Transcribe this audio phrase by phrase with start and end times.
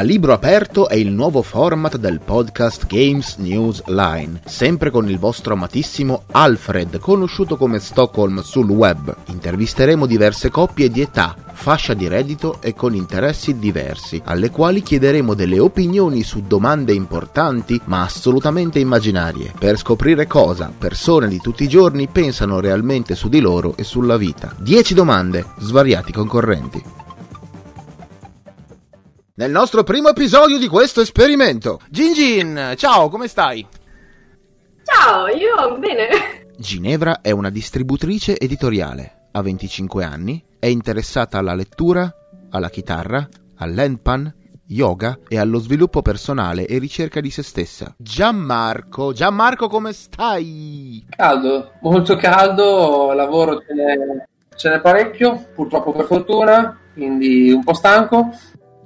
[0.00, 5.18] A libro aperto è il nuovo format del podcast Games News Line, sempre con il
[5.18, 9.14] vostro amatissimo Alfred, conosciuto come Stockholm sul web.
[9.26, 15.34] Intervisteremo diverse coppie di età, fascia di reddito e con interessi diversi, alle quali chiederemo
[15.34, 21.68] delle opinioni su domande importanti ma assolutamente immaginarie, per scoprire cosa persone di tutti i
[21.68, 24.54] giorni pensano realmente su di loro e sulla vita.
[24.58, 26.82] 10 domande, svariati concorrenti.
[29.40, 31.80] Nel nostro primo episodio di questo esperimento.
[31.88, 33.66] Gingin, ciao, come stai?
[34.84, 36.48] Ciao, io bene.
[36.58, 42.14] Ginevra è una distributrice editoriale, ha 25 anni, è interessata alla lettura,
[42.50, 43.26] alla chitarra,
[43.56, 44.30] all'enpan,
[44.66, 47.94] yoga e allo sviluppo personale e ricerca di se stessa.
[47.96, 51.06] Gianmarco, Gianmarco come stai?
[51.08, 53.96] Caldo, molto caldo, lavoro ce n'è,
[54.54, 58.32] ce n'è parecchio, purtroppo per fortuna, quindi un po' stanco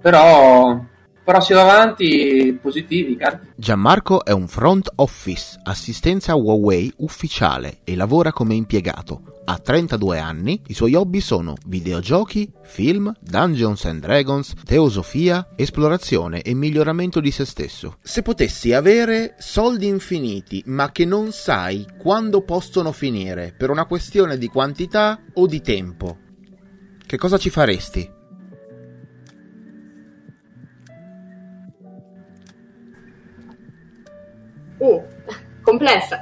[0.05, 0.85] però,
[1.25, 3.17] però si va avanti positivi.
[3.17, 3.39] Cari.
[3.57, 9.41] Gianmarco è un front office, assistenza Huawei ufficiale e lavora come impiegato.
[9.47, 16.53] Ha 32 anni, i suoi hobby sono videogiochi, film, Dungeons and Dragons, teosofia, esplorazione e
[16.53, 17.97] miglioramento di se stesso.
[18.03, 24.37] Se potessi avere soldi infiniti, ma che non sai quando possono finire per una questione
[24.37, 26.19] di quantità o di tempo,
[27.07, 28.14] che cosa ci faresti?
[34.85, 35.03] Uh,
[35.63, 36.21] complessa.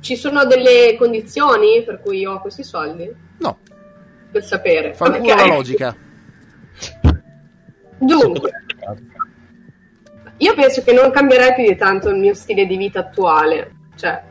[0.00, 3.10] Ci sono delle condizioni per cui io ho questi soldi?
[3.38, 3.58] No.
[4.30, 4.92] Per sapere.
[4.92, 5.26] Fa okay.
[5.26, 5.96] la logica.
[7.96, 8.50] Dunque,
[10.36, 13.72] io penso che non cambierei più di tanto il mio stile di vita attuale.
[13.96, 14.22] Cioè,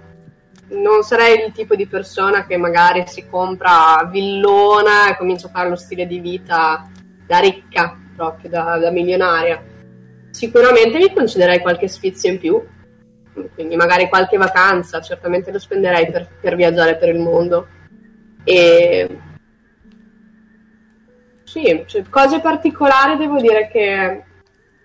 [0.69, 5.69] non sarei il tipo di persona che magari si compra villona e comincia a fare
[5.69, 6.87] lo stile di vita
[7.25, 9.64] da ricca, proprio da, da milionaria.
[10.30, 12.61] Sicuramente mi concederei qualche sfizio in più,
[13.54, 17.67] quindi magari qualche vacanza, certamente lo spenderei per, per viaggiare per il mondo.
[18.44, 19.20] E
[21.43, 24.23] sì, cioè, cose particolari devo dire che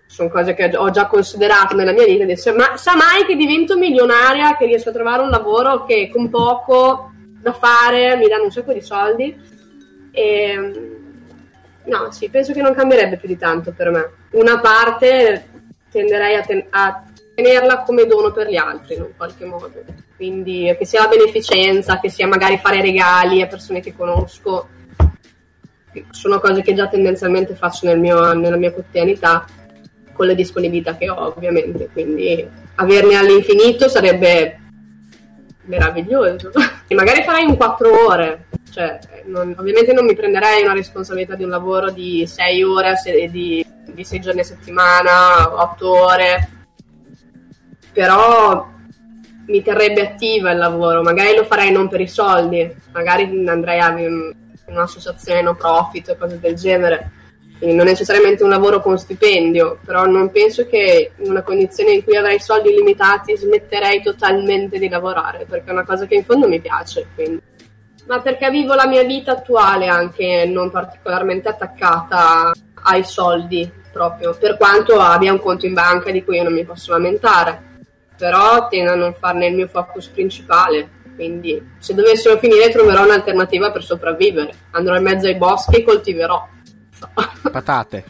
[0.05, 2.23] sono cose che ho già considerato nella mia vita.
[2.23, 6.29] Adesso, ma sa mai che divento milionaria, che riesco a trovare un lavoro che con
[6.29, 7.11] poco
[7.41, 9.35] da fare mi danno un sacco di soldi?
[10.11, 10.99] E,
[11.85, 14.11] no, sì, penso che non cambierebbe più di tanto per me.
[14.31, 15.49] Una parte
[15.91, 17.03] tenderei a, ten- a
[17.41, 19.83] tenerla come dono per gli altri in un qualche modo.
[20.15, 24.67] Quindi che sia la beneficenza, che sia magari fare regali a persone che conosco,
[26.11, 29.45] sono cose che già tendenzialmente faccio nel mio, nella mia quotidianità
[30.13, 32.45] con le disponibilità che ho ovviamente, quindi
[32.75, 34.59] averne all'infinito sarebbe
[35.63, 36.51] meraviglioso.
[36.87, 41.43] e magari farei in quattro ore, cioè, non, ovviamente non mi prenderei una responsabilità di
[41.43, 42.95] un lavoro di sei ore,
[43.31, 46.58] di, di sei giorni a settimana, otto ore,
[47.99, 48.65] però
[49.47, 53.93] mi terrebbe attiva il lavoro, magari lo farei non per i soldi, magari andrei a
[54.67, 57.11] un'associazione no profit o cose del genere,
[57.57, 62.05] Quindi non necessariamente un lavoro con stipendio, però non penso che in una condizione in
[62.05, 66.47] cui avrei soldi limitati smetterei totalmente di lavorare, perché è una cosa che in fondo
[66.47, 67.05] mi piace.
[67.13, 67.41] Quindi.
[68.07, 74.55] Ma perché vivo la mia vita attuale anche non particolarmente attaccata ai soldi proprio, per
[74.55, 77.67] quanto abbia un conto in banca di cui io non mi posso lamentare
[78.19, 80.97] però tendo a non farne il mio focus principale.
[81.15, 84.53] Quindi, se dovessero finire, troverò un'alternativa per sopravvivere.
[84.71, 86.47] Andrò in mezzo ai boschi e coltiverò.
[87.49, 88.05] Patate.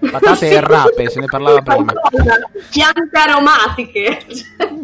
[0.10, 0.52] Patate sì.
[0.52, 1.92] e rape, se ne parlava prima.
[2.70, 4.18] Piante aromatiche.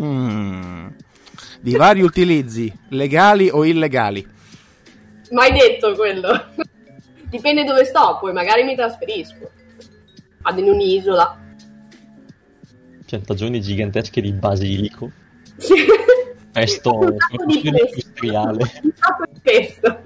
[0.03, 0.87] Mm.
[1.61, 4.27] Di vari utilizzi, legali o illegali?
[5.33, 6.47] Mai detto quello.
[7.25, 9.51] Dipende dove sto, poi magari mi trasferisco.
[10.41, 11.39] Vado in un'isola
[13.11, 15.11] piantagioni gigantesche di basilico.
[15.57, 15.75] Sì.
[16.53, 17.17] Pesto,
[17.65, 18.71] industriale.
[19.43, 20.01] Pesto.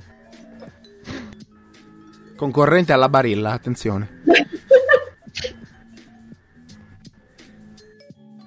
[2.35, 4.23] Concorrente alla barilla, attenzione.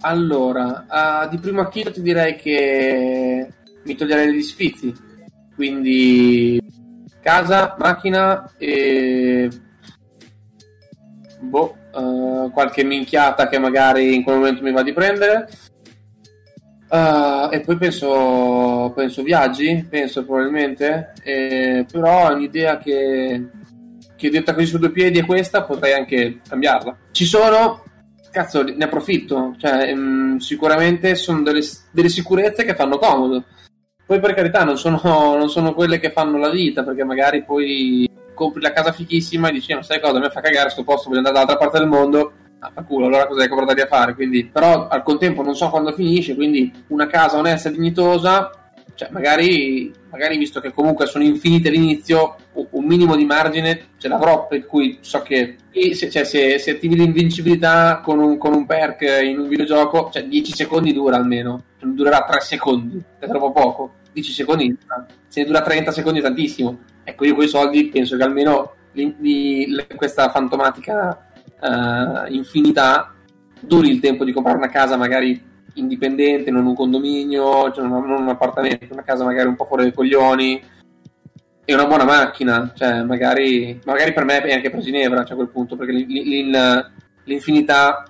[0.01, 3.47] Allora, uh, di primo acchito ti direi che
[3.83, 4.91] mi toglierei degli sfizi.
[5.53, 6.59] Quindi
[7.21, 9.49] casa, macchina e
[11.41, 15.49] boh, uh, qualche minchiata che magari in quel momento mi va di prendere.
[16.89, 23.45] Uh, e poi penso, penso viaggi, penso probabilmente, eh, però è un'idea che,
[24.15, 26.95] che detta così su due piedi è questa, potrei anche cambiarla.
[27.11, 27.83] Ci sono,
[28.31, 31.61] cazzo, ne approfitto, cioè, mh, mm, sicuramente sono delle,
[31.91, 33.43] delle, sicurezze che fanno comodo.
[34.05, 38.06] Poi per carità non sono, non sono quelle che fanno la vita, perché magari poi
[38.37, 41.09] compri la casa fichissima e dici, no, sai cosa, a me fa cagare sto posto,
[41.09, 44.13] voglio andare dall'altra parte del mondo, ah, fa culo, allora cosa hai portati a fare?
[44.13, 48.51] Quindi, però al contempo non so quando finisce, quindi una casa onesta e dignitosa,
[48.93, 54.47] cioè magari, magari visto che comunque sono infinite all'inizio, un minimo di margine ce l'avrò,
[54.47, 55.57] per cui so che
[55.93, 60.25] se, cioè, se, se attivi l'invincibilità con un, con un, perk in un videogioco, cioè
[60.25, 64.77] 10 secondi dura almeno, durerà 3 secondi, è troppo poco, 10 secondi,
[65.27, 66.77] se ne dura 30 secondi è tantissimo.
[67.09, 71.25] Ecco, io con i soldi penso che almeno li, li, questa fantomatica
[71.61, 73.13] uh, infinità
[73.61, 75.41] duri il tempo di comprare una casa magari
[75.75, 79.93] indipendente, non un condominio, cioè non, un appartamento, una casa magari un po' fuori dai
[79.93, 80.61] coglioni.
[81.63, 85.35] E una buona macchina, cioè magari, magari per me è anche per Ginevra cioè a
[85.35, 86.85] quel punto, perché l'in,
[87.23, 88.03] l'infinità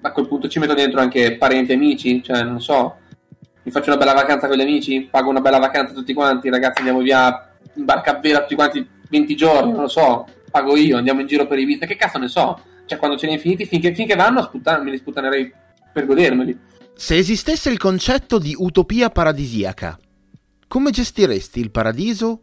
[0.00, 2.96] a quel punto ci metto dentro anche parenti e amici, cioè non so,
[3.62, 6.78] mi faccio una bella vacanza con gli amici, pago una bella vacanza tutti quanti, ragazzi
[6.78, 10.96] andiamo via in barca a vela tutti quanti 20 giorni, non lo so, pago io,
[10.96, 13.66] andiamo in giro per i vite, che cazzo ne so, cioè quando ce ne infiniti,
[13.66, 15.52] finché, finché vanno a sputtan- me li sputtanerei
[15.92, 16.58] per godermeli.
[16.94, 19.98] Se esistesse il concetto di utopia paradisiaca,
[20.68, 22.40] come gestiresti il paradiso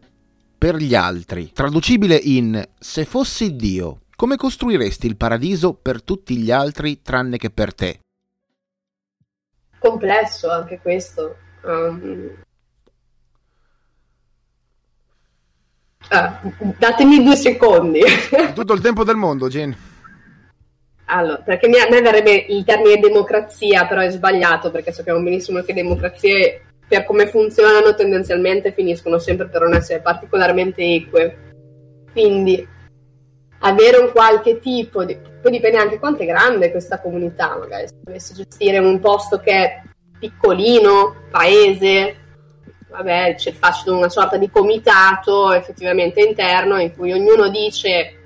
[0.57, 1.51] per gli altri?
[1.53, 7.49] Traducibile in se fossi Dio, come costruiresti il paradiso per tutti gli altri tranne che
[7.49, 7.99] per te?
[9.79, 11.35] Complesso anche questo.
[11.63, 12.43] Um...
[16.13, 16.41] Ah,
[16.77, 18.01] datemi due secondi.
[18.53, 19.73] Tutto il tempo del mondo, Jen.
[21.05, 25.73] Allora, perché a me verrebbe il termine democrazia, però è sbagliato perché sappiamo benissimo che
[25.73, 31.37] democrazie, per come funzionano, tendenzialmente finiscono sempre per non essere particolarmente eque.
[32.11, 32.67] Quindi
[33.59, 35.17] avere un qualche tipo di...
[35.41, 39.51] poi dipende anche quanto è grande questa comunità, magari se dovessi gestire un posto che
[39.51, 39.81] è
[40.19, 42.15] piccolino, paese,
[42.91, 48.17] vabbè, c'è facile una sorta di comitato effettivamente interno in cui ognuno dice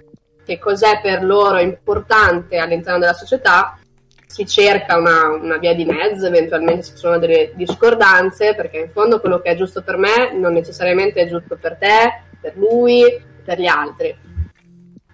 [0.43, 3.79] che cos'è per loro importante all'interno della società,
[4.27, 9.21] si cerca una, una, via di mezzo, eventualmente ci sono delle discordanze, perché in fondo
[9.21, 13.03] quello che è giusto per me non necessariamente è giusto per te, per lui,
[13.43, 14.15] per gli altri.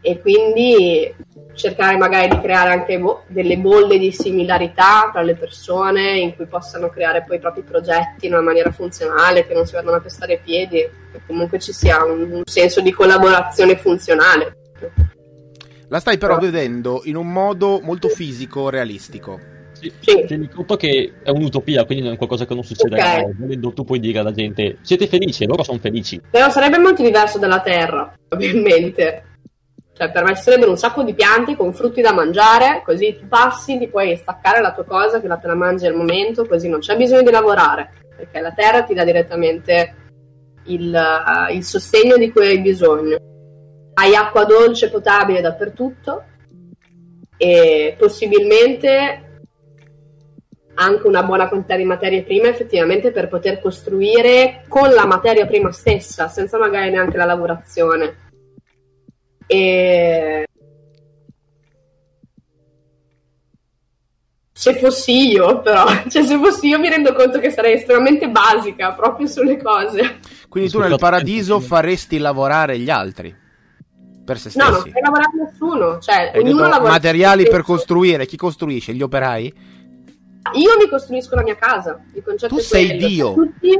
[0.01, 1.13] E quindi
[1.53, 6.47] cercare magari di creare anche bo- delle bolle di similarità tra le persone in cui
[6.47, 10.01] possano creare poi i propri progetti in una maniera funzionale, che non si vadano a
[10.01, 14.55] pestare i piedi, che comunque ci sia un, un senso di collaborazione funzionale.
[15.89, 19.39] La stai però vedendo in un modo molto fisico, realistico.
[19.73, 20.23] Sì, sì.
[20.25, 23.17] Tieni conto che è un'utopia, quindi non è qualcosa che non succederà.
[23.17, 23.33] Okay.
[23.37, 26.21] Volendo tu puoi dire alla gente siete felici e loro sono felici.
[26.29, 29.23] Però sarebbe molto diverso dalla Terra, ovviamente.
[29.93, 33.27] Cioè, per me ci sarebbero un sacco di piante con frutti da mangiare, così tu
[33.27, 36.69] passi, ti puoi staccare la tua cosa, che la te la mangi al momento, così
[36.69, 39.95] non c'è bisogno di lavorare, perché la terra ti dà direttamente
[40.65, 43.29] il, uh, il sostegno di cui hai bisogno
[43.93, 46.23] hai acqua dolce potabile dappertutto
[47.37, 49.43] e possibilmente
[50.73, 55.71] anche una buona quantità di materie prime effettivamente per poter costruire con la materia prima
[55.71, 58.30] stessa, senza magari neanche la lavorazione.
[59.51, 60.47] E
[64.53, 68.93] se fossi io, però, cioè se fossi io mi rendo conto che sarei estremamente basica
[68.93, 70.19] proprio sulle cose.
[70.47, 73.35] Quindi tu nel paradiso faresti lavorare gli altri
[74.23, 74.65] per se stessi.
[74.65, 75.99] No, non fai lavorare nessuno.
[75.99, 78.25] Cioè, ognuno lavora materiali per costruire.
[78.25, 78.93] Chi costruisce?
[78.93, 79.53] Gli operai?
[80.53, 81.99] Io mi costruisco la mia casa.
[82.47, 83.07] tu sei quello.
[83.07, 83.33] Dio.
[83.33, 83.79] Tutti...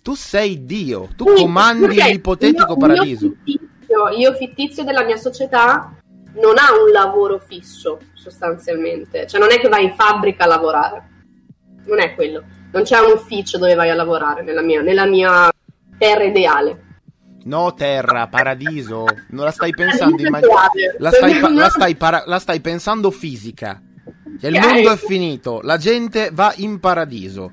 [0.00, 1.08] Tu sei Dio.
[1.14, 2.12] Tu sì, comandi okay.
[2.12, 3.34] l'ipotetico io, paradiso.
[3.44, 5.94] Io fittizio, io fittizio della mia società
[6.34, 9.26] non ha un lavoro fisso, sostanzialmente.
[9.26, 11.08] Cioè, non è che vai in fabbrica a lavorare.
[11.86, 12.44] Non è quello.
[12.70, 15.50] Non c'è un ufficio dove vai a lavorare nella mia, nella mia
[15.96, 16.84] terra ideale.
[17.44, 19.06] No, terra, paradiso.
[19.30, 20.68] Non la stai pensando in maniera.
[20.98, 23.80] La, stai pa- la, stai para- la stai pensando fisica.
[24.38, 27.50] Cioè, il mondo è finito, la gente va in paradiso.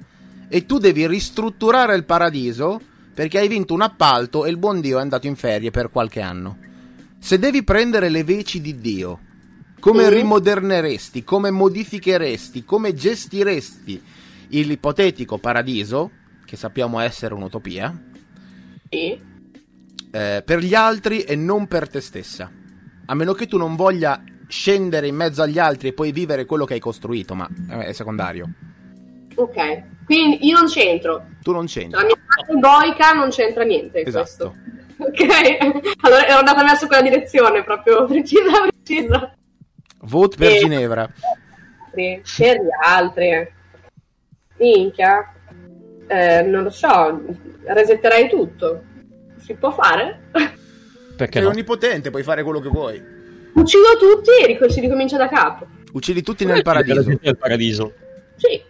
[0.49, 2.79] E tu devi ristrutturare il paradiso
[3.15, 6.22] perché hai vinto un appalto e il buon Dio è andato in ferie per qualche
[6.22, 6.57] anno.
[7.17, 9.19] Se devi prendere le veci di Dio,
[9.79, 10.13] come mm.
[10.13, 14.00] rimoderneresti, come modificheresti, come gestiresti
[14.50, 16.12] l'ipotetico paradiso,
[16.45, 18.00] che sappiamo essere un'utopia?
[18.89, 19.34] Sì
[20.15, 22.50] eh, per gli altri e non per te stessa.
[23.07, 26.63] A meno che tu non voglia scendere in mezzo agli altri e poi vivere quello
[26.63, 28.50] che hai costruito, ma è secondario.
[29.36, 31.25] Ok, quindi io non c'entro.
[31.41, 32.00] Tu non c'entri.
[32.00, 34.24] La mia parte boica non c'entra niente in esatto.
[34.24, 34.55] questo.
[34.97, 35.57] Ok,
[36.01, 39.35] allora ero andata verso quella direzione proprio precisa, precisa.
[40.01, 40.57] Vote per e...
[40.59, 41.09] Ginevra.
[41.91, 43.51] Per gli altri.
[44.57, 45.33] Minchia.
[46.07, 47.19] Eh, non lo so,
[47.65, 48.83] resetterei tutto
[49.45, 50.21] si può fare?
[51.15, 51.50] Perché Sei no?
[51.50, 53.01] onnipotente, puoi fare quello che vuoi.
[53.53, 55.67] uccido tutti e ric- si ricomincia da capo.
[55.93, 57.17] Uccidi tutti nel paradiso.
[57.21, 57.93] nel paradiso.
[58.35, 58.64] Sì.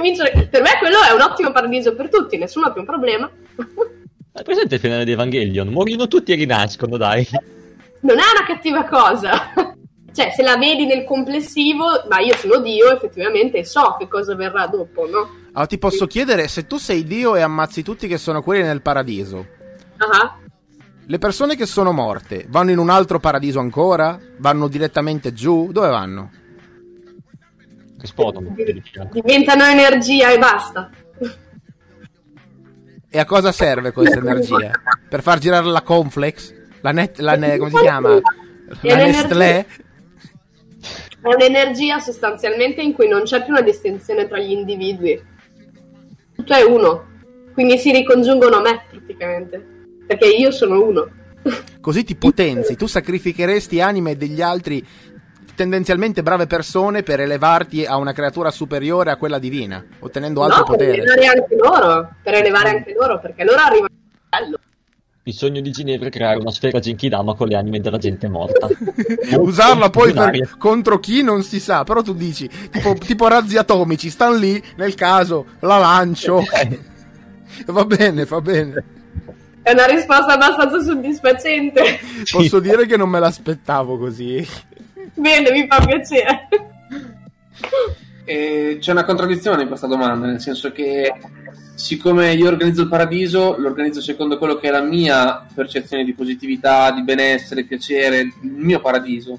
[0.00, 3.30] Ricomincio- Per me quello è un ottimo paradiso per tutti, nessuno ha più un problema.
[4.32, 5.68] Hai presente il finale di Evangelion?
[5.68, 7.26] Muoiono tutti e rinascono, dai.
[8.00, 9.52] non è una cattiva cosa.
[10.14, 14.34] cioè, se la vedi nel complessivo, ma io sono Dio, effettivamente, e so che cosa
[14.34, 15.38] verrà dopo, no?
[15.52, 18.82] Allora ti posso chiedere, se tu sei Dio e ammazzi tutti che sono quelli nel
[18.82, 19.46] paradiso,
[19.98, 20.38] Ah,
[21.06, 24.18] le persone che sono morte vanno in un altro paradiso ancora?
[24.38, 25.70] Vanno direttamente giù?
[25.72, 26.30] Dove vanno?
[28.02, 28.54] Esplodono.
[29.12, 30.90] Diventano energia e basta.
[33.12, 34.70] E a cosa serve questa energia?
[35.08, 36.54] Per far girare la Conflex?
[36.80, 38.20] La net, la ne- come si chiama?
[38.82, 39.66] La Nestlé?
[41.22, 45.20] È un'energia sostanzialmente in cui non c'è più una distinzione tra gli individui.
[46.36, 47.08] Tutto è uno.
[47.52, 49.62] Quindi si ricongiungono a me, praticamente.
[50.06, 51.10] Perché io sono uno.
[51.80, 54.86] Così ti potenzi, tu sacrificheresti anime degli altri
[55.54, 60.64] tendenzialmente brave persone per elevarti a una creatura superiore a quella divina, ottenendo altro no,
[60.64, 61.02] per potere.
[61.02, 62.10] elevare anche loro.
[62.22, 63.94] Per elevare anche loro, perché loro arrivano
[64.30, 64.58] a livello.
[65.22, 68.68] Il sogno di Ginevra è creare una sfera Genkidama con le anime della gente morta.
[69.38, 74.08] Usarla poi per- contro chi non si sa, però tu dici, tipo, tipo razzi atomici,
[74.08, 76.42] stanno lì, nel caso, la lancio.
[77.66, 78.84] Va bene, va bene.
[79.62, 82.00] È una risposta abbastanza soddisfacente.
[82.30, 84.46] Posso dire che non me l'aspettavo così.
[85.14, 86.48] Bene, mi fa piacere.
[88.24, 91.12] E c'è una contraddizione in questa domanda, nel senso che
[91.74, 96.12] siccome io organizzo il paradiso, lo organizzo secondo quello che è la mia percezione di
[96.12, 99.38] positività, di benessere, piacere, il mio paradiso.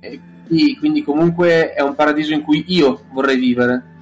[0.00, 3.96] E qui- quindi comunque è un paradiso in cui io vorrei vivere.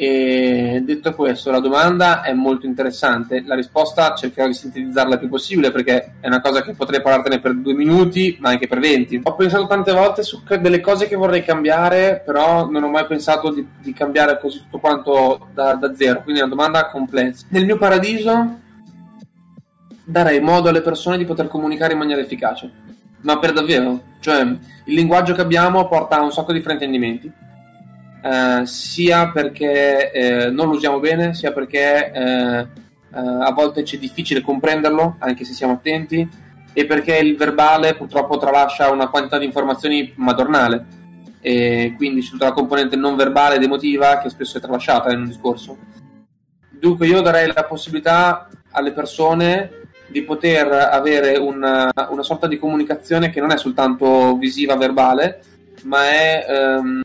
[0.00, 3.42] E detto questo, la domanda è molto interessante.
[3.44, 7.40] La risposta cercherò di sintetizzarla il più possibile perché è una cosa che potrei parlartene
[7.40, 9.20] per due minuti, ma anche per venti.
[9.20, 13.50] Ho pensato tante volte su delle cose che vorrei cambiare, però non ho mai pensato
[13.50, 16.22] di, di cambiare così tutto quanto da, da zero.
[16.22, 17.46] Quindi è una domanda complessa.
[17.48, 18.56] Nel mio paradiso
[20.04, 22.70] darei modo alle persone di poter comunicare in maniera efficace.
[23.22, 27.46] Ma per davvero, cioè il linguaggio che abbiamo porta a un sacco di fraintendimenti.
[28.28, 32.66] Eh, sia perché eh, non lo usiamo bene, sia perché eh, eh,
[33.10, 36.28] a volte c'è difficile comprenderlo, anche se siamo attenti,
[36.74, 40.84] e perché il verbale purtroppo tralascia una quantità di informazioni madornale,
[41.40, 45.20] e quindi c'è tutta la componente non verbale ed emotiva che spesso è tralasciata in
[45.20, 45.78] un discorso.
[46.68, 49.70] Dunque io darei la possibilità alle persone
[50.06, 55.40] di poter avere una, una sorta di comunicazione che non è soltanto visiva, verbale,
[55.84, 57.02] ma è ehm,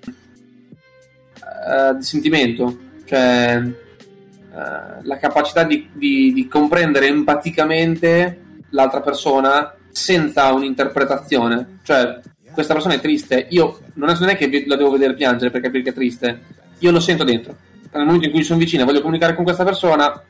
[1.65, 10.51] eh, di sentimento, cioè eh, la capacità di, di- di comprendere empaticamente l'altra persona senza
[10.51, 11.79] un'interpretazione.
[11.83, 12.19] Cioè,
[12.51, 15.61] questa persona è triste, io non è, non è che la devo vedere piangere per
[15.61, 16.41] capire che è triste,
[16.79, 17.55] io lo sento dentro.
[17.91, 20.21] Nel momento in cui sono vicino e voglio comunicare con questa persona,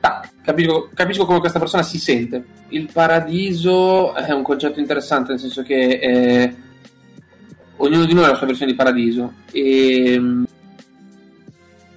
[0.00, 2.44] tac, capisco, capisco come questa persona si sente.
[2.68, 6.54] Il paradiso è un concetto interessante, nel senso che eh,
[7.76, 9.32] ognuno di noi ha la sua versione di paradiso.
[9.52, 10.44] E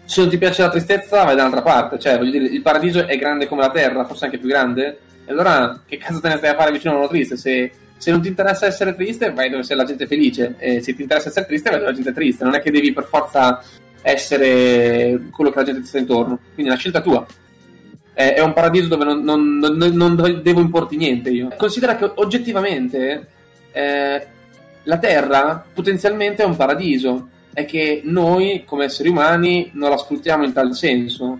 [0.08, 2.00] se non ti piace la tristezza, vai da un'altra parte.
[2.00, 5.00] Cioè, voglio dire, il paradiso è grande come la terra, forse anche più grande.
[5.26, 7.36] E allora, che cazzo te ne stai a fare vicino a uno triste?
[7.36, 10.56] Se, se non ti interessa essere triste, vai dove c'è la gente felice.
[10.60, 12.46] E se ti interessa essere triste, vai dove la gente è triste.
[12.46, 13.62] Non è che devi per forza
[14.02, 16.40] essere quello che la gente ti sta intorno.
[16.54, 17.26] Quindi è una scelta tua.
[18.14, 21.50] È, è un paradiso dove non, non- non- non devo importi niente io.
[21.58, 23.28] Considera che oggettivamente
[23.74, 24.28] eh,
[24.84, 27.28] la Terra potenzialmente è un paradiso.
[27.58, 31.40] È che noi, come esseri umani, non la sfruttiamo in tal senso.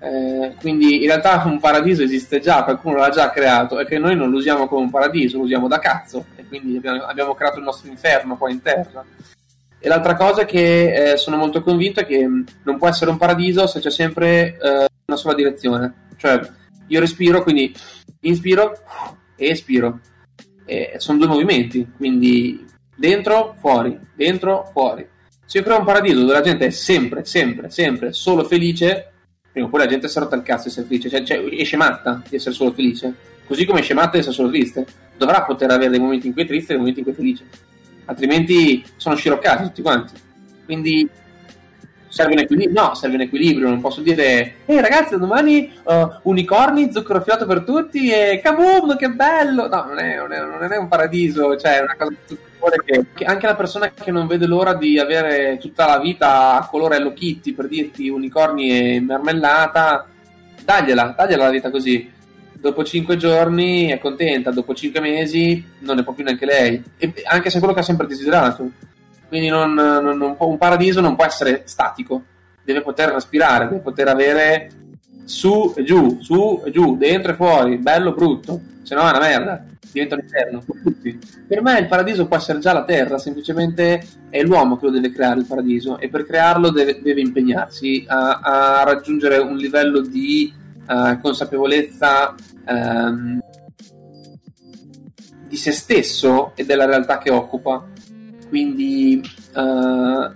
[0.00, 4.16] Eh, quindi in realtà un paradiso esiste già, qualcuno l'ha già creato, è che noi
[4.16, 7.58] non lo usiamo come un paradiso, lo usiamo da cazzo e quindi abbiamo, abbiamo creato
[7.58, 9.04] il nostro inferno qua in terra.
[9.78, 13.16] E l'altra cosa che eh, sono molto convinto è che mh, non può essere un
[13.16, 16.08] paradiso se c'è sempre eh, una sola direzione.
[16.16, 16.40] Cioè,
[16.88, 17.72] io respiro, quindi
[18.22, 18.76] inspiro
[19.36, 20.00] e espiro.
[20.64, 22.65] E sono due movimenti, quindi
[22.96, 25.06] dentro, fuori, dentro, fuori.
[25.44, 29.12] Se io creo un paradiso dove la gente è sempre, sempre, sempre solo felice,
[29.52, 31.76] prima o poi la gente è rotta il cazzo di essere felice, cioè, cioè esce
[31.76, 33.14] matta di essere solo felice,
[33.46, 34.84] così come esce matta di essere solo triste.
[35.16, 37.16] Dovrà poter avere dei momenti in cui è triste e dei momenti in cui è
[37.16, 37.44] felice,
[38.06, 40.14] altrimenti sono sciroccati tutti quanti.
[40.64, 41.08] Quindi
[42.16, 46.90] serve un equilibrio, no, serve un equilibrio, non posso dire, ehi ragazzi, domani uh, unicorni,
[46.90, 49.68] zucchero filato per tutti e kaboom, che bello!
[49.68, 53.04] No, non è, non è- non è un paradiso, cioè è una cosa che che,
[53.14, 56.96] che anche la persona che non vede l'ora di avere tutta la vita a colore
[56.96, 60.06] Hello Kitty, per dirti unicorni e marmellata,
[60.64, 62.10] dagliela, dagliela la vita così.
[62.52, 67.12] dopo cinque giorni è contenta, dopo cinque mesi non ne può più neanche lei, e
[67.26, 68.70] anche se è quello che ha sempre desiderato.
[69.28, 72.22] Quindi non, non, può, un paradiso non può essere statico,
[72.62, 74.70] deve poter respirare, deve poter avere
[75.24, 79.18] su e giù, su e giù, dentro e fuori, bello brutto, se no è una
[79.18, 80.64] merda, diventa un inferno.
[81.46, 85.10] Per me il paradiso può essere già la terra, semplicemente è l'uomo che lo deve
[85.10, 90.52] creare il paradiso e per crearlo deve, deve impegnarsi a, a, raggiungere un livello di
[90.86, 92.34] uh, consapevolezza
[92.66, 93.40] um,
[95.48, 97.94] di se stesso e della realtà che occupa.
[98.48, 99.20] Quindi
[99.54, 100.30] uh,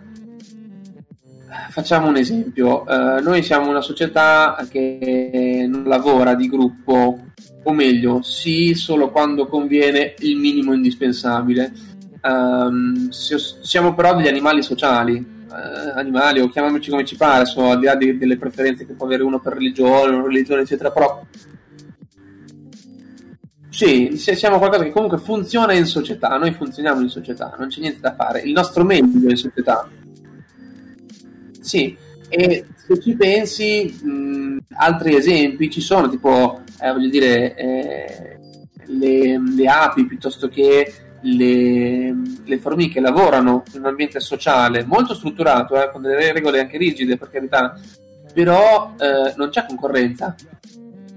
[1.71, 7.25] facciamo un esempio, uh, noi siamo una società che non lavora di gruppo,
[7.62, 11.73] o meglio, sì, solo quando conviene il minimo indispensabile.
[12.23, 17.79] Um, siamo però degli animali sociali, uh, animali o chiamiamoci come ci pare, so, al
[17.79, 21.23] di là di, delle preferenze che può avere uno per religione, religione, eccetera, però
[23.80, 28.00] sì, siamo qualcosa che comunque funziona in società, noi funzioniamo in società, non c'è niente
[28.00, 29.88] da fare, il nostro meglio è in società.
[31.62, 31.96] Sì,
[32.28, 38.38] e se ci pensi, mh, altri esempi ci sono, tipo, eh, voglio dire, eh,
[38.84, 45.82] le, le, api piuttosto che le, le, formiche lavorano in un ambiente sociale molto strutturato,
[45.82, 47.80] eh, con delle regole anche rigide, per carità,
[48.34, 50.34] però eh, non c'è concorrenza.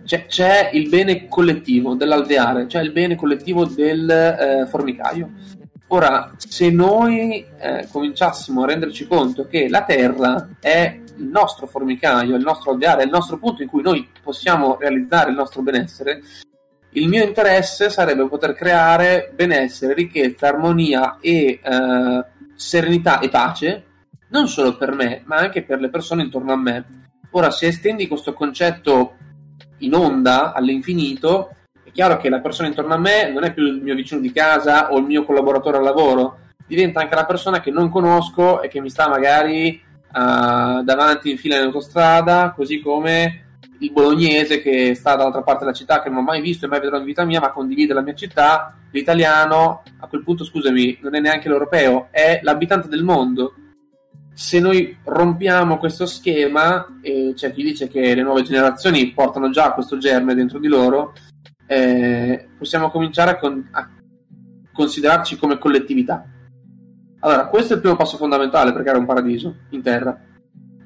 [0.04, 5.30] C'è, c'è, il bene collettivo dell'alveare, c'è il bene collettivo del eh, formicaio
[5.94, 12.36] Ora, se noi eh, cominciassimo a renderci conto che la Terra è il nostro formicaio,
[12.36, 16.22] il nostro alveare, il nostro punto in cui noi possiamo realizzare il nostro benessere,
[16.94, 23.84] il mio interesse sarebbe poter creare benessere, ricchezza, armonia e eh, serenità e pace,
[24.30, 26.86] non solo per me, ma anche per le persone intorno a me.
[27.32, 29.18] Ora, se estendi questo concetto
[29.86, 31.56] in onda all'infinito,
[31.94, 34.92] chiaro che la persona intorno a me non è più il mio vicino di casa
[34.92, 38.82] o il mio collaboratore al lavoro, diventa anche la persona che non conosco e che
[38.82, 39.80] mi sta magari
[40.12, 43.42] uh, davanti in fila in autostrada, così come
[43.80, 46.80] il bolognese che sta dall'altra parte della città che non ho mai visto e mai
[46.80, 51.16] vedrò in vita mia, ma condivide la mia città, l'italiano, a quel punto scusami, non
[51.16, 53.54] è neanche l'europeo, è l'abitante del mondo.
[54.34, 59.74] Se noi rompiamo questo schema, e c'è chi dice che le nuove generazioni portano già
[59.74, 61.14] questo germe dentro di loro,
[61.68, 63.90] eh, possiamo cominciare a, con- a
[64.72, 66.26] considerarci come collettività.
[67.20, 70.20] Allora, questo è il primo passo fondamentale per creare un paradiso in terra.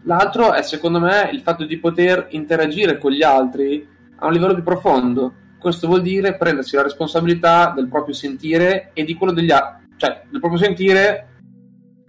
[0.04, 4.54] L'altro è, secondo me, il fatto di poter interagire con gli altri a un livello
[4.54, 5.34] più profondo.
[5.58, 10.24] Questo vuol dire prendersi la responsabilità del proprio sentire e di quello degli altri, cioè
[10.30, 11.28] del proprio sentire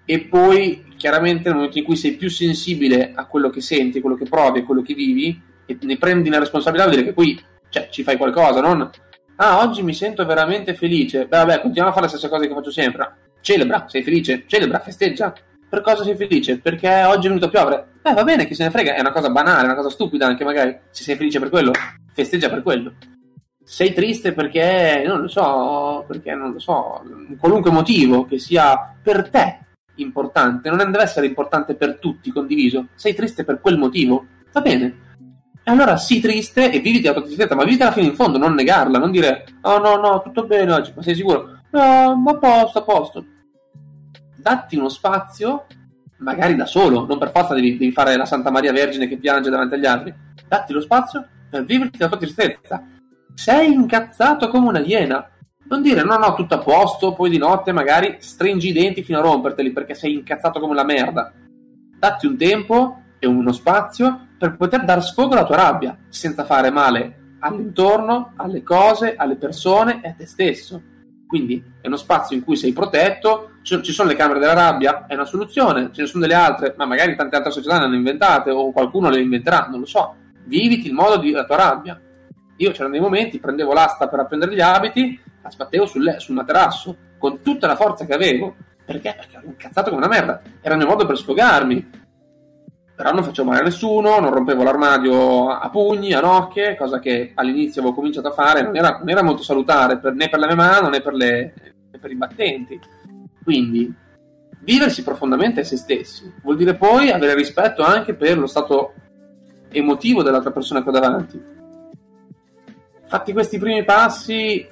[0.04, 4.16] e poi chiaramente nel momento in cui sei più sensibile a quello che senti, quello
[4.16, 7.40] che provi, a quello che vivi e ne prendi la responsabilità, vuol dire che poi
[7.70, 8.90] cioè, ci fai qualcosa, non
[9.38, 11.26] ah, oggi mi sento veramente felice.
[11.26, 13.16] Beh, vabbè, continuiamo a fare le stesse cose che faccio sempre.
[13.40, 15.32] Celebra, sei felice, celebra, festeggia.
[15.68, 16.58] Per cosa sei felice?
[16.58, 17.88] Perché oggi è venuto a piovere.
[18.02, 20.44] Eh, va bene, chi se ne frega, è una cosa banale, una cosa stupida anche
[20.44, 20.76] magari.
[20.90, 21.72] Se sei felice per quello,
[22.12, 22.94] festeggia per quello.
[23.62, 27.02] Sei triste perché, non lo so, perché non lo so,
[27.38, 29.66] qualunque motivo che sia per te
[29.98, 32.88] importante, non deve essere importante per tutti, condiviso.
[32.94, 35.06] Sei triste per quel motivo, va bene
[35.68, 38.54] e allora sii triste e viviti la tua tristezza, ma vivitela fino in fondo, non
[38.54, 41.58] negarla, non dire oh no, no, tutto bene oggi, ma sei sicuro?
[41.72, 43.24] No, ma a posto, a posto.
[44.34, 45.66] Datti uno spazio,
[46.20, 49.50] magari da solo, non per forza devi, devi fare la Santa Maria Vergine che piange
[49.50, 50.14] davanti agli altri.
[50.48, 52.82] Datti lo spazio per viverti la tua tristezza.
[53.34, 55.28] Sei incazzato come una iena.
[55.68, 59.18] Non dire no, no, tutto a posto, poi di notte magari stringi i denti fino
[59.18, 61.32] a romperteli perché sei incazzato come la merda.
[61.98, 66.70] Datti un tempo e uno spazio per poter dar sfogo alla tua rabbia, senza fare
[66.70, 70.82] male all'intorno, alle cose, alle persone e a te stesso.
[71.26, 75.12] Quindi è uno spazio in cui sei protetto, ci sono le camere della rabbia, è
[75.12, 78.50] una soluzione, ce ne sono delle altre, ma magari tante altre società le hanno inventate
[78.50, 80.14] o qualcuno le inventerà, non lo so.
[80.44, 82.00] Viviti il modo della tua rabbia.
[82.56, 86.96] Io c'erano dei momenti, prendevo l'asta per appendere gli abiti, la sbattevo sul, sul materasso
[87.18, 88.54] con tutta la forza che avevo.
[88.84, 89.14] Perché?
[89.16, 90.40] Perché ero incazzato come una merda.
[90.60, 92.06] Era il mio modo per sfogarmi
[92.98, 97.30] però non facevo male a nessuno, non rompevo l'armadio a pugni, a nocche, cosa che
[97.32, 100.46] all'inizio avevo cominciato a fare, non era, non era molto salutare per, né per la
[100.46, 101.54] mia mano né per, le,
[101.92, 102.80] né per i battenti.
[103.44, 103.94] Quindi
[104.62, 108.94] viversi profondamente a se stessi vuol dire poi avere rispetto anche per lo stato
[109.70, 111.40] emotivo dell'altra persona che ho davanti.
[113.06, 114.68] Fatti questi primi passi,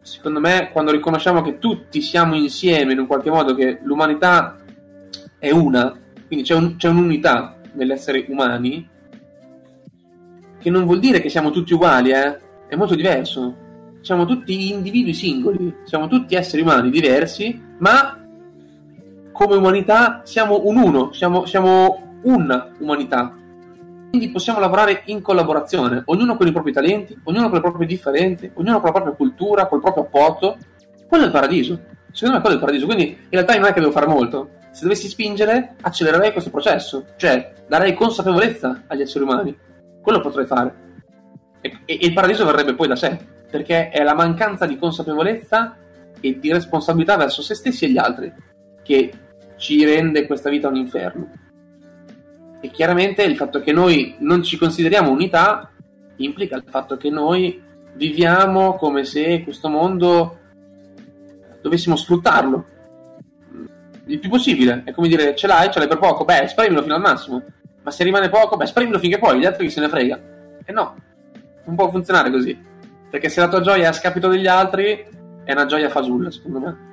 [0.00, 4.58] secondo me, quando riconosciamo che tutti siamo insieme in un qualche modo, che l'umanità
[5.38, 8.88] è una, quindi c'è, un, c'è un'unità nell'essere umani
[10.58, 12.38] che non vuol dire che siamo tutti uguali, eh?
[12.68, 13.66] è molto diverso.
[14.00, 18.18] Siamo tutti individui singoli, siamo tutti esseri umani diversi, ma
[19.32, 23.37] come umanità siamo un uno, siamo, siamo una umanità.
[24.08, 28.52] Quindi possiamo lavorare in collaborazione, ognuno con i propri talenti, ognuno con le proprie differenze,
[28.54, 30.56] ognuno con la propria cultura, col proprio apporto.
[31.06, 31.78] Quello è il paradiso.
[32.10, 32.86] Secondo me quello è il paradiso.
[32.86, 34.50] Quindi in realtà non è che devo fare molto.
[34.70, 37.04] Se dovessi spingere, accelererei questo processo.
[37.16, 39.56] Cioè, darei consapevolezza agli esseri umani.
[40.00, 40.74] Quello potrei fare.
[41.60, 43.18] E, e, il paradiso verrebbe poi da sé.
[43.50, 45.76] Perché è la mancanza di consapevolezza
[46.20, 48.32] e di responsabilità verso se stessi e gli altri
[48.82, 49.12] che
[49.56, 51.30] ci rende questa vita un inferno.
[52.60, 55.70] E chiaramente il fatto che noi non ci consideriamo unità
[56.16, 57.62] implica il fatto che noi
[57.94, 60.38] viviamo come se questo mondo
[61.60, 62.76] dovessimo sfruttarlo
[64.08, 64.82] il più possibile.
[64.84, 67.42] È come dire, ce l'hai, ce l'hai per poco, beh, esprimilo fino al massimo.
[67.82, 70.20] Ma se rimane poco, beh, esprimilo finché puoi, gli altri chi se ne frega.
[70.64, 70.96] E no,
[71.64, 72.58] non può funzionare così.
[73.10, 75.06] Perché se la tua gioia è a scapito degli altri,
[75.44, 76.86] è una gioia fasulla, secondo me.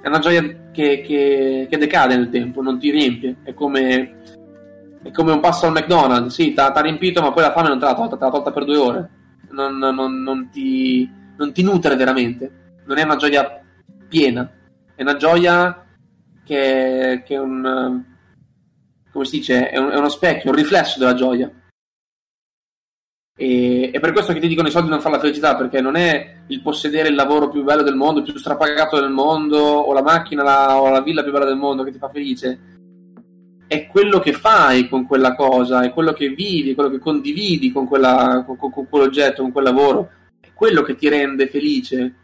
[0.00, 3.36] È una gioia che, che, che decade nel tempo, non ti riempie.
[3.42, 4.17] È come
[5.02, 7.78] è come un passo al McDonald's, sì, ti ha riempito, ma poi la fame non
[7.78, 9.10] te l'ha tolta, te l'ha tolta per due ore.
[9.50, 12.80] Non, non, non, ti, non ti nutre veramente.
[12.84, 13.62] Non è una gioia
[14.08, 14.50] piena,
[14.94, 15.84] è una gioia
[16.44, 18.04] che, che è un.
[19.12, 19.70] come si dice?
[19.70, 21.50] È, un, è uno specchio, un riflesso della gioia.
[23.36, 25.96] E, è per questo che ti dicono i soldi non fanno la felicità, perché non
[25.96, 30.02] è il possedere il lavoro più bello del mondo, più strapagato del mondo, o la
[30.02, 32.76] macchina la, o la villa più bella del mondo che ti fa felice
[33.68, 37.70] è quello che fai con quella cosa, è quello che vivi, è quello che condividi
[37.70, 42.14] con, quella, con, con, quell'oggetto, con quel lavoro, è quello che ti rende felice.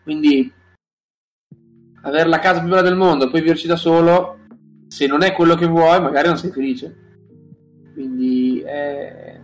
[0.00, 0.50] Quindi
[2.02, 4.38] avere la casa più bella del mondo, poi viverci da solo,
[4.86, 6.96] se non è quello che vuoi, magari non sei felice.
[7.92, 9.40] Quindi è...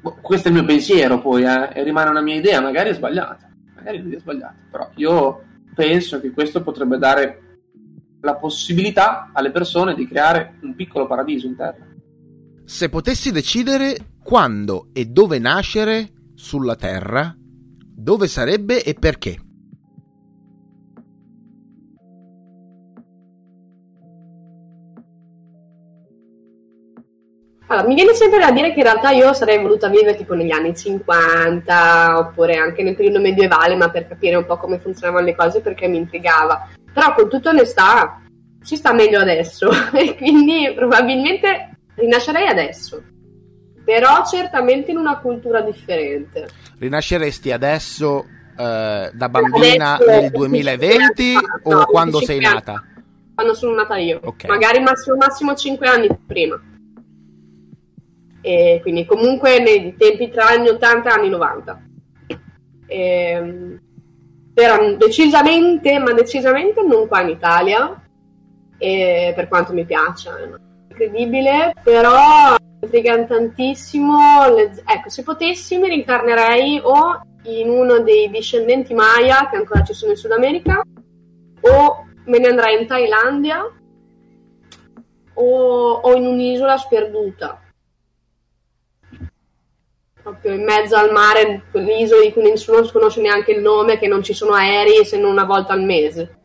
[0.00, 2.94] Boh, questo è il mio pensiero, poi eh, e rimane una mia idea, magari è
[2.94, 5.42] sbagliata, magari è sbagliata, però io
[5.74, 7.47] penso che questo potrebbe dare
[8.20, 11.86] la possibilità alle persone di creare un piccolo paradiso in terra.
[12.64, 19.38] Se potessi decidere quando e dove nascere sulla Terra, dove sarebbe e perché?
[27.70, 30.50] Allora, mi viene sempre da dire che in realtà io sarei voluta vivere tipo negli
[30.50, 35.36] anni 50 oppure anche nel periodo medievale, ma per capire un po' come funzionavano le
[35.36, 36.66] cose perché mi intrigava.
[36.90, 38.22] Però con tutta onestà
[38.64, 43.02] ci sta meglio adesso e quindi probabilmente rinascerei adesso.
[43.84, 46.48] Però certamente in una cultura differente.
[46.78, 48.24] Rinasceresti adesso
[48.56, 52.72] eh, da bambina adesso, nel 2020 o no, quando sei nata?
[52.72, 53.04] Anni.
[53.34, 54.20] Quando sono nata io.
[54.22, 54.48] Okay.
[54.48, 56.58] Magari massimo, massimo 5 anni prima.
[58.48, 61.82] E quindi comunque nei tempi tra anni 80 e anni 90.
[62.86, 63.78] E,
[64.54, 68.02] però decisamente, ma decisamente non qua in Italia,
[68.78, 70.48] e per quanto mi piaccia, è
[70.88, 74.48] incredibile, però mi intriga tantissimo.
[74.54, 74.82] Le...
[74.82, 80.12] Ecco, se potessi mi rincarnerei o in uno dei discendenti Maya che ancora ci sono
[80.12, 80.80] in Sud America,
[81.60, 83.62] o me ne andrei in Thailandia,
[85.34, 87.60] o, o in un'isola sperduta
[90.28, 94.22] proprio in mezzo al mare, quell'isola di cui nessuno conosce neanche il nome, che non
[94.22, 96.36] ci sono aerei se non una volta al mese.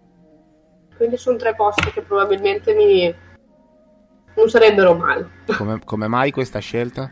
[0.95, 3.13] Quindi sono tre posti che probabilmente mi...
[4.35, 5.29] non sarebbero male.
[5.57, 7.11] Come, come mai questa scelta?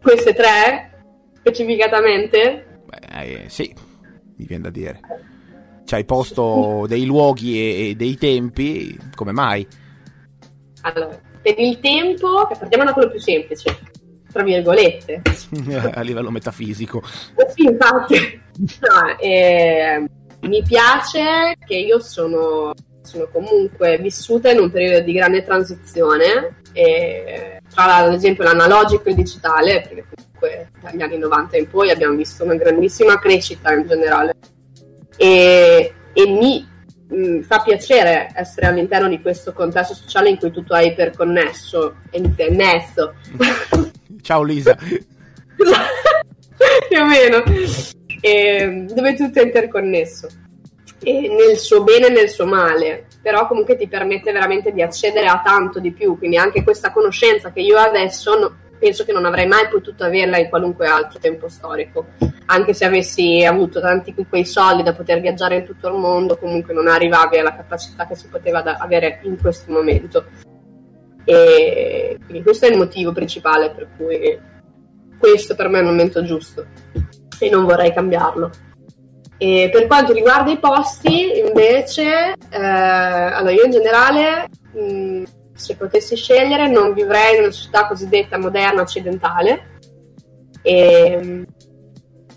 [0.00, 1.04] Queste tre,
[1.36, 2.82] specificatamente?
[2.84, 3.74] Beh, eh, sì,
[4.36, 5.00] mi viene da dire.
[5.84, 9.66] Ci hai posto dei luoghi e, e dei tempi, come mai?
[10.82, 13.90] Allora, per il tempo, partiamo da quello più semplice
[14.32, 15.22] tra virgolette.
[15.92, 17.02] a livello metafisico.
[17.54, 18.40] Sì, infatti.
[18.80, 20.04] No, eh,
[20.40, 27.60] mi piace che io sono, sono, comunque vissuta in un periodo di grande transizione, e,
[27.72, 32.16] tra ad esempio l'analogico e il digitale, perché comunque dagli anni 90 in poi abbiamo
[32.16, 34.34] visto una grandissima crescita in generale.
[35.16, 36.66] E, e mi
[37.08, 41.96] mh, mm, fa piacere essere all'interno di questo contesto sociale in cui tutto è iperconnesso
[42.10, 43.14] e internesso.
[44.22, 44.76] Ciao Lisa.
[45.56, 47.42] Più o meno.
[48.20, 50.28] E, dove tutto è interconnesso.
[51.02, 53.06] E nel suo bene e nel suo male.
[53.20, 56.16] Però comunque ti permette veramente di accedere a tanto di più.
[56.16, 60.38] Quindi anche questa conoscenza che io adesso no, penso che non avrei mai potuto averla
[60.38, 62.06] in qualunque altro tempo storico.
[62.46, 66.72] Anche se avessi avuto tanti quei soldi da poter viaggiare in tutto il mondo, comunque
[66.72, 70.26] non arrivavi alla capacità che si poteva avere in questo momento.
[71.24, 74.38] E quindi questo è il motivo principale per cui
[75.18, 76.66] questo per me è il momento giusto
[77.38, 78.50] e non vorrei cambiarlo.
[79.38, 85.22] E per quanto riguarda i posti, invece, eh, allora io in generale, mh,
[85.54, 89.80] se potessi scegliere, non vivrei in una società cosiddetta moderna occidentale.
[90.62, 91.44] E,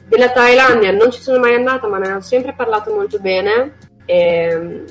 [0.08, 3.78] della Thailandia non ci sono mai andata, ma ne hanno sempre parlato molto bene.
[4.06, 4.84] E,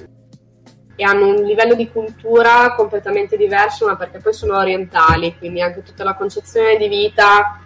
[0.96, 5.83] e hanno un livello di cultura completamente diverso, ma perché poi sono orientali, quindi anche
[5.83, 7.61] tutta la concezione di vita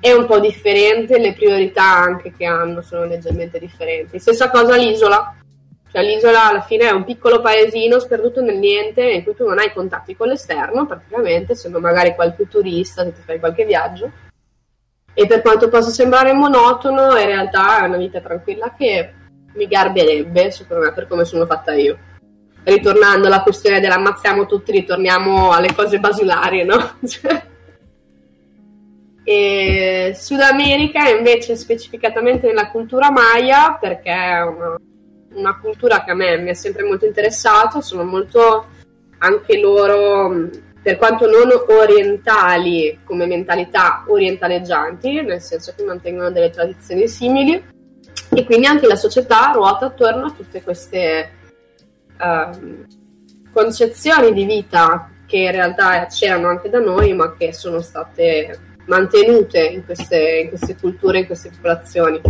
[0.00, 4.18] è un po' differente, le priorità anche che hanno sono leggermente differenti.
[4.18, 5.36] Stessa cosa l'isola,
[5.92, 9.58] cioè l'isola alla fine è un piccolo paesino sperduto nel niente in cui tu non
[9.58, 14.10] hai contatti con l'esterno praticamente, se non magari qualche turista se ti fai qualche viaggio.
[15.14, 19.12] E per quanto possa sembrare monotono, in realtà è una vita tranquilla che
[19.52, 21.98] mi garbierebbe, secondo me, per come sono fatta io
[22.64, 26.98] ritornando alla questione dell'ammazziamo tutti, ritorniamo alle cose basilari, no?
[29.24, 34.76] e Sud America invece specificatamente nella cultura maya, perché è una,
[35.34, 38.66] una cultura che a me mi è sempre molto interessato, sono molto
[39.18, 40.48] anche loro,
[40.82, 47.70] per quanto non orientali come mentalità, orientaleggianti, nel senso che mantengono delle tradizioni simili
[48.34, 51.40] e quindi anche la società ruota attorno a tutte queste
[52.22, 52.86] uh,
[53.52, 59.64] concezioni di vita che in realtà c'erano anche da noi, ma che sono state mantenute
[59.64, 62.20] in queste, in queste culture, in queste popolazioni.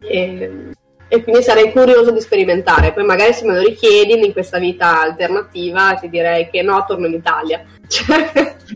[0.00, 0.70] E,
[1.08, 2.92] e, quindi sarei curioso di sperimentare.
[2.92, 7.06] Poi magari se me lo richiedi in questa vita alternativa ti direi che no, torno
[7.06, 7.64] in Italia.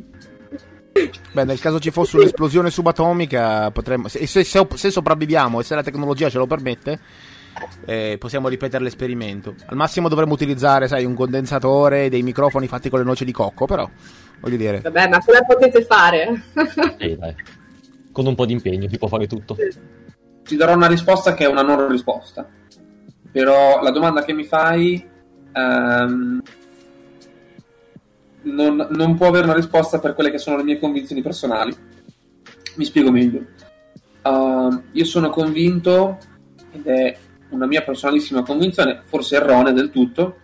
[1.32, 5.82] Beh, nel caso ci fosse un'esplosione subatomica, potremmo, se, se, se, sopravviviamo e se la
[5.82, 7.00] tecnologia ce lo permette,
[7.84, 9.54] eh, possiamo ripetere l'esperimento.
[9.66, 13.66] Al massimo dovremmo utilizzare, sai, un condensatore, dei microfoni fatti con le noci di cocco,
[13.66, 13.88] però
[14.40, 14.80] voglio dire.
[14.80, 16.42] Vabbè, ma come potete fare?
[16.98, 17.34] sì, dai.
[18.12, 19.56] Con un po' di impegno si può fare tutto.
[20.42, 22.48] Ti darò una risposta che è una non risposta.
[23.30, 25.08] Però la domanda che mi fai
[25.54, 26.42] um,
[28.42, 31.74] non, non può avere una risposta per quelle che sono le mie convinzioni personali.
[32.74, 33.44] Mi spiego meglio.
[34.22, 36.18] Uh, io sono convinto,
[36.72, 37.16] ed è
[37.50, 40.36] una mia personalissima convinzione, forse erronea del tutto,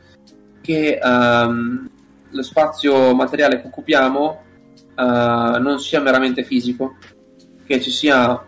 [0.60, 1.88] che um,
[2.30, 4.42] lo spazio materiale che occupiamo
[4.96, 5.02] uh,
[5.60, 6.96] non sia meramente fisico,
[7.64, 8.44] che ci sia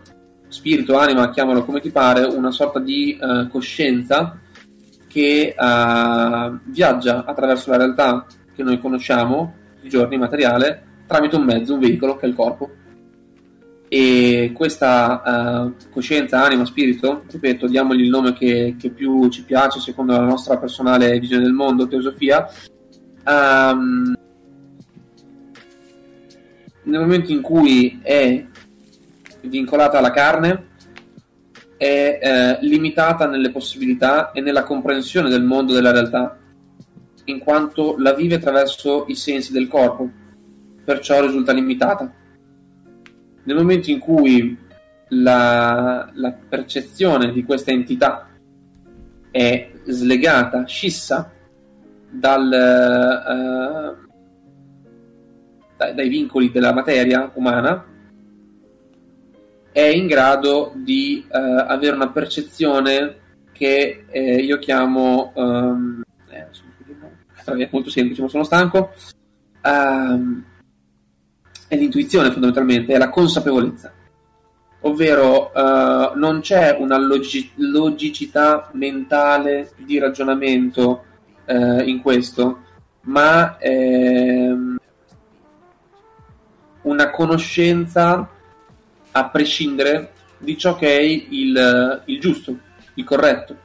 [0.47, 4.39] spirito, anima, chiamalo come ti pare, una sorta di uh, coscienza
[5.07, 11.73] che uh, viaggia attraverso la realtà che noi conosciamo, i giorni materiale, tramite un mezzo,
[11.73, 12.69] un veicolo che è il corpo
[13.91, 19.79] e questa uh, coscienza, anima, spirito, ripeto, diamogli il nome che, che, più ci piace
[19.79, 22.47] secondo la nostra personale visione del mondo, teosofia,
[23.25, 24.13] um,
[26.83, 28.45] nel momento in cui è
[29.41, 30.67] vincolata alla carne,
[31.77, 36.37] è eh, limitata nelle possibilità e nella comprensione del mondo della realtà,
[37.25, 40.09] in quanto la vive attraverso i sensi del corpo,
[40.83, 42.13] perciò risulta limitata
[43.49, 44.55] nel momento in cui
[45.07, 48.29] la, la percezione di questa entità
[49.31, 51.31] è slegata, scissa
[52.11, 54.07] dal, uh,
[55.75, 57.83] dai, dai, vincoli della materia umana,
[59.71, 61.35] è in grado di uh,
[61.65, 63.15] avere una percezione
[63.51, 68.93] che eh, io chiamo, um, eh, molto semplice, ma sono stanco,
[69.63, 70.45] um,
[71.69, 73.93] è l'intuizione fondamentalmente, è la consapevolezza.
[74.81, 81.05] Ovvero uh, non c'è una logi- logicità mentale di ragionamento
[81.45, 82.63] uh, in questo,
[83.01, 84.77] ma ehm,
[86.81, 88.29] una conoscenza
[89.11, 92.57] a prescindere di ciò che è il, il giusto,
[92.95, 93.57] il corretto.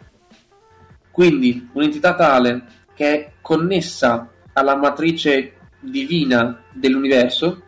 [1.10, 7.62] Quindi un'entità tale che è connessa alla matrice divina dell'universo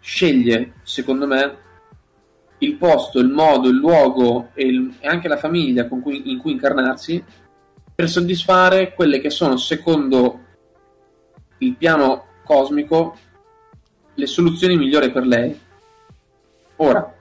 [0.00, 1.56] sceglie, secondo me,
[2.58, 6.52] il posto, il modo, il luogo e, il, e anche la famiglia cui, in cui
[6.52, 7.22] incarnarsi
[7.94, 10.40] per soddisfare quelle che sono, secondo
[11.58, 13.16] il piano cosmico,
[14.14, 15.58] le soluzioni migliori per lei.
[16.76, 17.14] Ora,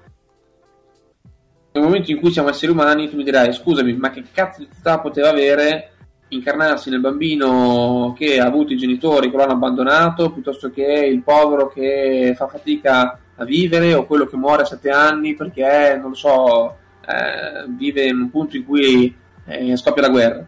[1.71, 4.69] nel momento in cui siamo esseri umani, tu mi dirai, scusami, ma che cazzo di
[4.77, 5.91] età poteva avere
[6.29, 11.21] incarnarsi nel bambino che ha avuto i genitori che lo hanno abbandonato, piuttosto che il
[11.21, 16.09] povero che fa fatica a vivere o quello che muore a sette anni perché, non
[16.09, 19.15] lo so, eh, vive in un punto in cui
[19.45, 20.47] eh, scoppia la guerra.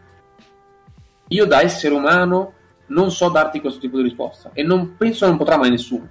[1.28, 2.54] Io da essere umano
[2.88, 6.10] non so darti questo tipo di risposta e non penso non potrà mai nessuno.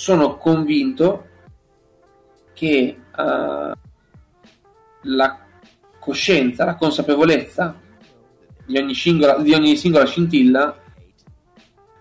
[0.00, 1.26] sono convinto
[2.54, 3.72] che uh,
[5.02, 5.39] la
[6.10, 7.78] coscienza, la consapevolezza
[8.66, 10.76] di ogni singola, di ogni singola scintilla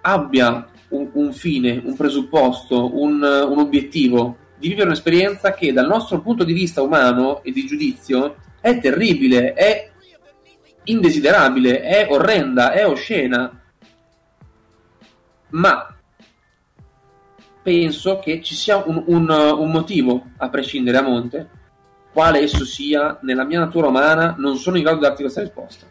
[0.01, 6.21] abbia un, un, fine, un presupposto, un, un obiettivo di vivere un'esperienza che dal nostro
[6.21, 9.91] punto di vista umano e di giudizio è terribile, è
[10.85, 13.61] indesiderabile, è orrenda, è oscena.
[15.49, 15.95] Ma
[17.61, 21.49] penso che ci sia un, un, un, motivo, a prescindere a monte,
[22.19, 25.85] quale esso sia, nella mia natura umana, non sono in grado di darti questa risposta.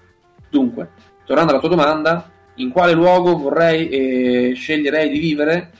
[0.50, 0.90] Dunque,
[1.24, 5.72] tornando alla tua domanda, in quale luogo vorrei e sceglierei di vivere?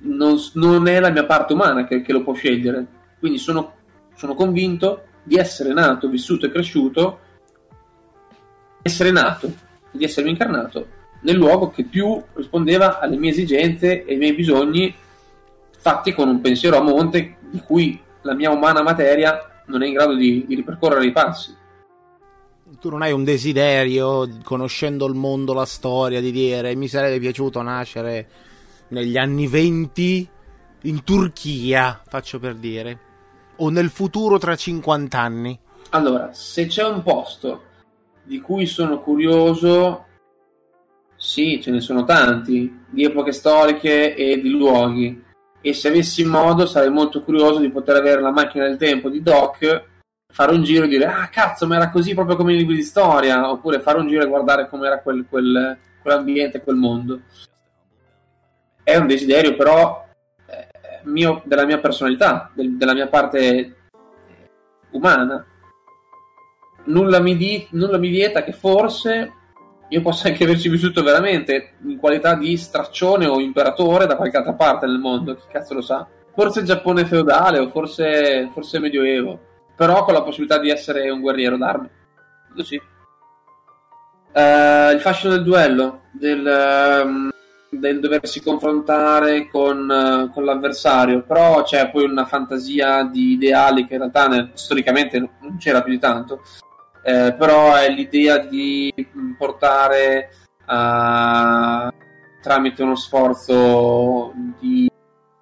[0.00, 2.86] Non, non, è la mia parte umana che, che lo può scegliere.
[3.18, 3.76] Quindi sono,
[4.14, 7.18] sono convinto di essere nato, vissuto e cresciuto,
[8.82, 9.50] essere nato,
[9.90, 10.88] di essermi incarnato
[11.20, 14.94] nel luogo che più rispondeva alle mie esigenze e ai miei bisogni
[15.78, 19.92] fatti con un pensiero a monte di cui la mia umana materia non è in
[19.92, 21.56] grado di, di ripercorrere i passi.
[22.80, 27.62] Tu non hai un desiderio, conoscendo il mondo, la storia, di dire mi sarebbe piaciuto
[27.62, 28.28] nascere
[28.88, 30.28] negli anni 20
[30.82, 32.98] in Turchia, faccio per dire,
[33.56, 35.56] o nel futuro tra 50 anni?
[35.90, 37.62] Allora, se c'è un posto
[38.24, 40.06] di cui sono curioso
[41.14, 45.23] sì, ce ne sono tanti, di epoche storiche e di luoghi.
[45.66, 49.22] E se avessi modo sarei molto curioso di poter avere la macchina del tempo di
[49.22, 49.84] Doc,
[50.30, 52.82] fare un giro e dire ah cazzo, ma era così proprio come nei libri di
[52.82, 57.20] storia, oppure fare un giro e guardare com'era quel, quel, quell'ambiente, quel mondo.
[58.82, 60.06] È un desiderio però
[60.44, 60.68] eh,
[61.04, 63.76] mio, della mia personalità, del, della mia parte
[64.90, 65.46] umana.
[66.84, 69.32] Nulla mi, di, nulla mi vieta che forse
[69.94, 74.54] io posso anche averci vissuto veramente in qualità di straccione o imperatore da qualche altra
[74.54, 76.04] parte nel mondo, chi cazzo lo sa.
[76.34, 79.38] Forse Giappone feudale o forse, forse Medioevo,
[79.76, 81.88] però con la possibilità di essere un guerriero d'armi.
[82.48, 82.74] Quello sì.
[84.32, 87.30] Uh, il fascino del duello, del, um,
[87.70, 93.92] del doversi confrontare con, uh, con, l'avversario, però c'è poi una fantasia di ideali che
[93.92, 96.40] in realtà nel, storicamente non c'era più di tanto
[97.04, 98.92] eh, però è l'idea di
[99.36, 100.30] portare
[100.66, 101.92] uh,
[102.40, 104.90] tramite uno sforzo di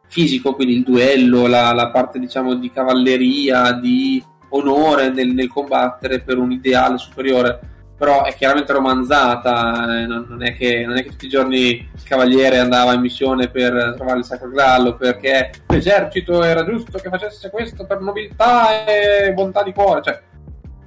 [0.08, 6.20] fisico, quindi il duello, la, la parte diciamo di cavalleria, di onore nel, nel, combattere
[6.20, 7.60] per un ideale superiore.
[7.96, 11.68] Però è chiaramente romanzata, eh, non, non, è che, non, è che, tutti i giorni
[11.68, 17.08] il cavaliere andava in missione per trovare il sacro grallo, perché l'esercito era giusto che
[17.08, 20.02] facesse questo per nobiltà e bontà di cuore.
[20.02, 20.20] Cioè,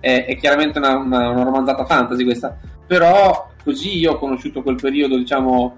[0.05, 4.75] è, è chiaramente una, una, una, romanzata fantasy questa, però così io ho conosciuto quel
[4.75, 5.75] periodo, diciamo,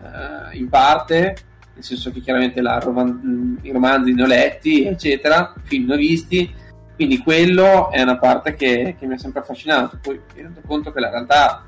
[0.00, 1.36] eh, in parte,
[1.74, 6.54] nel senso che chiaramente roman- i romanzi ne ho letti, eccetera, film ne ho visti,
[6.94, 10.92] quindi quello è una parte che, che mi ha sempre affascinato, poi mi rendo conto
[10.92, 11.64] che la realtà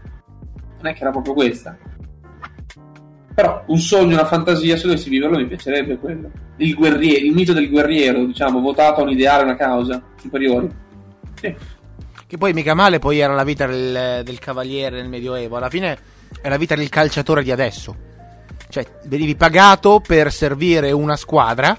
[0.76, 1.76] non è che era proprio questa.
[3.34, 6.30] Però un sogno, una fantasia, se dovessi viverlo mi piacerebbe quello.
[6.58, 10.84] Il guerriero, il mito del guerriero, diciamo, votato a un ideale, una causa superiore.
[11.34, 11.54] Sì.
[12.28, 15.56] Che poi mica male poi era la vita del, del cavaliere nel Medioevo.
[15.56, 15.96] Alla fine
[16.40, 17.94] è la vita del calciatore di adesso.
[18.68, 21.78] Cioè, venivi pagato per servire una squadra,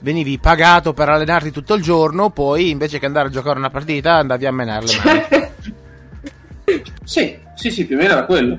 [0.00, 4.16] venivi pagato per allenarti tutto il giorno, poi invece che andare a giocare una partita
[4.16, 6.82] andavi a menare le mani.
[7.02, 8.58] sì, sì, sì, più o meno era quello.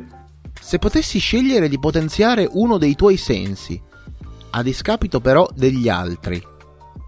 [0.60, 3.79] Se potessi scegliere di potenziare uno dei tuoi sensi,
[4.49, 6.41] a discapito però degli altri,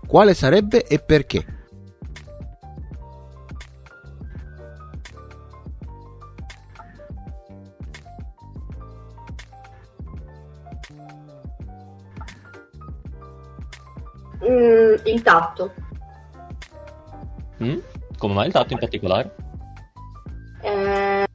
[0.05, 1.62] quale sarebbe e perché?
[14.47, 15.73] Mm, il tatto.
[17.63, 17.77] Mm?
[18.17, 19.35] Come mai il tatto in particolare?
[20.61, 21.25] Eh,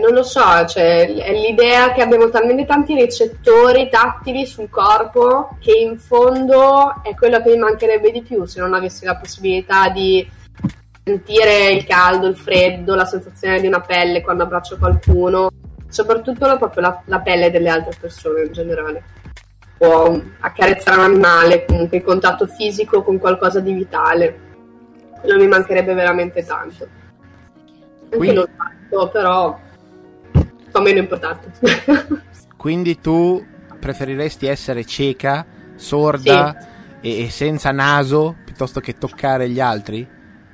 [0.00, 5.72] non lo so, cioè, è l'idea che abbiamo talmente tanti recettori tattili sul corpo che
[5.72, 10.26] in fondo è quello che mi mancherebbe di più se non avessi la possibilità di
[11.04, 15.50] sentire il caldo, il freddo, la sensazione di una pelle quando abbraccio qualcuno,
[15.88, 19.02] soprattutto la, proprio la, la pelle delle altre persone in generale
[19.82, 24.48] o accarezzare un animale, comunque il contatto fisico con qualcosa di vitale.
[25.20, 26.86] Quello mi mancherebbe veramente tanto.
[28.04, 28.36] Anche Quindi...
[28.36, 29.58] lo fatto, però
[30.70, 31.52] fa meno importante.
[32.56, 33.42] Quindi tu
[33.78, 36.54] preferiresti essere cieca, sorda
[37.00, 37.08] sì.
[37.08, 40.06] e, e, senza naso piuttosto che toccare gli altri?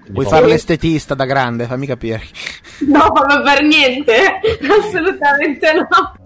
[0.09, 0.31] Vuoi sì.
[0.31, 1.65] fare l'estetista da grande?
[1.65, 2.23] Fammi capire.
[2.87, 4.13] No, ma per niente,
[4.71, 6.26] assolutamente no.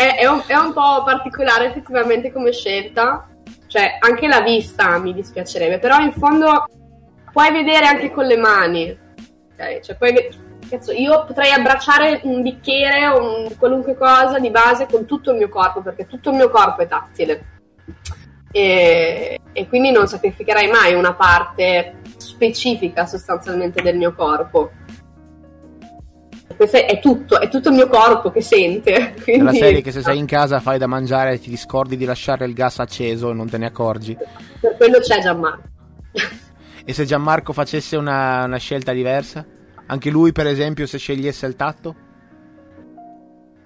[0.00, 3.28] È, è, un, è un po' particolare effettivamente come scelta,
[3.66, 6.66] cioè anche la vista mi dispiacerebbe, però in fondo
[7.30, 8.98] puoi vedere anche con le mani,
[9.52, 9.80] ok?
[9.80, 10.14] Cioè puoi
[10.70, 15.36] cazzo, io potrei abbracciare un bicchiere o un, qualunque cosa di base con tutto il
[15.36, 17.44] mio corpo, perché tutto il mio corpo è tattile.
[18.50, 24.70] E, e quindi non sacrificherei mai una parte specifica sostanzialmente del mio corpo
[26.60, 29.14] questo è tutto, è tutto il mio corpo che sente.
[29.22, 29.40] Quindi...
[29.48, 32.04] È la serie che se sei in casa fai da mangiare e ti scordi di
[32.04, 34.14] lasciare il gas acceso e non te ne accorgi.
[34.60, 35.62] Per quello c'è Gianmarco.
[36.84, 39.42] e se Gianmarco facesse una, una scelta diversa?
[39.86, 41.94] Anche lui, per esempio, se scegliesse il tatto?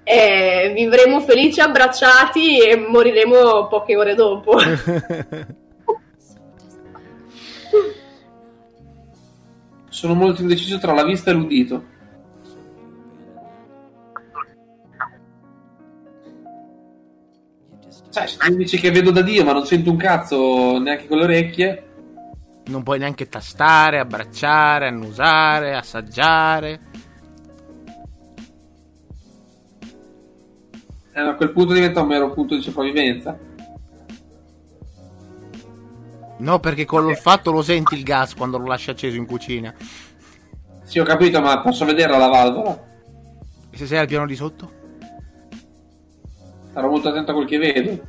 [0.05, 4.57] Eh, vivremo felici abbracciati e moriremo poche ore dopo.
[9.89, 11.93] Sono molto indeciso tra la vista e l'udito.
[18.15, 21.19] Sai, se tu dici che vedo da Dio ma non sento un cazzo neanche con
[21.19, 21.85] le orecchie.
[22.67, 26.81] Non puoi neanche tastare, abbracciare, annusare, assaggiare.
[31.13, 33.37] Eh, a quel punto diventa un mero punto di sopravvivenza.
[36.39, 39.75] No, perché con l'olfatto lo senti il gas quando lo lasci acceso in cucina.
[40.85, 42.87] Sì, ho capito, ma posso vederla la valvola?
[43.71, 44.83] E se sei al piano di sotto?
[46.75, 48.07] Sarò molto attento a quel che vedo.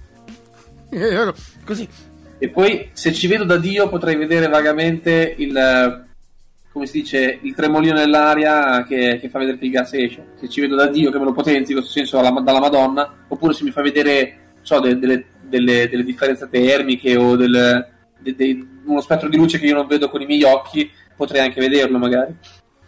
[1.63, 1.87] Così.
[2.39, 6.03] E poi, se ci vedo da Dio, potrei vedere vagamente il.
[6.71, 10.33] Come si dice, il tremolino nell'aria che, che fa vedere che il gas esce.
[10.39, 13.25] Se ci vedo da Dio che me lo potenzi, in questo senso, alla, dalla Madonna,
[13.27, 17.87] oppure se mi fa vedere, so, de, delle, delle, delle, differenze termiche o del,
[18.19, 21.41] de, de, uno spettro di luce che io non vedo con i miei occhi, potrei
[21.41, 22.35] anche vederlo, magari.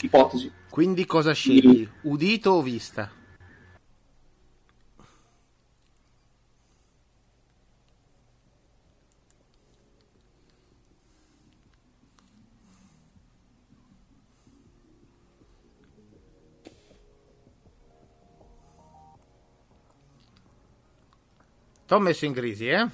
[0.02, 0.52] Ipotesi.
[0.70, 1.88] Quindi cosa scegli?
[2.02, 3.10] Udito o vista?
[21.88, 22.86] Ti ho messo in crisi, eh?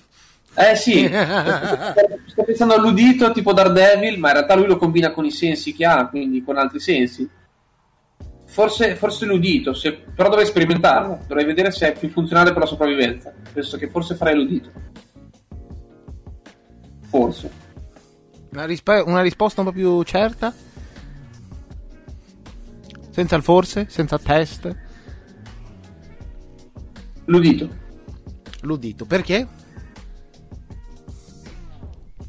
[0.55, 1.09] Eh sì,
[2.27, 5.83] sto pensando all'udito tipo Daredevil, ma in realtà lui lo combina con i sensi che
[5.83, 7.27] ha, quindi con altri sensi.
[8.45, 12.67] Forse, forse l'udito, se, però dovrei sperimentarlo, dovrei vedere se è più funzionale per la
[12.67, 13.33] sopravvivenza.
[13.51, 14.69] Penso che forse farei l'udito.
[17.09, 17.51] Forse.
[18.51, 20.53] Una, risp- una risposta un po' più certa?
[23.09, 23.87] Senza il forse?
[23.89, 24.75] Senza test?
[27.25, 27.81] L'udito
[28.63, 29.05] l'udito.
[29.05, 29.47] Perché?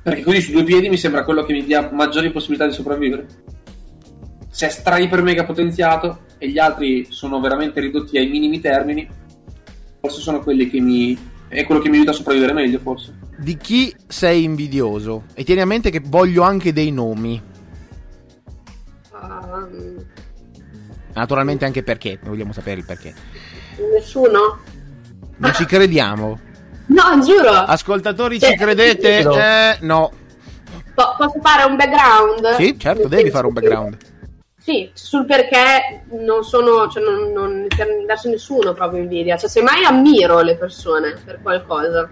[0.02, 3.26] Perché così su due piedi mi sembra quello che mi dia maggiori possibilità di sopravvivere.
[4.50, 9.08] Se è stra iper mega potenziato e gli altri sono veramente ridotti ai minimi termini,
[10.00, 11.16] forse sono quelli che mi.
[11.48, 13.18] è quello che mi aiuta a sopravvivere meglio, forse.
[13.38, 15.24] Di chi sei invidioso?
[15.34, 17.42] E tieni a mente che voglio anche dei nomi.
[19.10, 20.06] Um...
[21.14, 23.14] Naturalmente anche perché, vogliamo sapere il perché.
[23.92, 24.58] Nessuno?
[25.44, 26.40] Non ci crediamo.
[26.86, 27.50] No, giuro.
[27.50, 29.18] Ascoltatori, cioè, ci credete?
[29.18, 30.10] Eh, no.
[30.94, 32.56] Po- posso fare un background?
[32.56, 33.96] Sì, certo, devi fare un background.
[34.58, 37.66] Sì, sul perché non sono, cioè non, non
[38.06, 42.08] verso nessuno proprio invidia, cioè semmai ammiro le persone per qualcosa.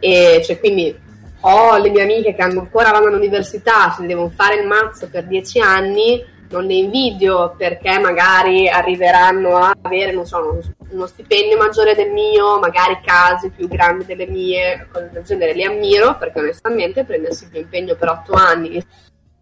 [0.00, 0.98] E cioè quindi
[1.40, 5.60] ho le mie amiche che ancora vanno all'università, se devono fare il mazzo per dieci
[5.60, 12.10] anni, non le invidio perché magari arriveranno a avere, non so, uno stipendio maggiore del
[12.10, 15.52] mio, magari case più grandi delle mie, cose del genere.
[15.52, 18.84] Li ammiro perché onestamente prendersi più impegno per otto anni e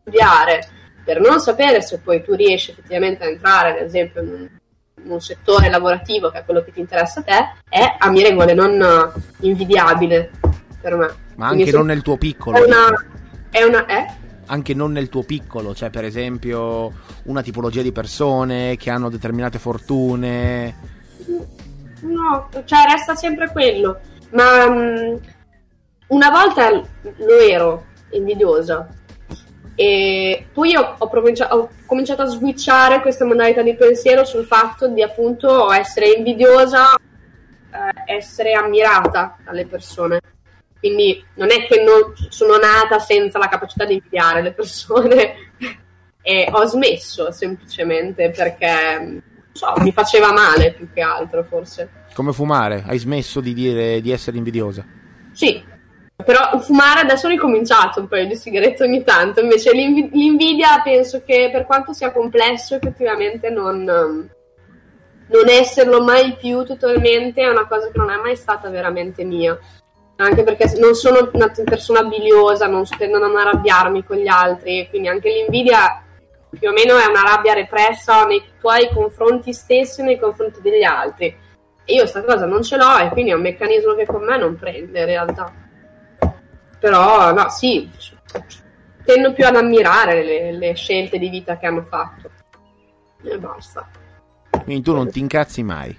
[0.00, 0.68] studiare
[1.04, 4.48] per non sapere se poi tu riesci effettivamente a entrare, ad esempio, in un,
[5.04, 9.12] in un settore lavorativo che è quello che ti interessa a te, è ammirevole, non
[9.40, 10.32] invidiabile
[10.80, 11.14] per me.
[11.36, 12.56] Ma anche non nel tuo piccolo.
[12.56, 12.92] È una...
[13.48, 14.06] È una eh?
[14.46, 16.92] Anche non nel tuo piccolo, cioè per esempio
[17.24, 20.94] una tipologia di persone che hanno determinate fortune.
[22.00, 24.00] No, cioè resta sempre quello.
[24.30, 25.20] Ma um,
[26.08, 28.88] una volta lo ero invidiosa
[29.74, 35.02] e poi ho, ho, ho, cominciato a switchare questa modalità di pensiero sul fatto di
[35.02, 40.20] appunto essere invidiosa, eh, essere ammirata dalle persone.
[40.78, 45.52] Quindi non è che non, sono nata senza la capacità di invidiare le persone
[46.22, 49.22] e ho smesso semplicemente perché
[49.52, 52.04] so, mi faceva male più che altro forse.
[52.12, 52.84] Come fumare?
[52.86, 54.84] Hai smesso di dire di essere invidiosa?
[55.32, 55.62] Sì,
[56.24, 61.50] però fumare adesso ho ricominciato un paio di sigarette ogni tanto, invece l'invidia penso che
[61.52, 67.98] per quanto sia complesso effettivamente non, non esserlo mai più totalmente è una cosa che
[67.98, 69.58] non è mai stata veramente mia.
[70.16, 74.86] Anche perché non sono una persona biliosa, non tendo a non arrabbiarmi con gli altri,
[74.88, 76.02] quindi anche l'invidia
[76.58, 80.82] più o meno è una rabbia repressa nei tuoi confronti stessi e nei confronti degli
[80.82, 81.26] altri.
[81.84, 84.38] E io questa cosa non ce l'ho e quindi è un meccanismo che con me
[84.38, 85.52] non prende in realtà.
[86.78, 87.88] Però no, sì,
[89.04, 92.30] tendo più ad ammirare le, le scelte di vita che hanno fatto.
[93.22, 93.88] E basta.
[94.64, 95.96] Quindi tu non ti incazzi mai.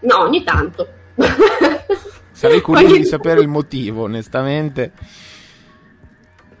[0.00, 0.88] No, ogni tanto.
[2.42, 4.90] Sarei curioso di sapere il motivo, onestamente.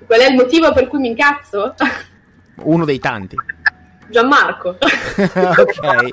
[0.06, 1.74] Qual è il motivo per cui mi incazzo?
[2.62, 3.34] Uno dei tanti.
[4.08, 4.76] Gianmarco.
[4.78, 6.08] ok.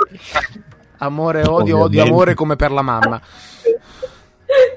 [0.97, 3.21] Amore, odio, odio, amore come per la mamma.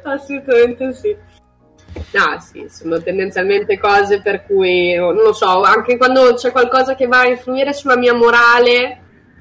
[0.02, 1.16] Assolutamente sì.
[2.10, 7.06] No, sì, sono tendenzialmente cose per cui, non lo so, anche quando c'è qualcosa che
[7.06, 9.00] va a influire sulla mia morale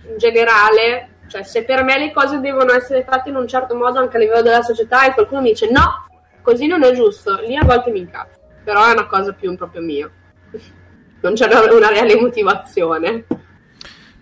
[0.09, 3.99] in generale, cioè se per me le cose devono essere fatte in un certo modo
[3.99, 6.07] anche a livello della società e qualcuno mi dice no,
[6.41, 9.82] così non è giusto, lì a volte mi incazzo, però è una cosa più proprio
[9.82, 10.11] mia,
[11.21, 13.23] non c'è una, reale motivazione.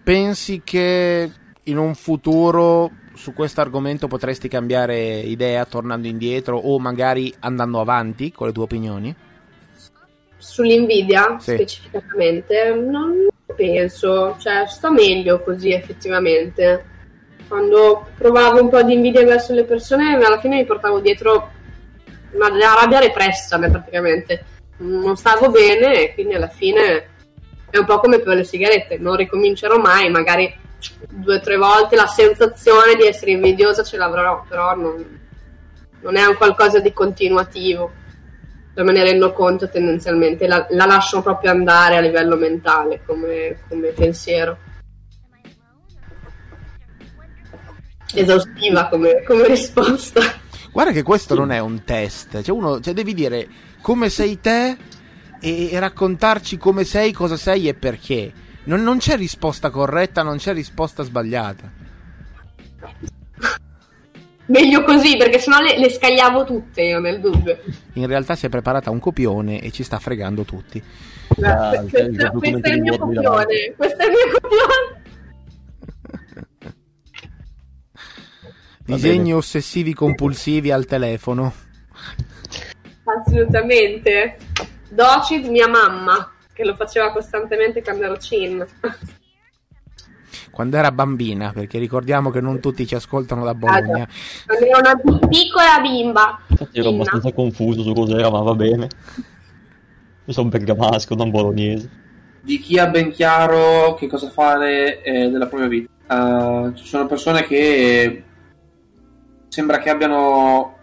[0.04, 1.32] Pensi che
[1.64, 8.32] in un futuro su questo argomento potresti cambiare idea tornando indietro o magari andando avanti
[8.32, 9.16] con le tue opinioni?
[10.38, 11.54] Sull'invidia sì.
[11.56, 16.98] specificatamente non penso, cioè sto meglio così effettivamente.
[17.50, 21.52] Quando provavo un po' di invidia verso le persone, alla fine mi portavo dietro
[22.34, 24.46] una rabbia repressa praticamente.
[24.78, 27.08] Non stavo bene e quindi alla fine
[27.72, 30.56] è un po' come per le sigarette, non ricomincerò mai, magari
[31.10, 35.20] due o tre volte la sensazione di essere invidiosa ce l'avrò, però non,
[36.02, 37.92] non è un qualcosa di continuativo.
[38.76, 43.90] Me ne rendo conto tendenzialmente, la, la lascio proprio andare a livello mentale come, come
[43.90, 44.58] pensiero.
[48.14, 50.22] Esaustiva come, come, risposta.
[50.72, 53.48] Guarda che questo non è un test, cioè uno cioè devi dire
[53.82, 54.78] come sei te
[55.40, 58.32] e, e raccontarci come sei, cosa sei e perché
[58.64, 61.78] non, non c'è risposta corretta, non c'è risposta sbagliata.
[64.46, 67.60] Meglio così, perché sennò le, le scagliavo tutte io nel dubbio.
[67.94, 70.82] In realtà si è preparata un copione e ci sta fregando tutti.
[71.42, 73.74] Ah, questo, questo è il mio copione.
[73.78, 74.99] Questo è il mio copione.
[78.96, 81.54] Disegni ossessivi compulsivi al telefono.
[83.04, 84.38] Assolutamente.
[84.90, 88.66] Docid mia mamma che lo faceva costantemente quando ero cin.
[90.50, 94.08] Quando era bambina, perché ricordiamo che non tutti ci ascoltano da Bologna.
[94.46, 96.40] Quando ero una piccola bimba.
[96.48, 98.88] Infatti ero abbastanza confuso su cos'era, ma va bene.
[100.26, 101.90] Io sono bergamasco, non bolognese.
[102.42, 105.90] Di chi ha ben chiaro che cosa fare eh, della propria vita.
[106.10, 108.24] Uh, ci sono persone che
[109.50, 110.78] sembra che abbiano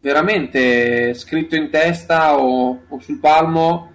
[0.00, 3.90] veramente scritto in testa o, o sul palmo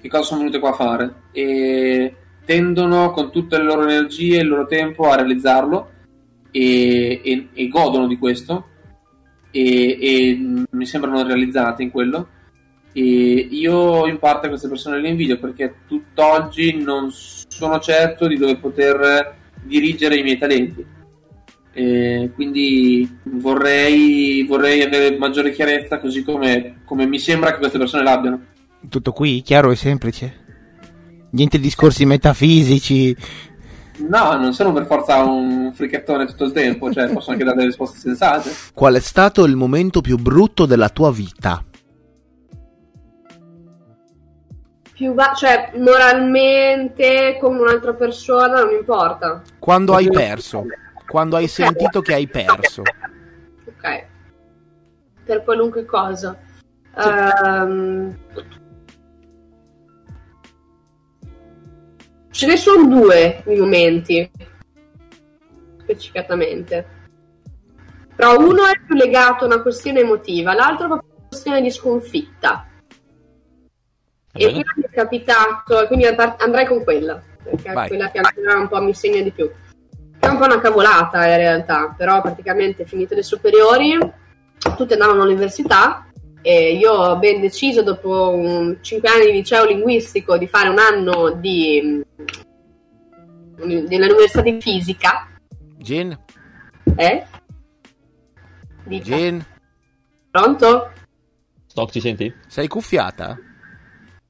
[0.00, 1.14] che cosa sono venute qua a fare.
[1.32, 2.14] E
[2.44, 5.90] tendono con tutte le loro energie e il loro tempo a realizzarlo
[6.50, 8.66] e, e, e godono di questo.
[9.50, 12.28] E, e, mi sembrano realizzate in quello.
[12.92, 18.56] E io in parte queste persone le invidio perché tutt'oggi non sono certo di dove
[18.56, 20.98] poter dirigere i miei talenti
[21.72, 28.02] e quindi vorrei, vorrei avere maggiore chiarezza così come, come mi sembra che queste persone
[28.02, 28.48] l'abbiano
[28.88, 30.38] tutto qui, chiaro e semplice.
[31.30, 33.16] Niente discorsi metafisici.
[34.08, 37.68] No, non sono per forza un frichettone tutto il tempo, cioè posso anche dare delle
[37.68, 38.50] risposte sensate.
[38.72, 41.62] Qual è stato il momento più brutto della tua vita?
[44.92, 49.42] Più va- cioè, moralmente, con un'altra persona, non importa.
[49.58, 50.64] Quando hai perso?
[51.10, 52.82] Quando hai sentito che hai perso?
[53.66, 54.06] Ok.
[55.24, 56.38] Per qualunque cosa.
[56.94, 58.16] Um,
[62.30, 64.30] Ce ne sono due i momenti,
[65.80, 66.86] specificatamente.
[68.14, 72.66] Però uno è più legato a una questione emotiva, l'altro è una questione di sconfitta.
[74.32, 77.86] E quella mi è capitato, quindi andrei con quella, perché Vai.
[77.86, 79.50] è quella che ancora un po' mi segna di più.
[80.20, 83.98] È un po' una cavolata in realtà, però praticamente finite le superiori,
[84.76, 86.06] tutti andavano all'università
[86.42, 90.78] e io ho ben deciso dopo un, 5 anni di liceo linguistico di fare un
[90.78, 92.04] anno di,
[93.56, 95.26] dell'università di fisica.
[95.78, 96.16] Gin?
[96.96, 97.26] Eh?
[98.84, 99.04] Dica.
[99.04, 99.44] Gin?
[100.30, 100.92] Pronto?
[101.66, 102.32] Stock, ci senti?
[102.46, 103.38] Sei cuffiata?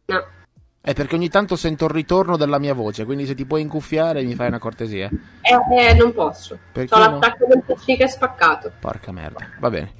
[0.06, 0.38] No.
[0.82, 4.22] È perché ogni tanto sento il ritorno della mia voce, quindi se ti puoi incuffiare
[4.22, 5.10] mi fai una cortesia.
[5.42, 6.58] Eh, eh non posso.
[6.72, 7.10] Perché Ho no?
[7.10, 8.72] l'attacco del PC che è spaccato.
[8.80, 9.92] Porca merda, va bene.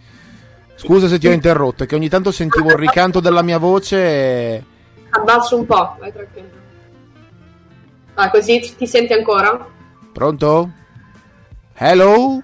[0.77, 3.99] Scusa se ti ho interrotto, è che ogni tanto sentivo il ricanto della mia voce
[3.99, 4.65] e...
[5.11, 6.49] Abbasso un po', vai tranquillo.
[8.15, 9.69] Ah, così ti senti ancora?
[10.13, 10.71] Pronto?
[11.75, 12.43] Hello?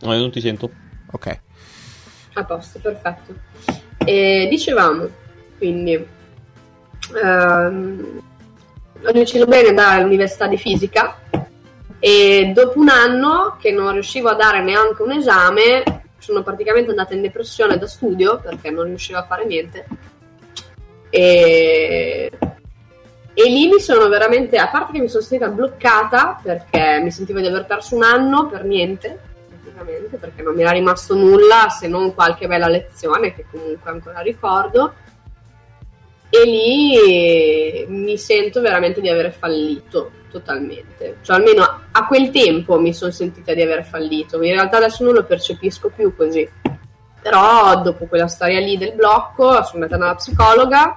[0.00, 0.70] No, io non ti sento.
[1.12, 1.40] Ok.
[2.34, 3.34] A posto, perfetto.
[4.04, 5.08] E dicevamo,
[5.56, 6.14] quindi,
[7.22, 8.22] ehm,
[9.04, 11.18] ho deciso bene andare all'università di fisica
[11.98, 15.82] e dopo un anno che non riuscivo a dare neanche un esame,
[16.18, 19.86] sono praticamente andata in depressione da studio perché non riuscivo a fare niente.
[21.08, 22.30] E,
[23.38, 27.40] e lì mi sono veramente, a parte che mi sono sentita bloccata perché mi sentivo
[27.40, 29.18] di aver perso un anno per niente,
[29.60, 34.20] praticamente, perché non mi era rimasto nulla se non qualche bella lezione che comunque ancora
[34.20, 34.94] ricordo.
[36.38, 41.18] E lì mi sento veramente di aver fallito totalmente.
[41.22, 44.42] Cioè, almeno a quel tempo mi sono sentita di aver fallito.
[44.42, 46.46] In realtà adesso non lo percepisco più così.
[47.22, 50.96] Però dopo quella storia lì del blocco sono andata dalla psicologa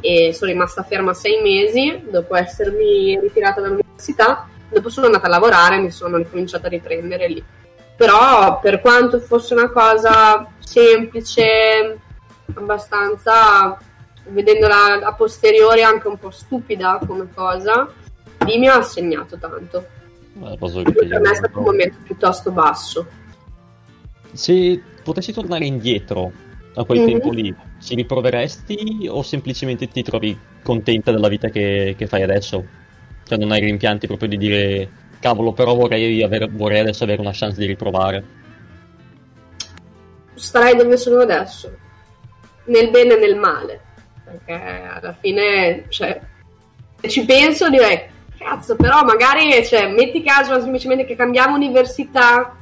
[0.00, 4.48] e sono rimasta ferma sei mesi dopo essermi ritirata dall'università.
[4.70, 7.44] Dopo sono andata a lavorare e mi sono ricominciata a riprendere lì.
[7.96, 11.98] Però per quanto fosse una cosa semplice,
[12.54, 13.78] abbastanza,
[14.28, 17.92] vedendola a posteriori anche un po' stupida come cosa,
[18.46, 19.86] lì mi ha segnato tanto.
[20.44, 23.06] Eh, posso Per me è stato un momento piuttosto basso.
[24.32, 26.30] Se potessi tornare indietro
[26.74, 27.06] a quel Mhm.
[27.06, 32.64] tempo lì, ci riproveresti o semplicemente ti trovi contenta della vita che, che fai adesso?
[33.24, 37.32] Cioè non hai rimpianti proprio di dire cavolo però vorrei, aver- vorrei adesso avere una
[37.32, 38.36] chance di riprovare.
[40.34, 41.76] starei dove sono adesso,
[42.66, 43.80] nel bene e nel male,
[44.30, 46.20] perché alla fine, cioè,
[47.00, 52.56] ci penso direi, cazzo, però magari, cioè, metti caso semplicemente che cambiamo università,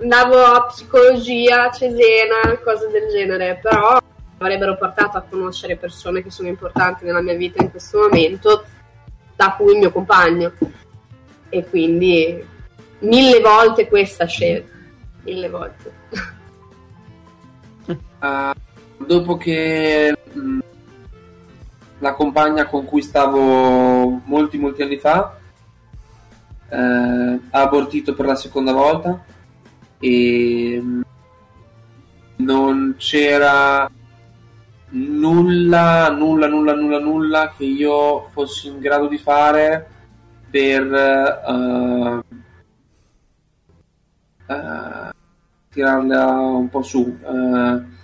[0.00, 3.98] andavo a psicologia, a Cesena, cose del genere, però
[4.38, 8.64] avrebbero portato a conoscere persone che sono importanti nella mia vita in questo momento,
[9.36, 10.52] da cui il mio compagno.
[11.48, 12.46] E quindi
[13.00, 14.72] mille volte questa scelta,
[15.24, 15.92] mille volte.
[18.20, 18.54] Ah,
[19.06, 20.58] dopo che mh,
[21.98, 25.36] la compagna con cui stavo molti molti anni fa
[26.68, 29.22] eh, ha abortito per la seconda volta
[29.98, 31.00] e mh,
[32.36, 33.90] non c'era
[34.90, 39.88] nulla, nulla, nulla, nulla, nulla che io fossi in grado di fare
[40.50, 42.22] per eh,
[44.46, 45.10] eh,
[45.70, 47.18] tirarla un po' su.
[47.22, 47.98] Eh,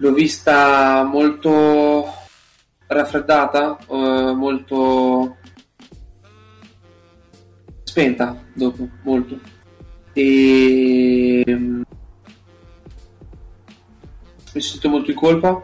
[0.00, 2.06] l'ho vista molto
[2.86, 5.36] raffreddata, eh, molto
[7.82, 9.38] spenta dopo, molto.
[10.14, 11.82] E mm,
[14.54, 15.62] mi sono sentito molto in colpa,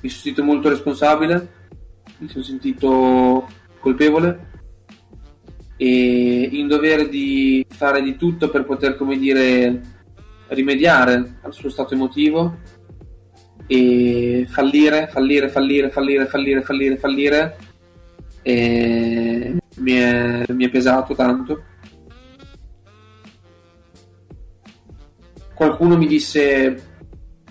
[0.00, 1.48] mi sono sentito molto responsabile,
[2.18, 3.48] mi sono sentito
[3.78, 4.52] colpevole.
[5.76, 9.93] E in dovere di fare di tutto per poter, come dire,
[10.48, 12.58] rimediare al suo stato emotivo
[13.66, 17.56] e fallire, fallire, fallire, fallire, fallire, fallire, fallire.
[18.42, 21.62] E mi è, mi è pesato tanto.
[25.54, 26.92] Qualcuno mi disse: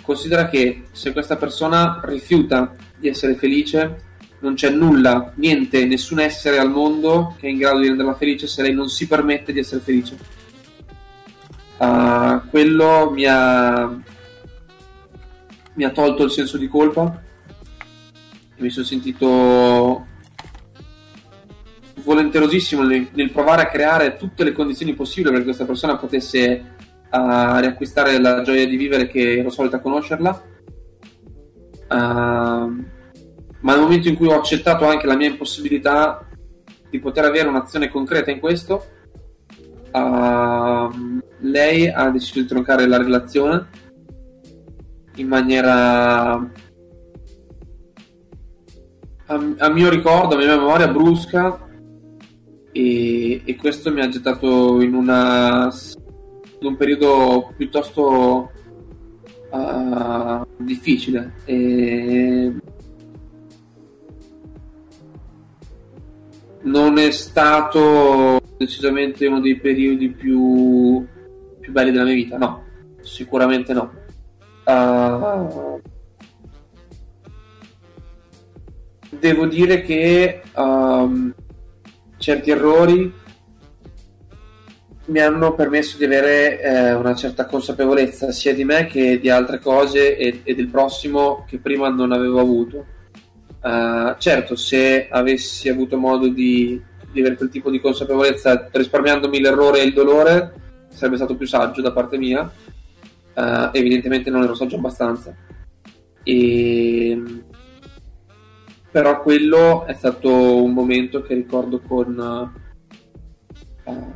[0.02, 6.60] Considera che se questa persona rifiuta di essere felice, non c'è nulla, niente, nessun essere
[6.60, 9.60] al mondo che è in grado di renderla felice se lei non si permette di
[9.60, 10.18] essere felice.
[11.86, 13.94] Ah, quello mi ha,
[15.74, 17.22] mi ha tolto il senso di colpa
[18.56, 20.08] mi sono sentito
[22.04, 26.76] volenterosissimo nel, nel provare a creare tutte le condizioni possibili perché questa persona potesse
[27.10, 30.44] ah, riacquistare la gioia di vivere che ero solita conoscerla.
[31.88, 32.70] Ah,
[33.60, 36.26] ma nel momento in cui ho accettato anche la mia impossibilità
[36.90, 38.86] di poter avere un'azione concreta in questo,
[39.94, 43.68] uh, lei ha deciso di troncare la relazione
[45.16, 46.34] in maniera
[49.26, 51.60] a, a mio ricordo, a mia memoria brusca
[52.72, 55.72] e, e questo mi ha gettato in, una,
[56.60, 58.52] in un periodo piuttosto
[59.52, 62.54] uh, difficile e
[66.64, 71.06] non è stato decisamente uno dei periodi più,
[71.60, 72.64] più belli della mia vita, no,
[73.02, 73.92] sicuramente no.
[74.66, 75.82] Uh,
[79.10, 81.34] devo dire che um,
[82.18, 83.22] certi errori
[85.06, 89.60] mi hanno permesso di avere eh, una certa consapevolezza sia di me che di altre
[89.60, 92.86] cose e, e del prossimo che prima non avevo avuto.
[93.62, 96.82] Uh, certo, se avessi avuto modo di,
[97.14, 100.54] di, avere quel tipo di consapevolezza risparmiandomi l'errore e il dolore,
[100.90, 102.52] sarebbe stato più saggio da parte mia.
[103.36, 105.36] Uh, evidentemente non ero saggio abbastanza.
[106.24, 107.22] E...
[108.92, 112.62] Però quello è stato un momento che ricordo con...
[113.86, 114.12] Uh,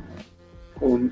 [0.78, 1.10] con,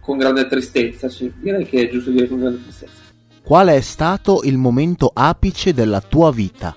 [0.00, 1.32] con grande tristezza, sì.
[1.38, 2.98] direi che è giusto dire con grande tristezza.
[3.42, 6.74] Qual è stato il momento apice della tua vita?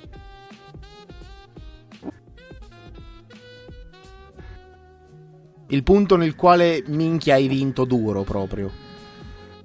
[5.73, 8.69] Il punto nel quale minchia hai vinto duro proprio.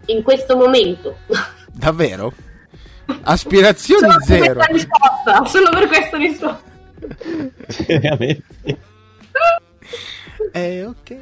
[0.06, 1.18] In questo momento.
[1.70, 2.32] Davvero?
[3.24, 4.60] Aspirazioni solo zero.
[4.60, 6.62] Per risposta, solo per questa risposta.
[7.86, 8.78] Veramente.
[10.52, 11.16] eh, ok.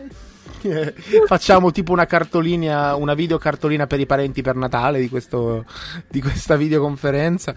[1.26, 5.64] Facciamo tipo una cartolina, una videocartolina per i parenti per Natale di, questo,
[6.06, 7.56] di questa videoconferenza.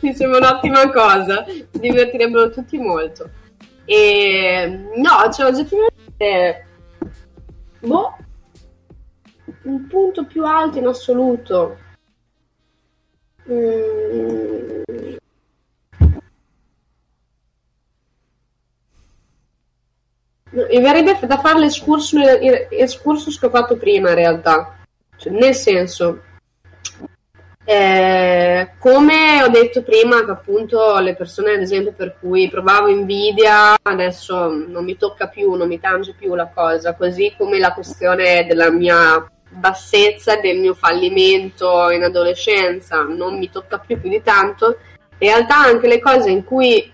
[0.00, 3.30] Mi sembra un'ottima cosa, si divertirebbero tutti molto.
[3.86, 4.66] E
[4.96, 5.94] no, cioè oggettivamente,
[7.80, 8.16] boh,
[9.62, 11.78] un punto più alto in assoluto.
[13.50, 14.66] Mm.
[20.50, 22.18] Mi verrebbe da fare l'escursus,
[22.70, 24.78] l'escursus che ho fatto prima in realtà.
[25.16, 26.22] Cioè, nel senso,
[27.68, 34.48] eh, come ho detto prima, appunto le persone, ad esempio, per cui provavo invidia, adesso
[34.50, 38.70] non mi tocca più, non mi tange più la cosa, così come la questione della
[38.70, 44.78] mia bassezza, del mio fallimento in adolescenza, non mi tocca più più di tanto.
[45.18, 46.92] In realtà anche le cose in cui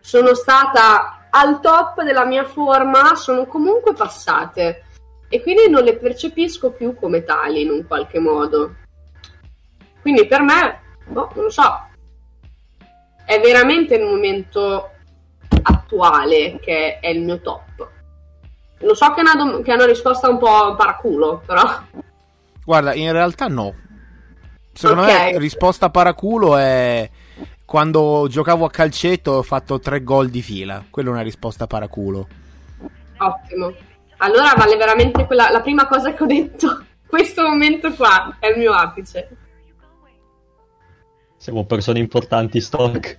[0.00, 4.82] sono stata al top della mia forma sono comunque passate
[5.28, 8.82] e quindi non le percepisco più come tali in un qualche modo.
[10.04, 11.86] Quindi per me, boh, non lo so,
[13.24, 14.90] è veramente il momento
[15.62, 17.88] attuale che è il mio top.
[18.80, 21.62] Lo so che è una, dom- che è una risposta un po' paraculo, però.
[22.66, 23.72] Guarda, in realtà no.
[24.74, 25.08] Secondo Ok.
[25.08, 27.08] me risposta paraculo è
[27.64, 30.84] quando giocavo a calcetto ho fatto tre gol di fila.
[30.90, 32.28] Quella è una risposta paraculo.
[33.16, 33.72] Ottimo.
[34.18, 36.84] Allora vale veramente quella, la prima cosa che ho detto.
[37.08, 39.28] Questo momento qua è il mio apice.
[41.44, 43.18] Siamo persone importanti, Stock.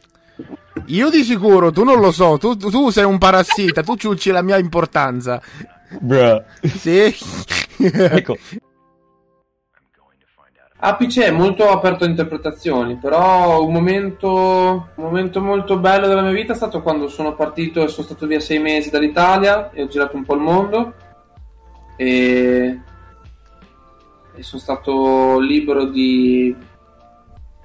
[0.88, 4.42] Io di sicuro, tu non lo so, tu, tu sei un parassita, tu ciucci la
[4.42, 5.40] mia importanza.
[6.00, 6.44] Bruh.
[6.64, 7.14] Sì.
[7.78, 8.36] Ecco,
[10.78, 16.32] Apice è molto aperto a interpretazioni, però un momento, un momento molto bello della mia
[16.32, 19.88] vita è stato quando sono partito e sono stato via sei mesi dall'Italia e ho
[19.88, 20.94] girato un po' il mondo
[21.96, 22.80] e,
[24.34, 26.74] e sono stato libero di,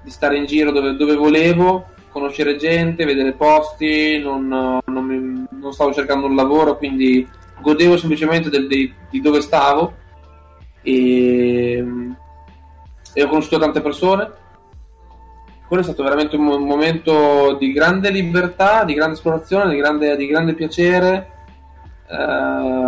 [0.03, 5.73] di stare in giro dove, dove volevo, conoscere gente, vedere posti, non, non mi- non
[5.73, 7.27] stavo cercando un lavoro, quindi
[7.61, 9.93] godevo semplicemente del- dei- di dove stavo
[10.81, 11.85] e
[13.13, 14.29] e ho conosciuto tante persone.
[15.67, 20.15] Quello è stato veramente un un momento di grande libertà, di grande esplorazione, di grande,
[20.15, 21.31] di grande piacere.
[22.07, 22.85] Eh,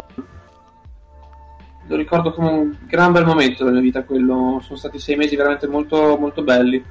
[1.88, 4.04] lo ricordo come un gran bel momento della mia vita.
[4.04, 4.60] Quello.
[4.64, 6.84] Sono stati sei mesi veramente molto, molto belli.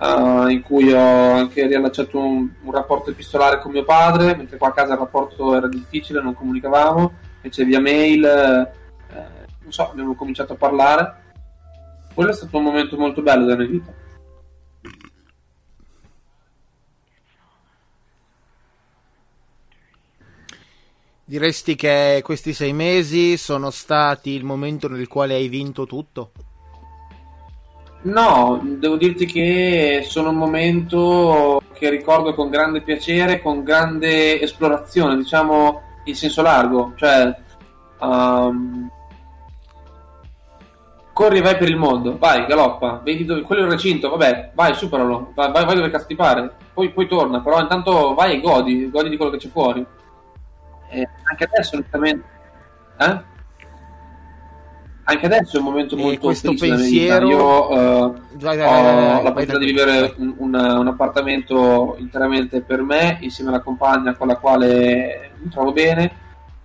[0.00, 4.68] Eh, in cui ho anche riallacciato un, un rapporto epistolare con mio padre, mentre qua
[4.68, 8.68] a casa il rapporto era difficile, non comunicavamo, invece via mail, eh,
[9.62, 11.22] non so, abbiamo cominciato a parlare
[12.14, 13.92] quello è stato un momento molto bello della mia vita.
[21.26, 26.30] Diresti che questi sei mesi sono stati il momento nel quale hai vinto tutto?
[28.04, 35.16] No, devo dirti che sono un momento che ricordo con grande piacere, con grande esplorazione,
[35.16, 37.34] diciamo in senso largo, cioè
[38.00, 38.90] um,
[41.14, 44.50] corri e vai per il mondo, vai, galoppa, vedi dove, quello è il recinto, vabbè,
[44.52, 48.90] vai, superalo, vai, vai, dove cazzo pare, poi, poi torna, però intanto vai e godi,
[48.90, 49.84] godi di quello che c'è fuori.
[50.90, 52.28] E anche adesso, onestamente,
[52.98, 53.32] eh?
[55.06, 57.28] Anche adesso è un momento molto questo mia pensiero-.
[57.28, 62.62] Io eh, Vai, vai, ho vai, vai, la possibilità di vivere un, un- appartamento interamente
[62.62, 66.22] per me, insieme alla compagna con la quale mi trovo bene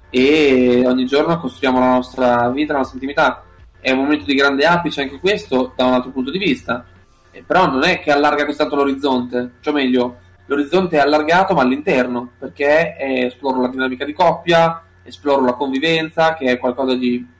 [0.09, 3.43] e ogni giorno costruiamo la nostra vita, la nostra intimità.
[3.79, 6.85] È un momento di grande apice anche questo da un altro punto di vista.
[7.31, 11.61] Eh, però non è che allarga così tanto l'orizzonte, cioè meglio, l'orizzonte è allargato ma
[11.61, 17.37] all'interno, perché esploro la dinamica di coppia, esploro la convivenza, che è qualcosa di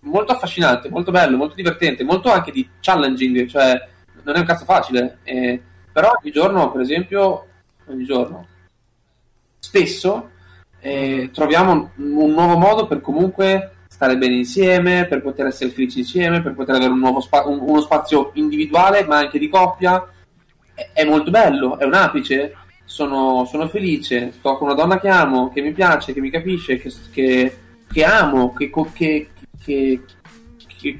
[0.00, 3.88] molto affascinante, molto bello, molto divertente, molto anche di challenging, cioè
[4.22, 5.60] non è un cazzo facile, eh,
[5.92, 7.46] però ogni giorno, per esempio,
[7.86, 8.46] ogni giorno,
[9.58, 10.30] spesso
[10.80, 16.40] eh, troviamo un nuovo modo per comunque stare bene insieme, per poter essere felici insieme,
[16.40, 20.08] per poter avere un spa- un, uno spazio individuale, ma anche di coppia.
[20.72, 22.54] È, è molto bello, è un apice.
[22.84, 26.78] Sono, sono, felice, sto con una donna che amo, che mi piace, che mi capisce,
[26.78, 27.58] che, che,
[27.92, 29.28] che amo, che, che,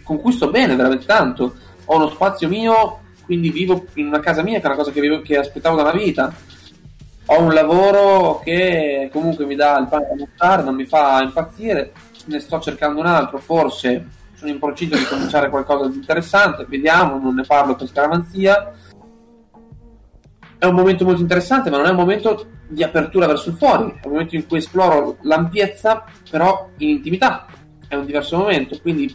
[0.02, 1.54] con cui sto bene veramente tanto.
[1.86, 5.00] Ho uno spazio mio, quindi vivo in una casa mia, che è una cosa che,
[5.00, 6.34] vivo, che aspettavo da una vita
[7.32, 11.92] ho un lavoro che comunque mi dà il pane da buttare, non mi fa impazzire,
[12.24, 17.20] ne sto cercando un altro, forse sono in procinto di cominciare qualcosa di interessante, vediamo,
[17.20, 18.72] non ne parlo per scaramanzia.
[20.58, 23.84] È un momento molto interessante, ma non è un momento di apertura verso il fuori,
[23.84, 27.46] è un momento in cui esploro l'ampiezza, però in intimità.
[27.90, 29.12] È un diverso momento, quindi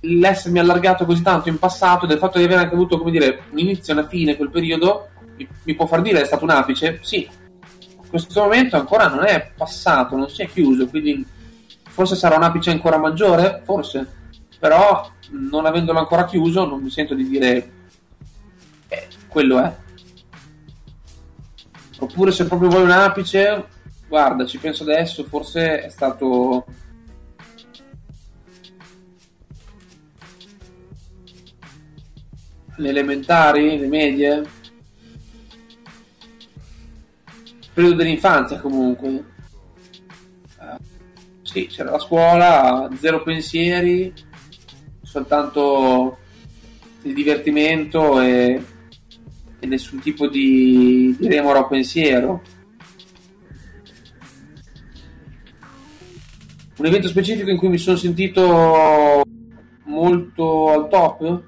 [0.00, 3.58] l'essermi allargato così tanto in passato, del fatto di aver anche avuto, come dire, un
[3.58, 6.98] inizio e una fine quel periodo, mi, mi può far dire è stato un apice?
[7.02, 7.28] Sì,
[8.08, 11.26] questo momento ancora non è passato, non si è chiuso, quindi
[11.82, 14.06] forse sarà un apice ancora maggiore, forse,
[14.58, 17.70] però non avendolo ancora chiuso non mi sento di dire
[18.88, 19.76] eh, quello è.
[21.98, 23.66] Oppure se proprio vuoi un apice,
[24.08, 26.64] guarda, ci penso adesso, forse è stato
[32.76, 34.42] le elementari, le medie,
[37.76, 39.24] periodo dell'infanzia comunque.
[40.58, 40.76] Uh,
[41.42, 44.14] sì, c'era la scuola, zero pensieri,
[45.02, 46.16] soltanto
[47.02, 48.62] il divertimento e,
[49.58, 52.42] e nessun tipo di, di remora o pensiero.
[56.78, 59.22] Un evento specifico in cui mi sono sentito
[59.84, 61.42] molto al top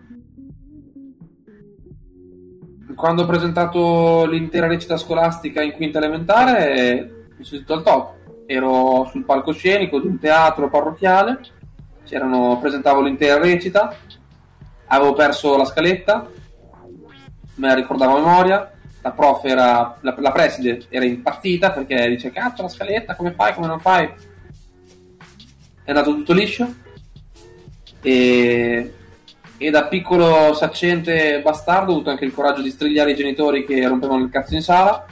[2.98, 8.16] quando ho presentato l'intera recita scolastica in quinta elementare mi sono sentito al top.
[8.44, 11.38] Ero sul palcoscenico di un teatro parrocchiale,
[12.02, 13.94] presentavo l'intera recita,
[14.86, 16.28] avevo perso la scaletta,
[17.54, 22.32] me la ricordavo a memoria, la prof era, la, la preside era impazzita perché dice
[22.32, 24.12] cazzo la scaletta, come fai, come non fai?
[25.84, 26.74] È andato tutto liscio
[28.02, 28.94] e
[29.60, 33.86] e da piccolo saccente bastardo ho avuto anche il coraggio di strigliare i genitori che
[33.86, 35.04] rompevano il cazzo in sala.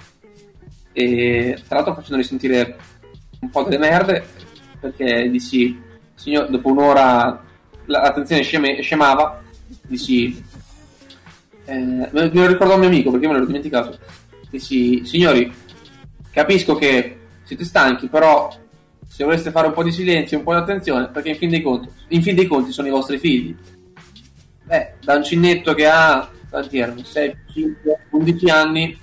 [0.93, 2.77] E tra l'altro facendoli sentire
[3.41, 4.25] un po' delle merde
[4.81, 5.79] perché dissi
[6.15, 7.45] signor, dopo un'ora
[7.87, 9.43] l'attenzione sceme, scemava
[9.83, 10.43] dissi
[11.65, 13.99] eh, me lo ricordo a un mio amico perché me l'ero dimenticato.
[14.49, 15.53] Dissi signori
[16.31, 18.49] capisco che siete stanchi però
[19.09, 21.63] se voleste fare un po' di silenzio un po' di attenzione perché in fin dei
[21.63, 23.57] conti, in fin dei conti sono i vostri figli
[24.67, 27.05] Beh, da un cinnetto che ha, quanti erano?
[27.05, 29.01] 6, 5, 11 anni.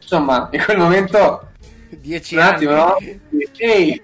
[0.00, 1.48] Insomma, in quel momento...
[1.88, 2.96] 10 un attimo, no?
[3.56, 4.02] Ehi!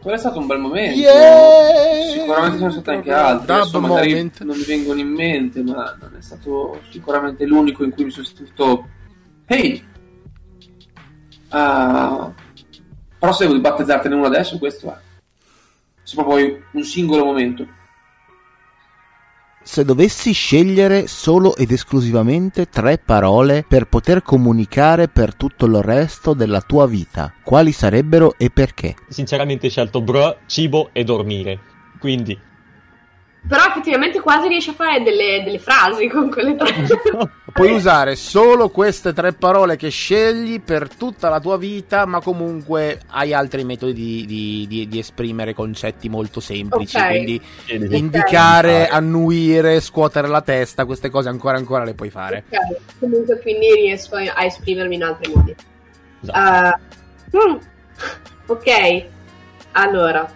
[0.00, 0.96] Quello è stato un bel momento.
[0.96, 2.10] Yeah!
[2.12, 3.52] Sicuramente sono stati anche altri.
[3.52, 4.42] Adesso magari moment.
[4.44, 8.26] non mi vengono in mente, ma non è stato sicuramente l'unico in cui mi sono
[8.26, 8.88] sentito.
[9.46, 9.84] Ehi!
[11.50, 12.32] Uh,
[13.18, 15.05] però se devo battezzartene uno adesso, questo è
[16.06, 17.66] se proprio un singolo momento.
[19.60, 26.34] Se dovessi scegliere solo ed esclusivamente tre parole per poter comunicare per tutto il resto
[26.34, 28.94] della tua vita, quali sarebbero e perché?
[29.08, 31.58] Sinceramente ho scelto bro, cibo e dormire.
[31.98, 32.38] Quindi
[33.48, 36.72] però effettivamente quasi riesci a fare delle, delle frasi con quelle tre.
[37.52, 43.00] Puoi usare solo queste tre parole che scegli per tutta la tua vita, ma comunque
[43.08, 46.96] hai altri metodi di, di, di, di esprimere concetti molto semplici.
[46.96, 47.10] Okay.
[47.10, 47.98] Quindi okay.
[47.98, 52.44] indicare, annuire, scuotere la testa, queste cose ancora ancora le puoi fare.
[52.48, 55.54] Ok, comunque quindi riesco a esprimermi in altri modi.
[56.22, 56.80] Esatto.
[57.30, 57.60] Uh.
[58.48, 59.04] Ok,
[59.72, 60.30] allora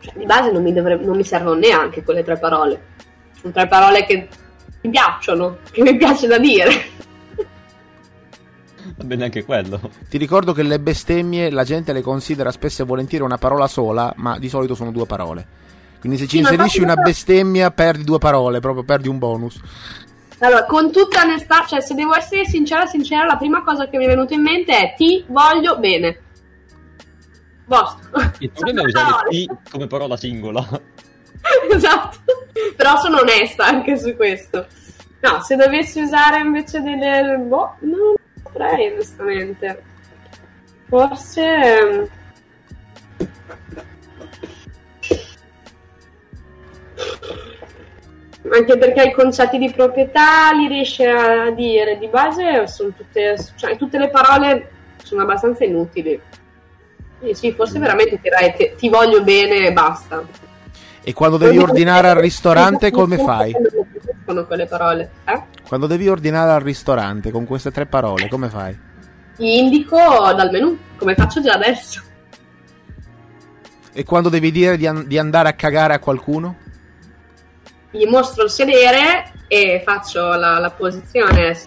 [0.00, 2.88] cioè, di base non mi, dovrebbe, non mi servono neanche quelle tre parole.
[3.38, 4.28] Sono tre parole che
[4.82, 6.70] mi piacciono, che mi piace da dire.
[8.96, 9.80] Va bene anche quello.
[10.08, 14.12] Ti ricordo che le bestemmie la gente le considera spesso e volentieri una parola sola,
[14.16, 15.58] ma di solito sono due parole.
[16.00, 19.60] Quindi se ci sì, inserisci una bestemmia perdi due parole, proprio perdi un bonus.
[20.38, 24.04] Allora, con tutta onestà, cioè se devo essere sincera, sincera, la prima cosa che mi
[24.04, 26.18] è venuta in mente è ti voglio bene.
[27.70, 28.32] Basta.
[28.40, 30.66] Il problema è usare T come parola singola.
[31.70, 34.66] esatto, però sono onesta anche su questo.
[35.20, 37.36] No, se dovessi usare invece delle...
[37.36, 39.82] Boh, non saprei onestamente.
[40.88, 41.42] Forse...
[41.42, 42.08] ehm,
[48.52, 53.76] Anche perché i concetti di proprietà li riesce a dire di base sono tutte, cioè,
[53.76, 54.70] tutte le parole
[55.04, 56.20] sono abbastanza inutili.
[57.32, 60.22] Sì, forse veramente direi che ti voglio bene e basta.
[61.02, 63.54] E quando devi ordinare al ristorante come fai?
[64.24, 65.42] Con quelle parole, eh?
[65.66, 68.78] Quando devi ordinare al ristorante con queste tre parole come fai?
[69.36, 72.02] Gli indico dal menù, come faccio già adesso.
[73.92, 76.56] E quando devi dire di, an- di andare a cagare a qualcuno?
[77.90, 81.58] Gli mostro il sedere e faccio la, la posizione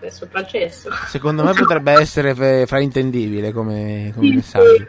[0.00, 0.90] del sopraccesso.
[1.06, 2.34] Secondo me potrebbe essere
[2.66, 4.88] fraintendibile come, come messaggio.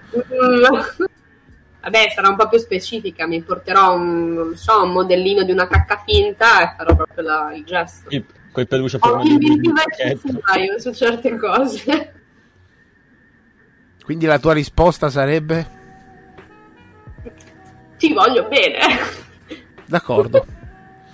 [1.82, 5.66] Vabbè, sarà un po' più specifica, mi porterò un, non so, un modellino di una
[5.68, 8.10] cacca finta e farò proprio la- il gesto.
[8.10, 10.28] Il, quel peluche a Ho forma di pacchetto.
[10.60, 12.14] io su certe cose.
[14.03, 15.78] Quindi la tua risposta sarebbe?
[17.97, 18.80] Ti voglio bene.
[19.86, 20.45] D'accordo.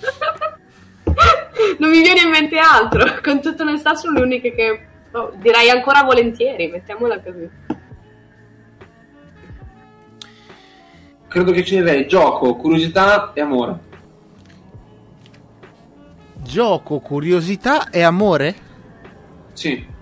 [1.78, 3.20] non mi viene in mente altro.
[3.24, 7.50] Con tutta onestà sono le uniche che oh, direi ancora volentieri, mettiamola così.
[11.28, 13.80] Credo che sceglierei gioco, curiosità e amore.
[16.42, 18.56] Gioco, curiosità e amore?
[19.54, 19.94] Sì.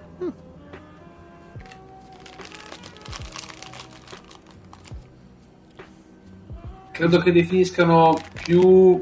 [6.92, 9.02] Credo che definiscano più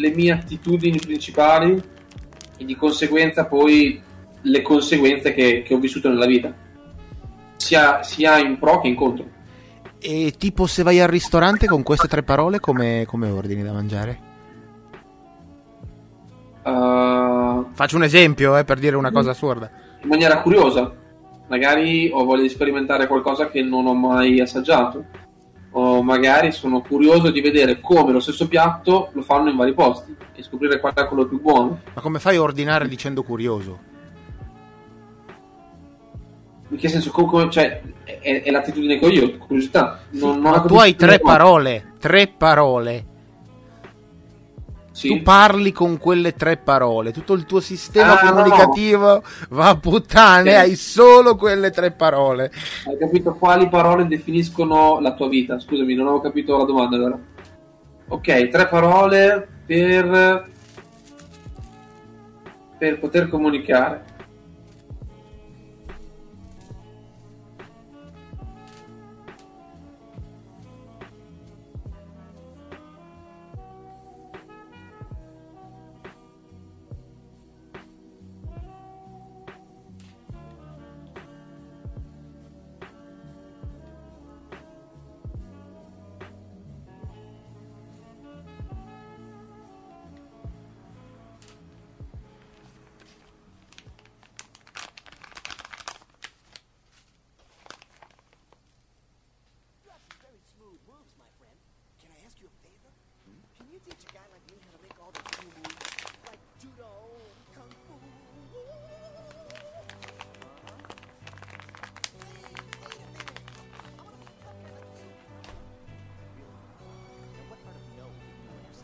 [0.00, 1.80] le mie attitudini principali
[2.56, 4.02] e di conseguenza poi
[4.42, 6.52] le conseguenze che, che ho vissuto nella vita,
[7.56, 9.38] sia, sia in pro che in contro.
[9.98, 14.28] E tipo se vai al ristorante con queste tre parole come, come ordini da mangiare?
[16.62, 19.70] Uh, Faccio un esempio eh, per dire una cosa assurda.
[20.02, 20.92] in maniera curiosa.
[21.48, 25.04] Magari ho voglia di sperimentare qualcosa che non ho mai assaggiato.
[25.72, 30.14] O magari sono curioso di vedere come lo stesso piatto lo fanno in vari posti
[30.34, 31.80] e scoprire qual è quello più buono.
[31.94, 33.78] Ma come fai a ordinare dicendo curioso?
[36.70, 37.10] In che senso?
[37.10, 40.00] Co- come- cioè, è, è l'attitudine che ho io, curiosità.
[40.10, 43.06] Non, non Ma tu hai tre parole, tre parole.
[45.00, 45.08] Sì.
[45.08, 48.32] Tu parli con quelle tre parole, tutto il tuo sistema Ah, no.
[48.34, 50.56] comunicativo va a puttane, Sì.
[50.56, 52.52] hai solo quelle tre parole.
[52.86, 55.58] Hai capito quali parole definiscono la tua vita?
[55.58, 57.18] Scusami, non avevo capito la domanda allora.
[58.08, 60.48] Ok, tre parole per
[62.78, 64.04] per poter comunicare.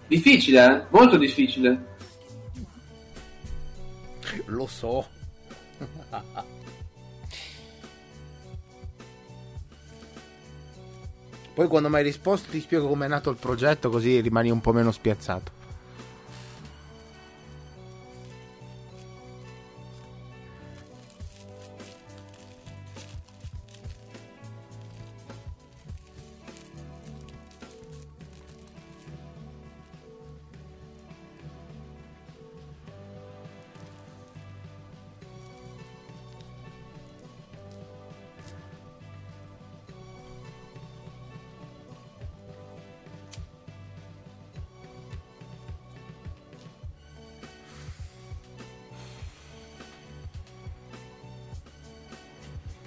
[0.06, 0.84] Difficile, eh?
[0.90, 1.94] Molto difficile.
[4.46, 5.06] Lo so.
[11.54, 14.72] Poi quando mi hai risposto ti spiego com'è nato il progetto così rimani un po'
[14.72, 15.64] meno spiazzato.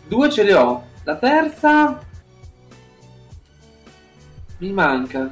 [0.09, 0.83] Due ce le ho.
[1.03, 1.99] La terza
[4.57, 5.31] mi manca.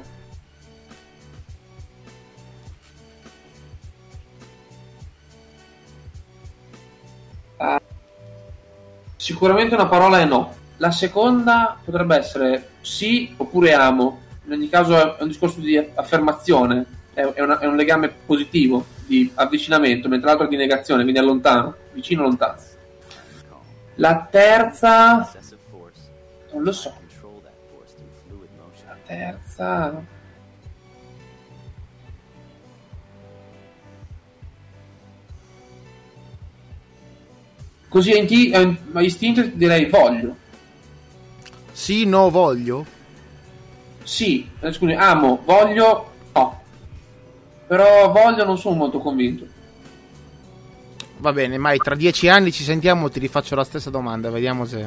[7.60, 7.80] Ah,
[9.16, 10.54] sicuramente una parola è no.
[10.76, 14.26] La seconda potrebbe essere sì oppure amo.
[14.46, 19.30] in ogni caso è un discorso di affermazione, è, una- è un legame positivo di
[19.34, 22.56] avvicinamento, mentre l'altro è di negazione, quindi è lontano, vicino lontano.
[24.00, 25.28] La terza,
[26.52, 26.94] non lo so,
[28.86, 30.16] la terza...
[37.88, 40.36] Così a inti- a istinto ti direi voglio.
[41.72, 42.84] Sì, no, voglio.
[44.04, 46.60] Sì, eh, scusi, amo, voglio, no.
[47.66, 49.56] Però voglio non sono molto convinto.
[51.20, 54.86] Va bene, mai tra dieci anni ci sentiamo, ti rifaccio la stessa domanda, vediamo se...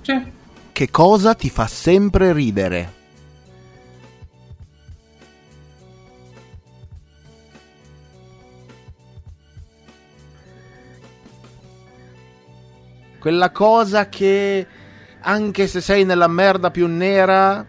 [0.00, 0.32] Sì.
[0.72, 2.96] Che cosa ti fa sempre ridere?
[13.18, 14.66] Quella cosa che
[15.20, 17.66] anche se sei nella merda più nera,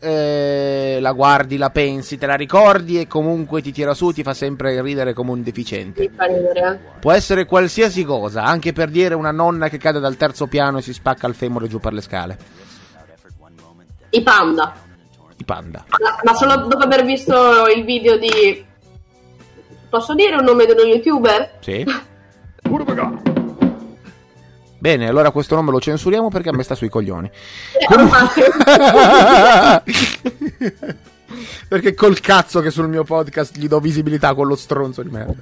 [0.00, 4.34] eh, la guardi, la pensi, te la ricordi e comunque ti tira su, ti fa
[4.34, 6.10] sempre ridere come un deficiente.
[7.00, 10.82] Può essere qualsiasi cosa, anche per dire una nonna che cade dal terzo piano e
[10.82, 12.38] si spacca il femore giù per le scale.
[14.10, 14.74] I panda.
[15.36, 15.84] I panda.
[15.88, 18.64] Ma, ma solo dopo aver visto il video di...
[19.88, 21.58] Posso dire un nome di uno youtuber?
[21.60, 21.84] Sì.
[24.78, 27.30] Bene, allora questo nome lo censuriamo perché a me sta sui coglioni.
[27.88, 28.40] Eh, infatti.
[31.68, 35.34] perché col cazzo che sul mio podcast gli do visibilità a quello stronzo di merda.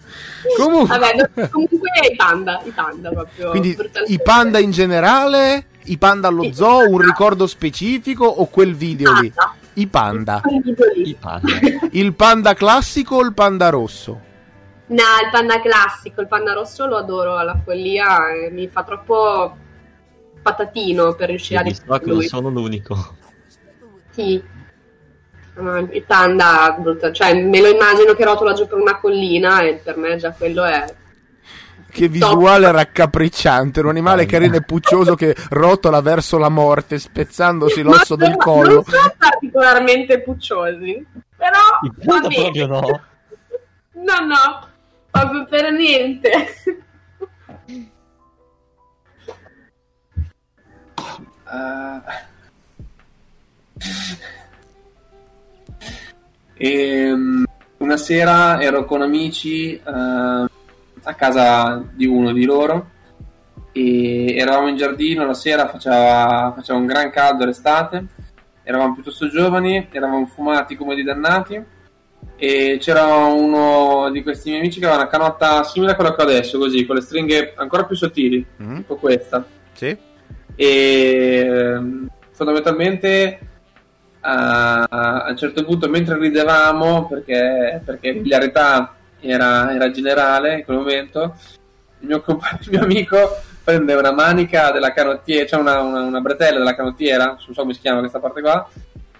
[0.59, 3.51] Comunque, Vabbè, no, comunque i panda, i panda proprio.
[3.51, 3.77] quindi
[4.09, 9.31] i panda in generale, i panda allo zoo, un ricordo specifico o quel video lì?
[9.31, 9.55] Panda.
[9.75, 10.41] I panda.
[10.41, 11.09] Quel video lì.
[11.11, 11.49] I panda.
[11.93, 14.33] Il panda classico o il panda rosso?
[14.87, 19.57] No, il panda classico, il panda rosso lo adoro alla follia, mi fa troppo
[20.43, 23.17] patatino per riuscire a Mi sa che non sono l'unico.
[24.11, 24.43] Sì.
[25.57, 29.97] Il panda, brutto, cioè me lo immagino che rotola giù per una collina e per
[29.97, 30.85] me già quello è...
[31.91, 38.17] Che visuale raccapricciante, un animale carino e puccioso che rotola verso la morte, spezzandosi l'osso
[38.17, 38.75] Ma del collo.
[38.75, 41.07] Non sono particolarmente pucciosi,
[41.37, 41.61] però...
[41.83, 42.35] I va bene.
[42.35, 42.81] proprio no.
[43.93, 44.69] No, no,
[45.15, 46.31] proprio per niente.
[51.47, 52.33] Eh,
[56.57, 57.45] Ehm,
[57.79, 62.91] una sera ero con amici eh, a casa di uno di loro
[63.73, 68.07] e eravamo in giardino la sera, faceva, faceva un gran caldo l'estate,
[68.63, 71.63] eravamo piuttosto giovani, eravamo fumati come dei dannati
[72.37, 76.21] e c'era uno di questi miei amici che aveva una canotta simile a quella che
[76.23, 79.97] ho adesso, così, con le stringhe ancora più sottili, Mm, tipo questa Sì?
[80.57, 83.39] e ehm, fondamentalmente
[84.21, 90.77] a, a un certo punto mentre ridevamo perché, perché l'ilarità era, era generale in quel
[90.79, 91.35] momento
[92.01, 96.21] il mio, compa- il mio amico prende una manica della canottiera cioè una, una, una
[96.21, 98.69] bretella della canottiera non so come si chiama questa parte qua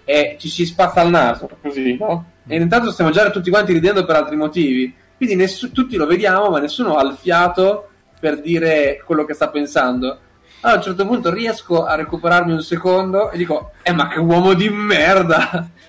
[0.05, 2.31] e ci si spazza al naso così no?
[2.47, 6.49] e intanto stiamo già tutti quanti ridendo per altri motivi quindi nessu- tutti lo vediamo
[6.49, 10.19] ma nessuno ha il fiato per dire quello che sta pensando
[10.65, 14.19] allora, a un certo punto riesco a recuperarmi un secondo e dico, eh ma che
[14.19, 15.69] uomo di merda!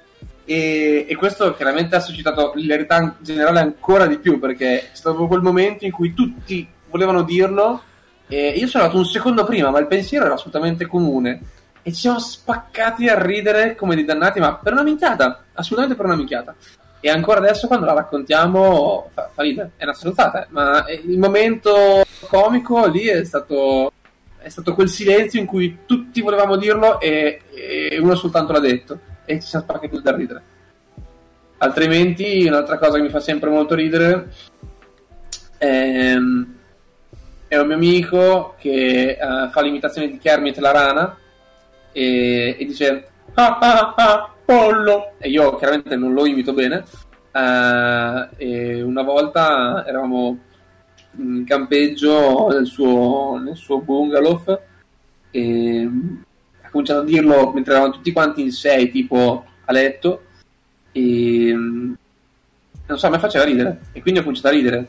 [0.49, 5.41] E, e questo chiaramente ha suscitato l'ilarità generale ancora di più perché è stato quel
[5.41, 7.83] momento in cui tutti volevano dirlo
[8.29, 11.41] e io sono andato un secondo prima ma il pensiero era assolutamente comune
[11.87, 16.07] e ci siamo spaccati a ridere come dei dannati ma per una minchiata, assolutamente per
[16.07, 16.53] una minchiata.
[16.99, 21.17] E ancora adesso quando la raccontiamo fa, fa ridere, è una stronzata eh, ma il
[21.17, 23.93] momento comico lì è stato
[24.39, 28.99] è stato quel silenzio in cui tutti volevamo dirlo e, e uno soltanto l'ha detto.
[29.25, 30.43] E ci siamo spaccati da ridere.
[31.59, 34.29] Altrimenti, un'altra cosa che mi fa sempre molto ridere
[35.57, 36.15] è,
[37.49, 41.19] è un mio amico che eh, fa l'imitazione di Kermit la rana
[41.97, 45.13] e, e dice ah ah ah pollo.
[45.19, 46.85] E io chiaramente non lo imito bene.
[48.37, 50.39] E una volta eravamo
[51.19, 54.43] in campeggio nel suo, nel suo bungalow
[55.31, 55.89] e
[56.63, 60.23] ha cominciato a dirlo mentre eravamo tutti quanti in sei tipo a letto.
[60.93, 63.81] E non so, me faceva ridere.
[63.93, 64.89] E quindi ho cominciato a ridere.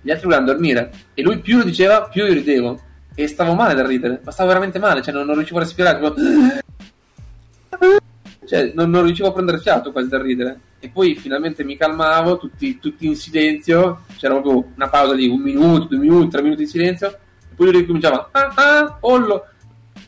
[0.00, 0.90] Gli altri volevano dormire.
[1.14, 4.48] E lui più lo diceva più io ridevo e stavo male da ridere ma stavo
[4.48, 6.14] veramente male cioè non, non riuscivo a respirare tipo...
[8.46, 12.38] cioè non, non riuscivo a prendere fiato quasi da ridere e poi finalmente mi calmavo
[12.38, 16.64] tutti, tutti in silenzio c'era proprio una pausa di un minuto, due minuti, tre minuti
[16.64, 19.46] di silenzio e poi lui ricominciava ah ah pollo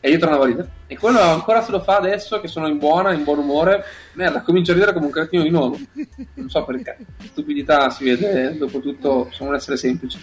[0.05, 2.77] e io tornavo a ridere E quello ancora se lo fa adesso che sono in
[2.77, 3.85] buona, in buon umore,
[4.15, 5.79] merda, comincio a ridere come un cretino di nuovo.
[6.33, 6.97] Non so perché.
[7.23, 10.19] Stupidità si vede, dopo tutto, sono un essere semplice.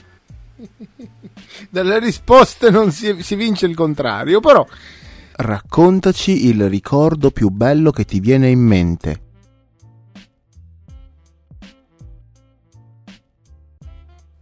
[1.71, 4.67] Dalle risposte non si, si vince il contrario, però
[5.37, 9.23] raccontaci il ricordo più bello che ti viene in mente.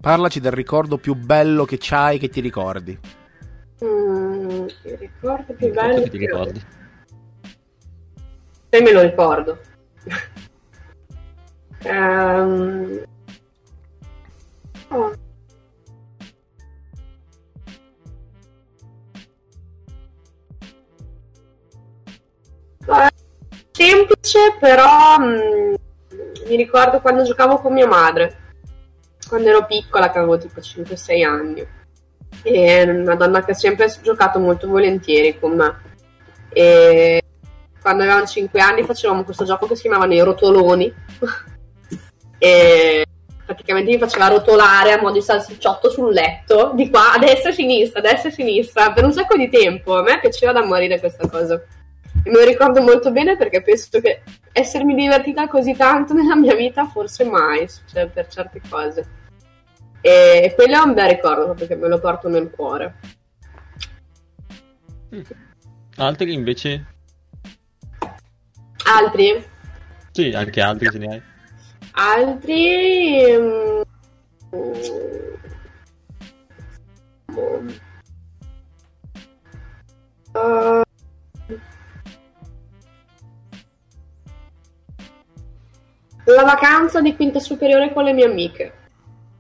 [0.01, 2.99] Parlaci del ricordo più bello che c'hai che ti ricordi.
[3.85, 6.65] Mm, il ricordo più Il bello che ti ricordi.
[8.70, 9.59] Se me lo ricordo.
[11.81, 13.05] Ehm,
[14.89, 15.12] oh.
[23.70, 25.74] Semplice, però mm,
[26.48, 28.55] mi ricordo quando giocavo con mia madre,
[29.28, 31.66] quando ero piccola, che avevo tipo 5-6 anni.
[32.43, 35.81] E una donna che ha sempre giocato molto volentieri con me.
[36.51, 37.23] E
[37.81, 40.93] quando avevamo 5 anni facevamo questo gioco che si chiamavano i rotoloni.
[42.39, 43.06] e
[43.44, 47.52] praticamente mi faceva rotolare a mo' di salsicciotto sul letto, di qua a destra e
[47.52, 49.97] a sinistra, a destra e a sinistra, per un sacco di tempo.
[49.97, 51.62] A me piaceva da morire questa cosa.
[52.23, 54.23] E me lo ricordo molto bene perché penso che
[54.53, 59.16] essermi divertita così tanto nella mia vita forse mai, cioè per certe cose.
[60.01, 62.95] E quello è un bel ricordo perché me lo porto nel cuore.
[65.97, 66.86] Altri invece?
[68.85, 69.45] Altri?
[70.12, 71.23] Sì, anche altri se ne hai.
[71.93, 73.36] Altri...
[73.39, 73.82] mm,
[80.35, 80.82] eh,
[86.35, 88.73] la vacanza di quinta superiore con le mie amiche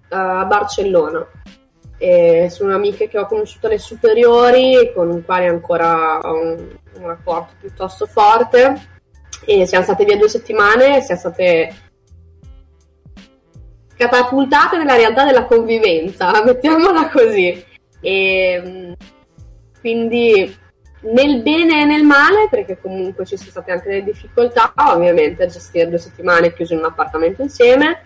[0.08, 1.26] a Barcellona.
[2.00, 6.68] E sono amiche che ho conosciuto alle superiori, con le quali ancora ho un,
[7.00, 8.96] un rapporto piuttosto forte.
[9.44, 11.74] E siamo state via due settimane siamo state
[13.96, 17.64] catapultate nella realtà della convivenza, mettiamola così.
[18.00, 18.96] E
[19.80, 20.56] quindi
[21.00, 25.46] nel bene e nel male, perché comunque ci sono state anche delle difficoltà, ovviamente, a
[25.46, 28.02] gestire due settimane chiuse in un appartamento insieme,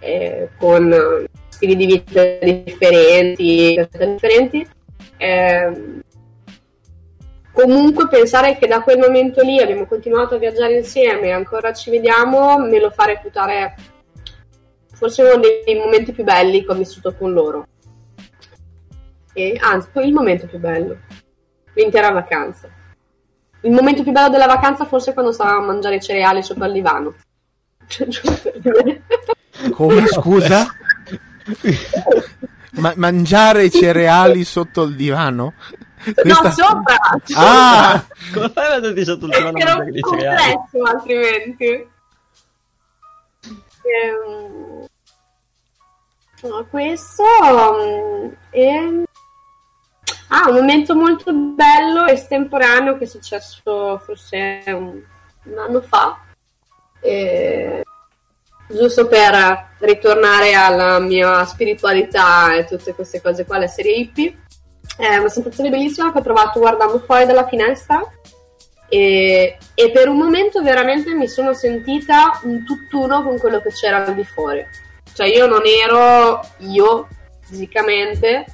[0.00, 4.66] eh, con eh, stili di vita differenti, differenti.
[5.16, 6.00] Ehm,
[7.52, 11.90] comunque pensare che da quel momento lì abbiamo continuato a viaggiare insieme e ancora ci
[11.90, 13.74] vediamo, me lo fa reputare
[14.92, 17.66] forse uno dei momenti più belli che ho vissuto con loro.
[19.32, 20.98] E anzi, il momento più bello,
[21.74, 22.68] l'intera vacanza.
[23.60, 26.72] Il momento più bello della vacanza forse è quando stavamo a mangiare cereali sopra il
[26.72, 27.14] divano.
[29.72, 30.66] Come scusa?
[32.72, 35.54] Ma- mangiare cereali sotto il divano?
[36.02, 36.96] Questa- No, sopra!
[37.36, 38.04] Ah!
[38.32, 41.88] Come fai a metterti sotto il divano Era un complesso altrimenti.
[43.86, 44.86] Ehm,
[46.42, 47.22] no, questo
[47.74, 49.04] mm, e...
[50.36, 55.00] Ah, un momento molto bello estemporaneo che è successo forse un,
[55.44, 56.18] un anno fa.
[57.00, 57.84] E-
[58.66, 64.38] Giusto per ritornare alla mia spiritualità e tutte queste cose qua, la serie hippie.
[64.96, 68.02] È una sensazione bellissima che ho provato guardando fuori dalla finestra
[68.88, 74.10] e, e per un momento veramente mi sono sentita un tutt'uno con quello che c'era
[74.10, 74.66] di fuori.
[75.12, 77.06] Cioè io non ero io
[77.42, 78.46] fisicamente,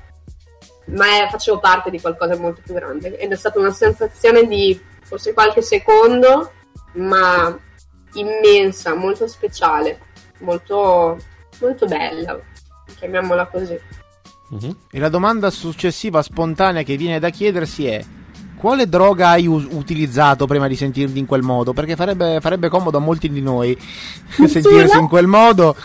[0.86, 4.78] ma facevo parte di qualcosa di molto più grande ed è stata una sensazione di
[5.02, 6.52] forse qualche secondo,
[6.94, 7.56] ma
[8.14, 9.98] immensa, molto speciale,
[10.40, 11.18] molto,
[11.60, 12.38] molto bella,
[12.96, 13.78] chiamiamola così.
[14.50, 14.76] Mhm.
[14.90, 18.04] E la domanda successiva spontanea che viene da chiedersi è
[18.56, 21.72] quale droga hai us- utilizzato prima di sentirti in quel modo?
[21.72, 23.76] Perché farebbe, farebbe comodo a molti di noi
[24.46, 25.76] sentirsi in quel modo.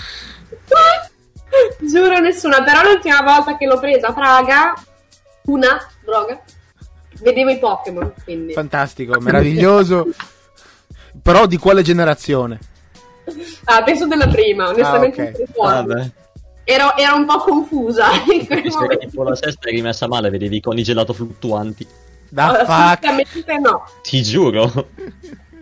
[1.80, 4.74] Giuro nessuna, però l'ultima volta che l'ho presa a Praga,
[5.46, 6.42] una droga,
[7.22, 8.54] vedevo i Pokémon, quindi...
[8.54, 10.08] Fantastico, meraviglioso.
[11.22, 12.60] Però di quale generazione?
[13.66, 15.40] Ah, penso della prima, onestamente Ah, non ok.
[15.40, 15.94] mi ricordo.
[15.94, 16.12] Vabbè.
[16.66, 18.98] ero, ero un po' confusa in quel momento.
[18.98, 21.88] tipo la sesta è rimessa male, vedevi iconi gelato fluttuanti.
[22.30, 22.48] Da.
[22.48, 23.86] Assolutamente no.
[24.02, 24.90] Ti giuro.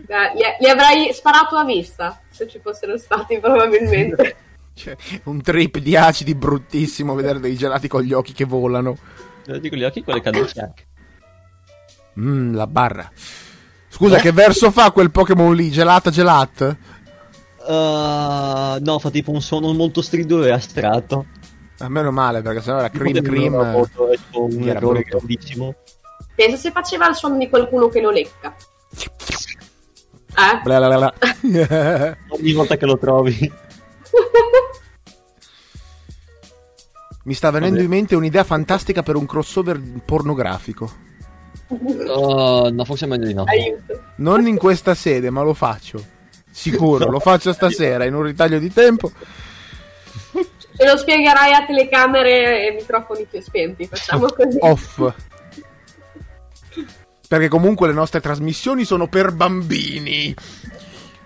[0.06, 4.36] Li, li avrei sparato a vista, se ci fossero stati probabilmente.
[4.74, 8.96] Cioè, un trip di acidi bruttissimo vedere dei gelati con gli occhi che volano.
[9.46, 10.86] Lo dico gli occhi quelle caduci anche.
[12.18, 13.10] Mmm, la barra.
[13.88, 15.70] Scusa, che verso fa quel Pokémon lì?
[15.70, 16.76] Gelata gelat?
[17.66, 21.26] Uh, no, fa tipo un suono molto stridore e astratto.
[21.78, 23.72] A meno male, perché sennò era cream cream.
[23.72, 25.18] foto, è tipo un Era errore brutto.
[25.18, 25.74] grandissimo.
[26.34, 28.54] Pensa se faceva il suono di qualcuno che lo lecca.
[30.36, 30.60] Eh?
[30.62, 31.14] Bla bla bla.
[32.28, 33.38] Ogni volta che lo trovi.
[37.24, 37.84] Mi sta venendo Vabbè.
[37.84, 40.92] in mente un'idea fantastica per un crossover pornografico.
[41.68, 43.44] Oh, no, forse è meglio di no.
[43.44, 44.02] Aiuto.
[44.16, 46.02] Non in questa sede, ma lo faccio.
[46.50, 49.10] Sicuro, lo faccio stasera in un ritaglio di tempo.
[50.76, 54.58] Ce lo spiegherai a telecamere e microfoni più spenti, facciamo così.
[54.60, 55.12] Off.
[57.26, 60.34] Perché comunque le nostre trasmissioni sono per bambini.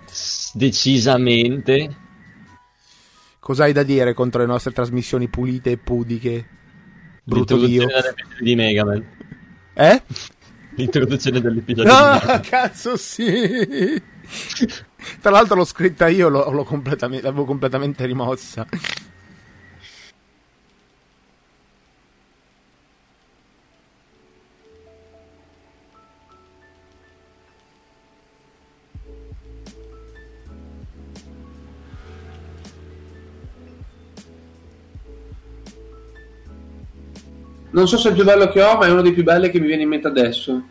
[0.05, 0.51] S-
[3.39, 3.45] Decisamente.
[3.49, 6.47] Cos'hai da dire contro le nostre trasmissioni pulite e pudiche?
[7.23, 7.87] Brutto Dio.
[8.39, 9.05] Di Mega Man.
[9.73, 10.01] Eh?
[10.75, 14.01] L'introduzione dell'episodio Ah, cazzo sì.
[15.21, 18.67] Tra l'altro l'ho scritta io, l'ho, l'ho completamente, l'avevo completamente rimossa.
[37.79, 39.49] Non so se è il più bello che ho, ma è uno dei più belli
[39.49, 40.61] che mi viene in mente adesso.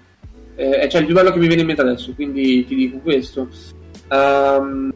[0.56, 3.48] Eh, cioè il più bello che mi viene in mente adesso, quindi ti dico questo.
[4.08, 4.92] Ehm,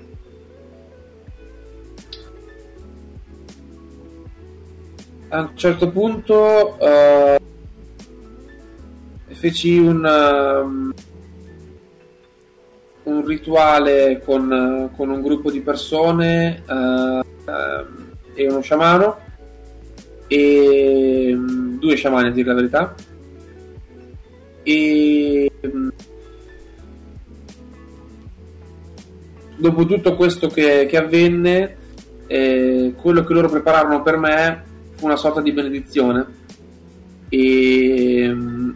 [5.28, 7.40] a un certo punto eh,
[9.28, 10.94] feci un, ehm,
[13.04, 19.21] un rituale con, con un gruppo di persone eh, ehm, e uno sciamano
[20.32, 22.94] e mm, due sciamani a dire la verità.
[24.62, 25.88] E mm,
[29.58, 31.76] dopo tutto questo che, che avvenne
[32.26, 34.64] eh, quello che loro prepararono per me
[34.94, 36.24] fu una sorta di benedizione.
[37.28, 38.70] E, mm,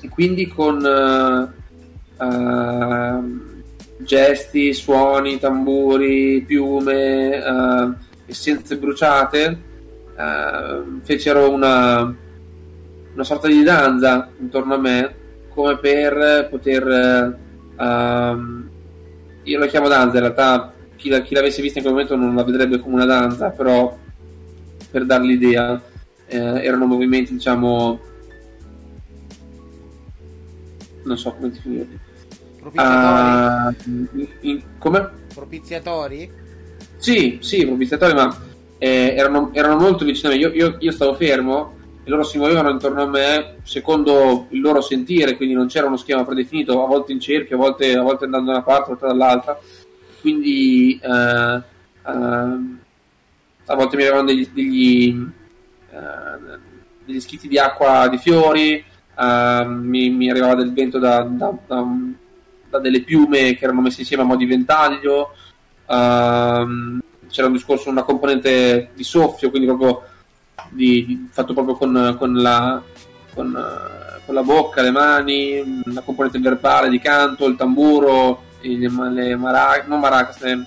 [0.00, 7.92] e quindi con eh, eh, gesti, suoni, tamburi, piume, eh,
[8.26, 9.72] essenze bruciate
[10.16, 12.14] eh, fecero una,
[13.14, 15.14] una sorta di danza intorno a me
[15.48, 17.38] come per poter
[17.78, 18.36] eh,
[19.46, 22.34] io la chiamo danza in realtà chi, la- chi l'avesse vista in quel momento non
[22.34, 23.96] la vedrebbe come una danza però
[24.90, 25.80] per dar l'idea
[26.26, 28.00] eh, erano movimenti diciamo
[31.04, 31.98] non so come definirli
[32.76, 35.06] Ah, in- in- come?
[35.34, 36.30] Propiziatori?
[36.96, 38.34] Sì, sì, propiziatori, ma
[38.84, 40.40] eh, erano, erano molto vicino a me.
[40.40, 41.74] Io, io- io stavo fermo
[42.04, 45.96] e loro si muovevano intorno a me secondo il loro sentire, quindi non c'era uno
[45.96, 48.88] schema predefinito, a volte in cerchio, a volte, a volte andando da una parte, a
[48.88, 49.58] volte dall'altra.
[50.20, 51.62] Quindi eh,
[52.06, 52.78] ehm,
[53.66, 55.26] a volte mi arrivavano degli, degli,
[55.90, 56.58] eh,
[57.04, 58.84] degli schizzi di acqua di fiori,
[59.18, 61.86] ehm, mi, mi arrivava del vento da, da- da
[62.74, 65.30] da delle piume che erano messe insieme a mo' di ventaglio.
[67.34, 70.02] C'era un discorso, una componente di soffio, quindi proprio
[70.68, 72.80] di- di- fatto proprio con, con la,
[73.34, 78.88] con, eh, con la bocca, le mani, la componente verbale di canto, il tamburo, le,
[79.10, 80.64] le maracas, non maracas, le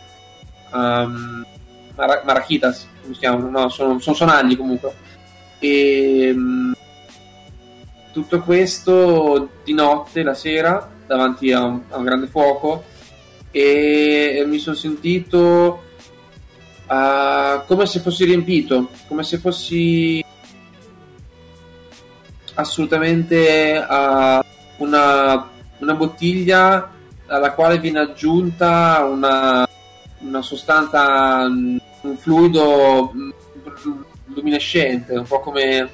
[0.74, 1.46] ehm,
[1.96, 3.50] mara- marachitas, come si chiamano?
[3.50, 4.94] No, sono, sono sonagli comunque.
[5.60, 6.72] E mm,
[8.12, 12.84] tutto questo di notte, la sera, davanti a un, a un grande fuoco
[13.52, 15.84] e mi sono sentito
[16.88, 20.24] ah, come se fossi riempito, come se fossi
[22.54, 24.44] assolutamente ah,
[24.78, 25.50] una,
[25.80, 26.92] una bottiglia
[27.28, 29.68] alla quale viene aggiunta una,
[30.20, 33.30] una sostanza, un fluido mm,
[34.34, 35.90] luminescente, un po' come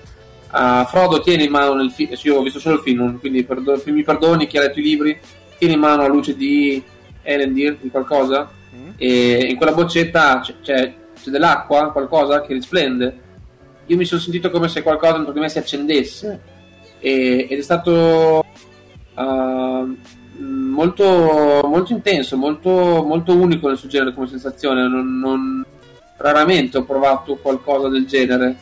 [0.52, 3.82] ah, Frodo tiene in mano nel film, io ho visto solo il film, quindi perdo-
[3.86, 5.20] mi perdoni chi ha letto i libri,
[5.58, 6.82] tiene in mano la luce di
[7.24, 8.50] Elendil, di qualcosa,
[8.98, 13.20] e in quella boccetta c'è, c'è- c'è dell'acqua, qualcosa che risplende.
[13.88, 16.42] Io mi sono sentito come se qualcosa dentro di me si accendesse
[17.00, 18.46] e- ed è stato
[19.16, 19.86] ah,
[20.40, 24.88] molto, molto intenso, molto, molto unico nel suo genere come sensazione.
[24.88, 25.66] Non, non-
[26.18, 28.56] raramente ho provato qualcosa del genere.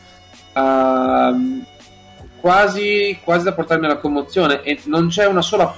[0.54, 1.34] Ah,
[2.40, 5.72] quasi, quasi da portarmi alla commozione e non c'è una sola,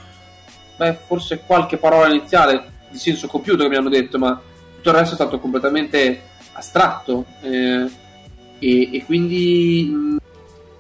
[0.77, 4.41] beh, forse qualche parola iniziale di senso compiuto che mi hanno detto, ma
[4.77, 6.23] tutto il resto è stato completamente
[6.53, 7.91] astratto eh,
[8.61, 10.17] e, e quindi mh,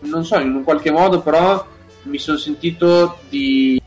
[0.09, 1.67] non so, in un qualche modo però
[2.05, 3.83] mi sono sentito di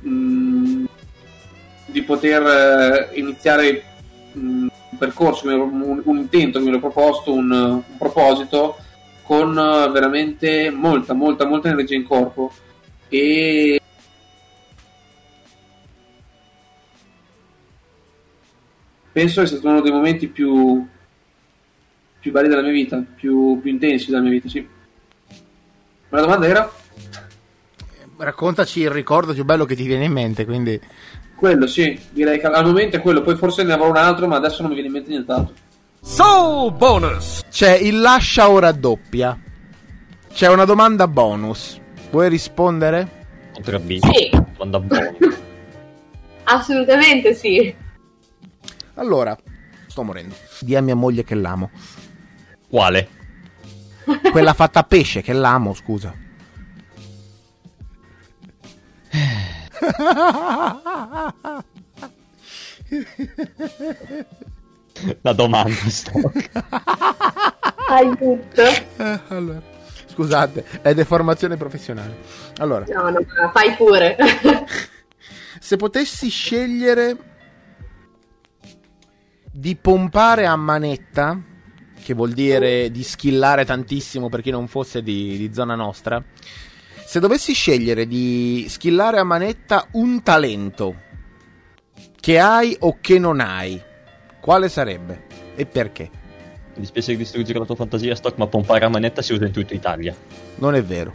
[0.00, 0.84] mh,
[1.86, 2.42] di poter
[3.12, 3.84] eh, iniziare
[4.32, 8.76] mh, un percorso, un, un intento che mi ero proposto, un, un proposito
[9.22, 12.52] con eh, veramente molta, molta, molta energia in corpo.
[13.08, 13.81] E
[19.12, 20.86] penso che sia stato uno dei momenti più,
[22.18, 24.66] più belli della mia vita, più, più intensi della mia vita, sì.
[26.08, 26.72] Ma la domanda era?
[28.16, 30.80] Raccontaci il ricordo più bello che ti viene in mente, quindi...
[31.34, 34.36] Quello, sì, direi che al momento è quello, poi forse ne avrò un altro, ma
[34.36, 35.54] adesso non mi viene in mente nient'altro.
[36.00, 37.42] Soul bonus.
[37.50, 39.38] C'è il lascia ora doppia.
[40.32, 41.80] C'è una domanda bonus.
[42.10, 43.20] Vuoi rispondere?
[43.62, 44.30] Sì.
[44.30, 45.14] Domanda buona.
[46.44, 47.74] Assolutamente sì.
[48.94, 49.36] Allora,
[49.86, 50.34] sto morendo.
[50.60, 51.70] Di a mia moglie che l'amo.
[52.68, 53.08] Quale?
[54.30, 56.14] Quella fatta a pesce che l'amo, scusa.
[65.22, 65.70] La domanda.
[67.88, 68.62] Aiuto.
[68.96, 69.62] Eh, allora.
[70.06, 72.16] Scusate, è deformazione professionale.
[72.58, 73.20] Allora, No, no,
[73.52, 74.16] fai pure.
[75.58, 77.16] se potessi scegliere
[79.52, 81.38] di pompare a manetta,
[82.02, 86.22] che vuol dire di skillare tantissimo per chi non fosse di, di zona nostra,
[87.04, 90.96] se dovessi scegliere di skillare a manetta un talento
[92.18, 93.80] che hai o che non hai,
[94.40, 96.10] quale sarebbe e perché?
[96.74, 99.52] Mi dispiace di distruggere la tua fantasia, Stock, ma pompare a manetta si usa in
[99.52, 100.16] tutta Italia.
[100.56, 101.12] Non è vero.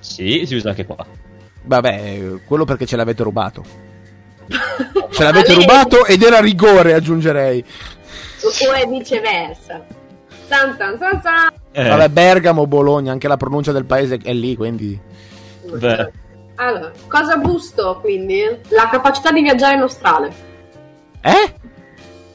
[0.00, 1.06] Sì, si usa anche qua.
[1.62, 3.85] Vabbè, quello perché ce l'avete rubato.
[5.10, 7.64] Ce l'avete rubato ed era rigore, aggiungerei.
[8.42, 9.84] o è viceversa.
[10.46, 11.48] San san san san.
[11.72, 14.98] Eh, Vabbè, Bergamo, Bologna, anche la pronuncia del paese è lì, quindi...
[15.64, 16.10] beh,
[16.56, 18.42] Allora, cosa busto quindi?
[18.68, 20.30] La capacità di viaggiare in Australia.
[21.20, 21.54] Eh?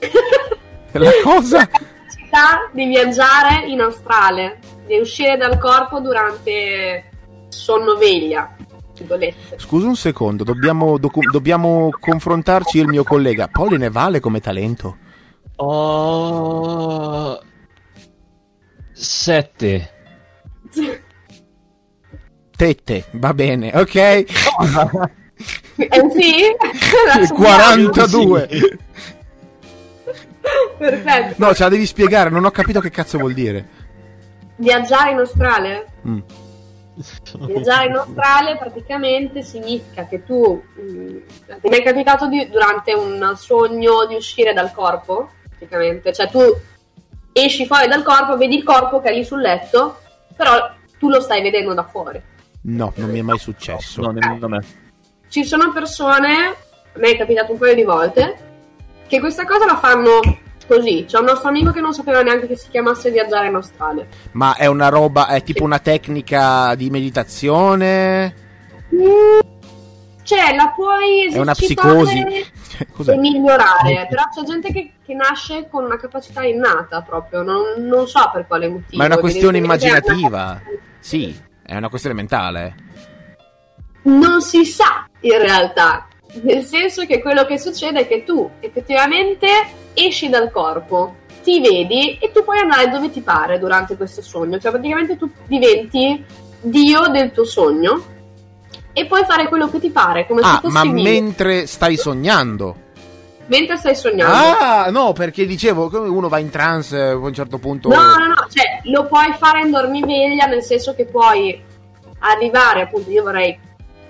[1.00, 1.58] La cosa?
[1.60, 4.56] La capacità di viaggiare in Australia,
[4.86, 7.06] di uscire dal corpo durante
[7.48, 8.56] sonnoveglia.
[9.02, 9.58] Virgolette.
[9.58, 13.48] Scusa un secondo, dobbiamo, docu- dobbiamo confrontarci io e il mio collega.
[13.48, 14.98] Polline vale come talento?
[15.58, 17.42] Oh...
[18.94, 19.90] Sette.
[22.56, 23.96] Tette, va bene, ok?
[23.96, 24.26] Eh
[26.14, 26.56] sì?
[27.12, 28.48] Adesso 42.
[30.78, 31.36] Perfetto.
[31.38, 33.68] No, ce la devi spiegare, non ho capito che cazzo vuol dire.
[34.58, 35.84] Viaggiare in Australia?
[36.08, 36.20] Mm.
[37.40, 41.18] Viaggiare in Australia praticamente significa che tu mh,
[41.60, 45.30] ti è mai capitato di- durante un sogno di uscire dal corpo?
[45.48, 46.40] Praticamente, cioè tu
[47.34, 50.00] esci fuori dal corpo, vedi il corpo che è lì sul letto,
[50.36, 52.22] però tu lo stai vedendo da fuori.
[52.64, 54.02] No, non mi è mai successo.
[54.02, 54.66] No, nemmeno a me.
[55.30, 56.36] Ci sono persone,
[56.94, 58.50] a me è capitato un paio di volte,
[59.08, 60.20] che questa cosa la fanno
[60.72, 61.06] così.
[61.06, 64.06] C'è un nostro amico che non sapeva neanche che si chiamasse viaggiare in Australia.
[64.32, 68.34] Ma è una roba, è tipo una tecnica di meditazione?
[70.24, 72.50] Cioè, la puoi È una esercitare psicosi?
[72.94, 73.14] Cos'è?
[73.14, 78.08] e migliorare, però c'è gente che, che nasce con una capacità innata proprio, non, non
[78.08, 78.98] so per quale motivo.
[78.98, 80.62] Ma è una questione è una- immaginativa.
[81.02, 82.76] Sì, è una questione mentale.
[84.04, 86.06] Non si sa in realtà,
[86.44, 89.48] nel senso che quello che succede è che tu effettivamente
[89.94, 94.60] esci dal corpo, ti vedi e tu puoi andare dove ti pare durante questo sogno,
[94.60, 96.24] cioè praticamente tu diventi
[96.62, 98.04] Dio del tuo sogno
[98.94, 101.98] e puoi fare quello che ti pare, come Ah, se fossi ma Dio, mentre stai
[101.98, 102.76] sognando.
[103.48, 104.34] mentre stai sognando.
[104.60, 107.90] Ah, no, perché dicevo, uno va in trance eh, a un certo punto.
[107.90, 111.60] No, no, no, cioè lo puoi fare in dormiveglia nel senso che puoi
[112.20, 113.58] arrivare, appunto, io vorrei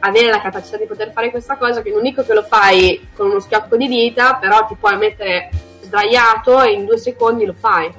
[0.02, 3.30] avere la capacità di poter fare questa cosa, che non dico che lo fai con
[3.30, 5.50] uno schiocco di dita, però ti puoi mettere
[5.82, 7.92] sdraiato e in due secondi lo fai.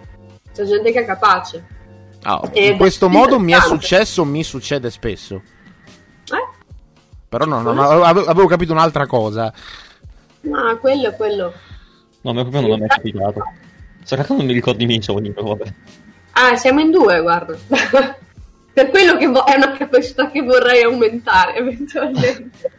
[0.52, 1.66] C'è gente che è capace.
[2.24, 5.42] Ah, in questo modo mi è successo, mi succede spesso.
[6.26, 6.60] Eh?
[7.28, 9.52] Però no, no, no, avevo avevo capito un'altra cosa.
[10.42, 11.52] Ma quello è quello.
[12.20, 13.42] No, a me proprio non mi è mai capitato.
[14.04, 15.72] Sarà che non mi ricordo i miei sogni, però vabbè.
[16.32, 17.56] Ah, siamo in due, guarda.
[18.72, 22.70] Per quello che vo- è una capacità che vorrei aumentare eventualmente.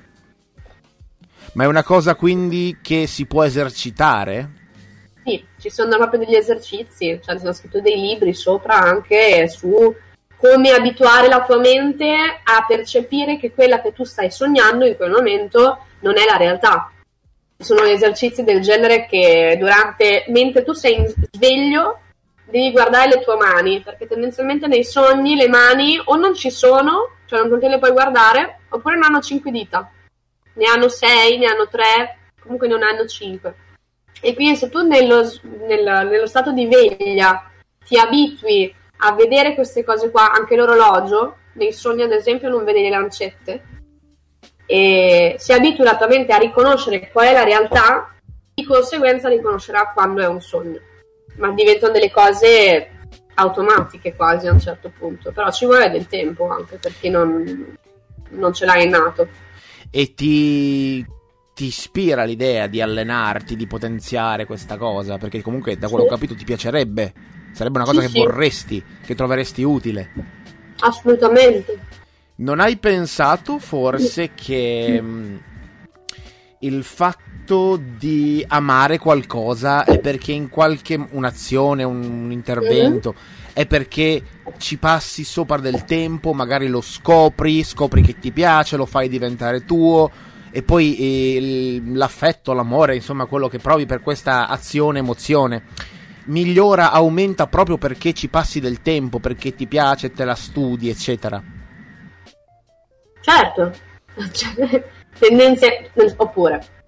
[1.54, 4.62] Ma è una cosa quindi che si può esercitare?
[5.24, 9.96] Sì, ci sono proprio degli esercizi, cioè ci sono scritto dei libri sopra anche su
[10.36, 12.06] come abituare la tua mente
[12.44, 16.92] a percepire che quella che tu stai sognando in quel momento non è la realtà.
[17.58, 22.00] Sono esercizi del genere che durante, mentre tu sei in sveglio,
[22.46, 27.16] devi guardare le tue mani, perché tendenzialmente nei sogni le mani o non ci sono,
[27.26, 29.90] cioè non te le puoi guardare, oppure non hanno cinque dita.
[30.54, 33.56] Ne hanno sei, ne hanno tre, comunque non hanno cinque.
[34.22, 35.24] E quindi se tu nello,
[35.68, 37.50] nel- nello stato di veglia
[37.84, 42.82] ti abitui a vedere queste cose qua, anche l'orologio, nei sogni ad esempio non vede
[42.82, 43.64] le lancette,
[44.66, 48.14] e si abitua la tua mente a riconoscere qual è la realtà,
[48.54, 50.80] di conseguenza riconoscerà quando è un sogno.
[51.36, 52.90] Ma diventano delle cose
[53.36, 57.76] automatiche quasi a un certo punto, però ci vuole del tempo anche perché non,
[58.30, 59.28] non ce l'hai nato.
[59.90, 61.04] E ti,
[61.54, 65.18] ti ispira l'idea di allenarti, di potenziare questa cosa?
[65.18, 67.14] Perché comunque da quello che ho capito ti piacerebbe.
[67.54, 68.20] Sarebbe una cosa Sì, che sì.
[68.20, 70.12] vorresti, che troveresti utile.
[70.80, 71.78] Assolutamente.
[72.36, 75.44] Non hai pensato forse che mh,
[76.60, 77.22] il fatto
[77.98, 83.14] di amare qualcosa è perché in qualche un'azione, un, un intervento,
[83.54, 84.24] è perché
[84.58, 89.66] ci passi sopra del tempo, magari lo scopri, scopri che ti piace, lo fai diventare
[89.66, 90.10] tuo
[90.52, 95.64] e poi eh, l'affetto, l'amore, insomma quello che provi per questa azione, emozione
[96.26, 101.44] migliora, aumenta proprio perché ci passi del tempo, perché ti piace, te la studi, eccetera.
[103.20, 103.72] Certo,
[104.32, 104.84] Cioè,
[105.18, 106.83] tendenze, oppure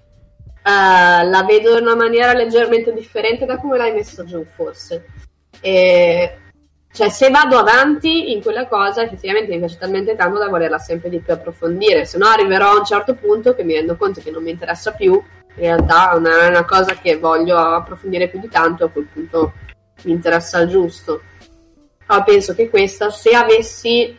[0.68, 5.06] eh, la vedo in una maniera leggermente differente da come l'hai messo giù, forse.
[5.62, 6.38] E,
[6.92, 11.10] cioè, se vado avanti in quella cosa, effettivamente mi piace talmente tanto da volerla sempre
[11.10, 14.32] di più approfondire, se no arriverò a un certo punto che mi rendo conto che
[14.32, 15.24] non mi interessa più, in
[15.56, 19.54] realtà è una cosa che voglio approfondire più di tanto, a quel punto
[20.04, 21.22] mi interessa il giusto.
[22.04, 24.18] Però penso che questa, se avessi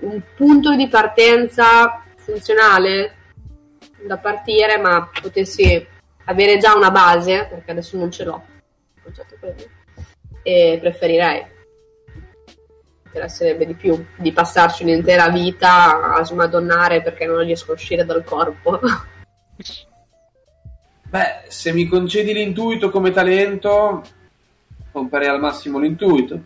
[0.00, 3.14] un punto di partenza funzionale
[4.06, 5.86] da partire, ma potessi
[6.24, 8.42] avere già una base, perché adesso non ce l'ho,
[10.42, 11.42] e preferirei.
[11.42, 18.04] Mi interesserebbe di più di passarci un'intera vita a smadonnare perché non riesco a uscire
[18.04, 18.78] dal corpo.
[21.10, 24.04] Beh, se mi concedi l'intuito come talento,
[24.92, 26.40] romperei al massimo l'intuito.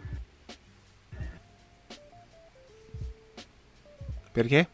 [4.32, 4.68] Perché?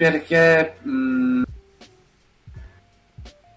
[0.00, 1.42] Perché mh,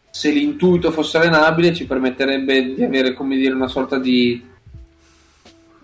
[0.10, 4.44] se l'intuito fosse allenabile ci permetterebbe di avere, come dire, una sorta di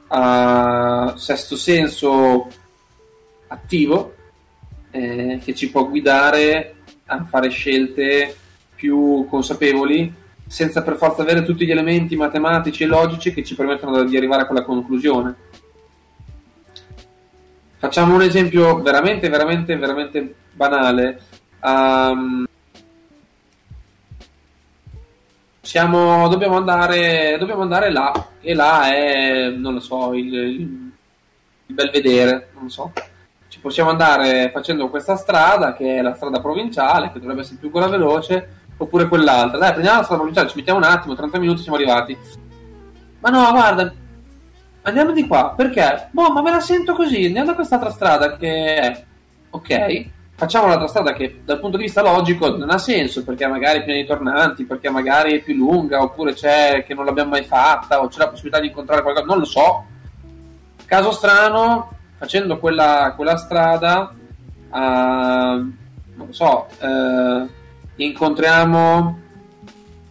[0.08, 2.50] ah, sesto senso
[3.48, 4.16] attivo
[4.92, 6.76] eh, che ci può guidare
[7.06, 8.36] a fare scelte
[8.76, 10.14] più consapevoli
[10.46, 14.42] senza per forza avere tutti gli elementi matematici e logici che ci permettono di arrivare
[14.42, 15.36] a quella conclusione.
[17.80, 21.22] Facciamo un esempio veramente, veramente, veramente banale.
[21.64, 22.46] Ehm,
[25.62, 28.12] siamo, dobbiamo, andare, dobbiamo andare là,
[28.42, 30.92] e là è, non lo so, il, il,
[31.68, 32.92] Belvedere, non so.
[33.48, 37.72] Ci possiamo andare facendo questa strada, che è la strada provinciale, che dovrebbe essere più
[37.72, 39.58] quella veloce, oppure quell'altra.
[39.58, 42.18] Dai, prendiamo la strada provinciale, ci mettiamo un attimo, 30 minuti, siamo arrivati.
[43.20, 43.94] Ma no, guarda,
[44.90, 46.10] andiamo di qua, perché?
[46.12, 49.04] Boh, ma me la sento così, andiamo da quest'altra strada che è...
[49.52, 50.06] Ok,
[50.36, 53.84] facciamo l'altra strada che dal punto di vista logico non ha senso, perché magari è
[53.84, 58.02] piena di tornanti, perché magari è più lunga, oppure c'è che non l'abbiamo mai fatta,
[58.02, 59.86] o c'è la possibilità di incontrare qualcosa, non lo so.
[60.86, 64.14] Caso strano, facendo quella, quella strada,
[64.70, 67.48] ah, non lo so, eh,
[67.96, 69.20] incontriamo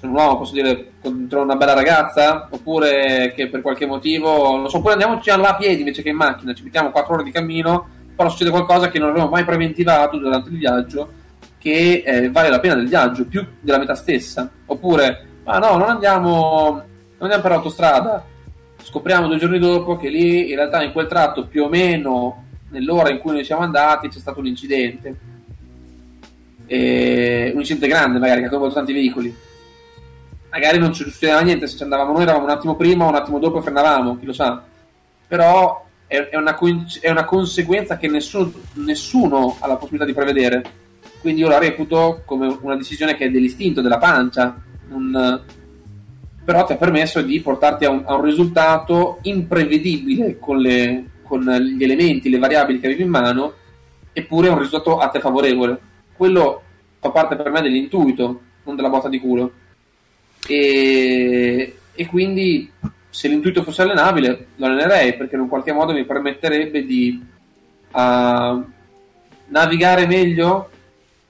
[0.01, 4.79] un uomo, posso dire, contro una bella ragazza, oppure che per qualche motivo, non so,
[4.79, 7.89] oppure andiamoci là a piedi invece che in macchina, ci mettiamo 4 ore di cammino,
[8.15, 11.13] però succede qualcosa che non avevamo mai preventivato durante il viaggio,
[11.59, 14.49] che eh, vale la pena del viaggio, più della metà stessa.
[14.67, 16.85] Oppure, ma no, non andiamo, non
[17.19, 18.25] andiamo per autostrada,
[18.83, 23.11] scopriamo due giorni dopo che lì in realtà in quel tratto più o meno nell'ora
[23.11, 25.27] in cui noi siamo andati c'è stato un incidente.
[26.67, 29.47] E un incidente grande magari che ha coinvolto tanti veicoli
[30.51, 33.15] magari non ci succedeva niente se ci andavamo noi eravamo un attimo prima o un
[33.15, 34.63] attimo dopo e frenavamo chi lo sa.
[35.27, 36.59] Però è, è una,
[37.01, 40.63] è una conseguenza che nessuno, nessuno ha la possibilità di prevedere.
[41.21, 44.61] Quindi io la reputo come una decisione che è dell'istinto della pancia.
[44.91, 45.43] Un-
[46.45, 51.43] però ti ha permesso di portarti a un, a un risultato imprevedibile con, le- con
[51.43, 53.53] gli elementi, le variabili che avevi in mano
[54.15, 55.79] eppure è un risultato a te favorevole.
[56.17, 56.63] Quello
[57.01, 59.53] fa parte per me dell'intuito non della botta di culo
[60.49, 62.73] e, e quindi
[63.11, 67.23] se l'intuito fosse allenabile lo allenerei perché in un qualche modo mi permetterebbe di
[67.91, 68.65] ah,
[69.47, 70.71] navigare meglio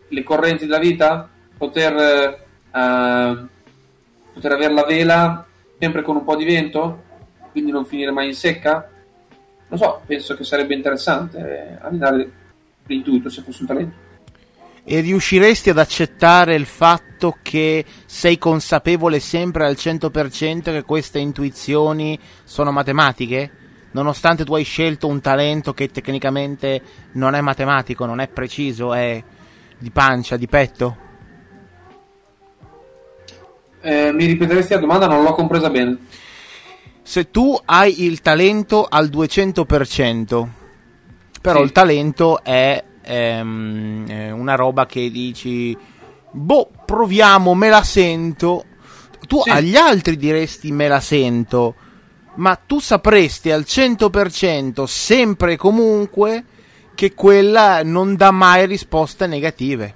[0.08, 3.46] le correnti della vita poter, ah,
[4.32, 5.46] poter avere la vela
[5.78, 7.02] sempre con un po' di vento
[7.50, 8.88] quindi non finire mai in secca.
[9.70, 12.30] Non so, penso che sarebbe interessante allenare
[12.86, 14.07] l'intuito se fosse un talento
[14.90, 22.18] E riusciresti ad accettare il fatto che sei consapevole sempre al 100% che queste intuizioni
[22.44, 23.50] sono matematiche?
[23.90, 26.80] Nonostante tu hai scelto un talento che tecnicamente
[27.12, 29.22] non è matematico, non è preciso, è
[29.76, 30.96] di pancia, di petto?
[33.82, 35.06] Eh, mi ripeteresti la domanda?
[35.06, 35.98] Non l'ho compresa bene.
[37.02, 40.48] Se tu hai il talento al 200%,
[41.42, 41.64] però Sì.
[41.64, 45.76] il talento è ehm, eh, una roba che dici,
[46.30, 48.64] boh, proviamo, me la sento.
[49.26, 49.50] Tu Sì.
[49.50, 51.74] agli altri diresti me la sento,
[52.36, 56.44] ma tu sapresti al 100% sempre e comunque
[56.94, 59.94] che quella non dà mai risposte negative.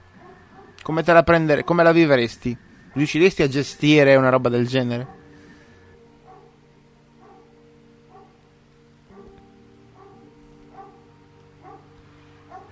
[0.83, 2.57] Come te la prendere, come la vivresti?
[2.95, 5.07] Riusciresti a gestire una roba del genere?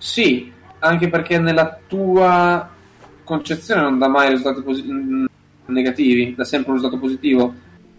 [0.01, 2.68] Sì, anche perché nella tua
[3.22, 5.27] concezione non dà mai risultati posi-
[5.66, 7.55] negativi, dà sempre un risultato positivo.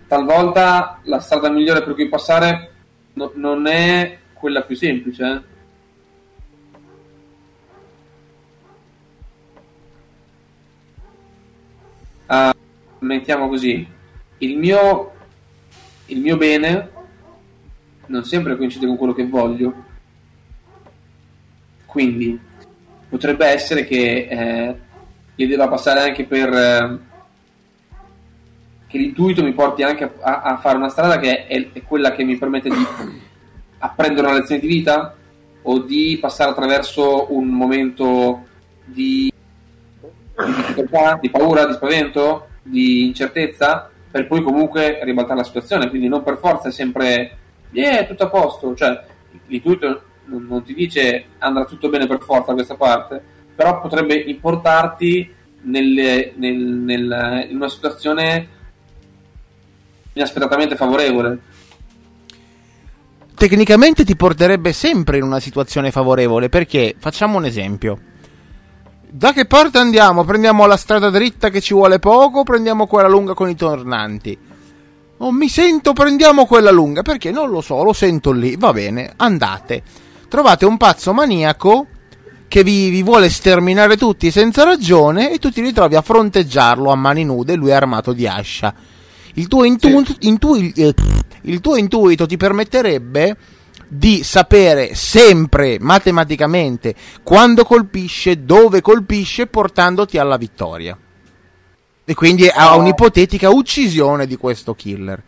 [0.07, 2.71] Talvolta la strada migliore per cui passare
[3.13, 5.43] no- non è quella più semplice.
[12.25, 12.53] Ah,
[12.99, 13.87] mettiamo così,
[14.39, 15.11] il mio,
[16.07, 16.89] il mio bene
[18.07, 19.89] non sempre coincide con quello che voglio.
[21.91, 22.39] Quindi
[23.09, 24.75] potrebbe essere che eh,
[25.35, 26.99] io debba passare anche per eh,
[28.87, 32.23] che l'intuito mi porti anche a, a- fare una strada che è, è quella che
[32.23, 32.87] mi permette di
[33.79, 35.13] apprendere una lezione di vita
[35.63, 38.45] o di passare attraverso un momento
[38.85, 45.89] di, di difficoltà, di paura, di spavento, di incertezza, per poi comunque ribaltare la situazione.
[45.89, 47.37] Quindi non per forza è sempre
[47.71, 48.73] yeah, tutto a posto.
[48.75, 49.03] Cioè,
[49.47, 53.21] l'intuito non, non ti dice andrà tutto bene per forza questa parte,
[53.55, 55.31] però potrebbe importarti
[55.63, 58.47] nelle- nel- nel- in una situazione
[60.13, 61.39] inaspettatamente favorevole.
[63.41, 67.99] tecnicamente ti porterebbe sempre in una situazione favorevole perché facciamo un esempio.
[69.09, 70.23] Da che parte andiamo?
[70.23, 74.37] Prendiamo la strada dritta che ci vuole poco, o prendiamo quella lunga con i tornanti.
[75.17, 78.55] Oh, mi sento, prendiamo quella lunga perché non lo so, lo sento lì.
[78.57, 79.83] Va bene, andate.
[80.31, 81.87] Trovate un pazzo maniaco
[82.47, 86.95] che vi, vi vuole sterminare tutti senza ragione e tu ti ritrovi a fronteggiarlo a
[86.95, 88.73] mani nude, lui è armato di ascia.
[89.33, 90.93] Il tuo, intu- intui- eh,
[91.41, 93.35] il tuo intuito ti permetterebbe
[93.89, 100.97] di sapere sempre matematicamente quando colpisce, dove colpisce, portandoti alla vittoria.
[102.05, 105.21] E quindi a un'ipotetica uccisione di questo killer.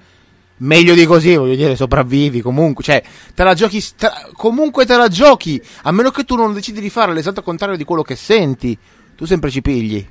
[0.64, 2.84] Meglio di così, voglio dire, sopravvivi comunque.
[2.84, 3.04] Cioè,
[3.36, 3.82] te la giochi.
[3.82, 5.62] stra- comunque te la giochi.
[5.84, 8.78] A meno che tu non decidi di fare l'esatto contrario di quello che senti.
[9.16, 10.06] Tu sempre ci pigli.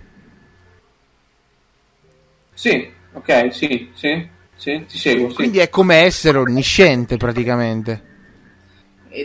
[2.53, 5.31] Sì, ok, sì, sì, sì, ti seguo.
[5.31, 5.35] Sì.
[5.35, 8.11] Quindi è come essere onnisciente praticamente.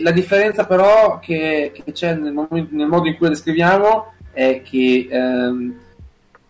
[0.00, 4.62] La differenza però che, che c'è nel, momento- nel modo in cui la descriviamo è
[4.62, 5.74] che ehm,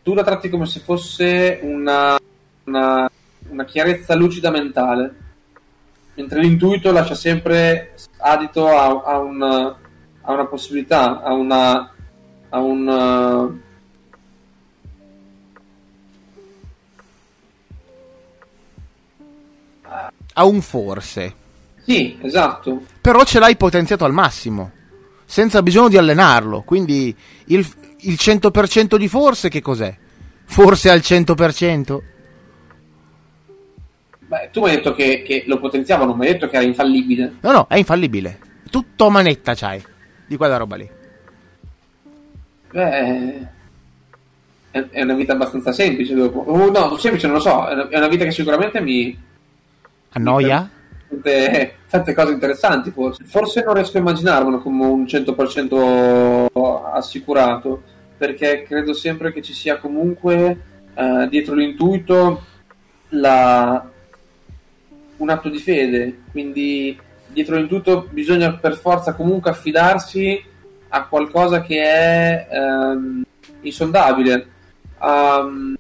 [0.03, 2.19] tu la tratti come se fosse una,
[2.65, 3.11] una,
[3.51, 5.15] una chiarezza lucida mentale,
[6.15, 9.77] mentre l'intuito lascia sempre adito a, a una,
[10.23, 11.93] a una possibilità, a una...
[12.51, 13.59] A un,
[20.39, 21.35] Ha un forse.
[21.85, 22.85] sì, esatto.
[23.01, 24.71] Però ce l'hai potenziato al massimo.
[25.25, 26.63] Senza bisogno di allenarlo.
[26.63, 27.15] Quindi
[27.47, 27.67] il,
[28.03, 29.97] il 100% di forse che cos'è?
[30.45, 32.01] Forse al 100%?
[34.29, 36.65] Beh, tu mi hai detto che, che lo potenziava, non mi hai detto che era
[36.65, 37.37] infallibile.
[37.41, 38.39] No, no, è infallibile.
[38.71, 39.83] Tutto manetta c'hai.
[40.27, 40.89] Di quella roba lì.
[42.71, 43.49] Beh,
[44.71, 46.41] è, una vita abbastanza semplice dopo.
[46.41, 49.19] Oh, no, semplice non lo so, è una, vita che sicuramente mi...
[50.11, 50.69] Annoia?
[51.09, 53.25] Tante, tante cose interessanti forse.
[53.25, 56.49] Forse non riesco a immaginarmelo come un 100%
[56.93, 57.83] assicurato,
[58.19, 60.61] perché credo sempre che ci sia comunque
[60.95, 62.45] eh, dietro l'intuito
[63.11, 63.97] la-
[65.19, 70.43] un atto di fede, quindi dietro l'intuito bisogna per forza comunque affidarsi
[70.89, 73.23] a qualcosa che è ehm,
[73.61, 74.57] insondabile.
[75.01, 75.77] Um,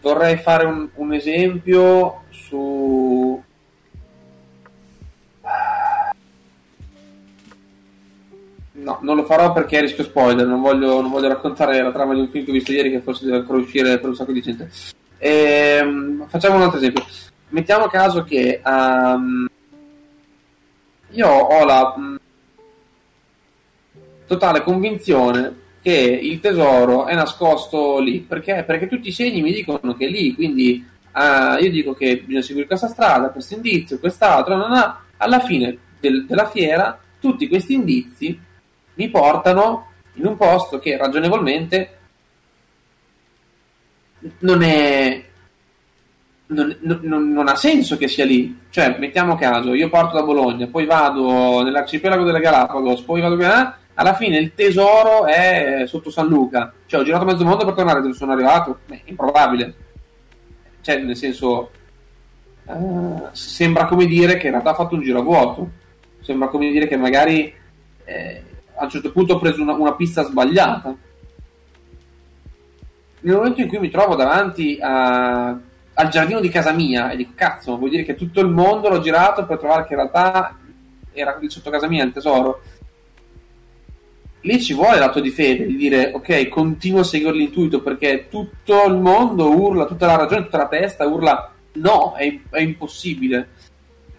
[0.00, 3.42] vorrei fare un, un esempio su
[8.86, 12.20] No, non lo farò perché rischio spoiler, non voglio, non voglio raccontare la trama di
[12.20, 14.40] un film che ho visto ieri che forse deve ancora uscire per un sacco di
[14.40, 14.70] gente.
[15.18, 17.04] Ehm, facciamo un altro esempio.
[17.48, 19.46] Mettiamo caso che ehm,
[21.10, 22.16] io ho la mh,
[24.26, 28.64] totale convinzione che il tesoro è nascosto lì, perché?
[28.66, 32.42] Perché tutti i segni mi dicono che è lì, quindi ah, io dico che bisogna
[32.42, 37.74] seguire questa strada, questo indizio, quest'altro, non ha- alla fine del- della fiera tutti questi
[37.74, 38.38] indizi
[38.94, 41.98] mi portano in un posto che ragionevolmente
[44.40, 45.24] non è
[46.48, 48.58] non, non- non- ha senso che sia lì.
[48.70, 53.78] Cioè, mettiamo caso, io parto da Bologna, poi vado nell'arcipelago delle Galapagos, poi vado via,
[53.94, 56.72] alla fine il tesoro è sotto San Luca.
[56.86, 58.80] Cioè, ho girato mezzo mondo per tornare dove sono arrivato.
[58.86, 59.74] Beh, improbabile.
[60.82, 61.70] Cioè, nel senso,
[62.68, 62.74] eh,
[63.32, 65.70] sembra come dire che in realtà ha fatto un giro a vuoto.
[66.20, 67.52] Sembra come dire che magari
[68.04, 68.42] eh,
[68.74, 70.94] a un certo punto ho preso una, una pista sbagliata.
[73.20, 75.58] Nel momento in cui mi trovo davanti a-
[75.98, 79.00] al giardino di casa mia e dico cazzo, vuol dire che tutto il mondo l'ho
[79.00, 80.56] girato per trovare che in realtà
[81.12, 82.60] era lì sotto casa mia il tesoro.
[84.42, 88.84] Lì ci vuole l'atto di fede, di dire ok, continuo a seguire l'intuito perché tutto
[88.86, 93.48] il mondo urla, tutta la ragione, tutta la testa urla no, è, è impossibile.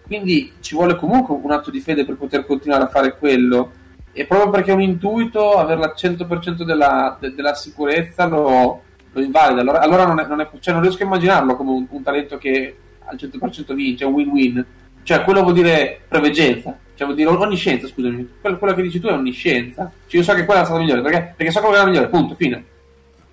[0.04, 3.72] Quindi ci vuole comunque un atto di fede per poter continuare a fare quello.
[4.12, 8.82] E proprio perché è un intuito, avere al 100% della, de- della sicurezza lo,
[9.12, 9.60] lo invalida.
[9.60, 12.38] Allora, allora non, è, non, è- cioè non riesco a immaginarlo come un, un talento
[12.38, 14.64] che al 100% vince, un win-win.
[15.02, 18.28] Cioè, quello vuol dire preveggenza, cioè vuol dire onniscienza, scusami.
[18.40, 19.90] Quello, quello che dici tu è onniscienza.
[20.06, 21.84] Cioè, io so che quella è la strada migliore, perché, perché so che quella è
[21.84, 22.64] la migliore, punto, fine.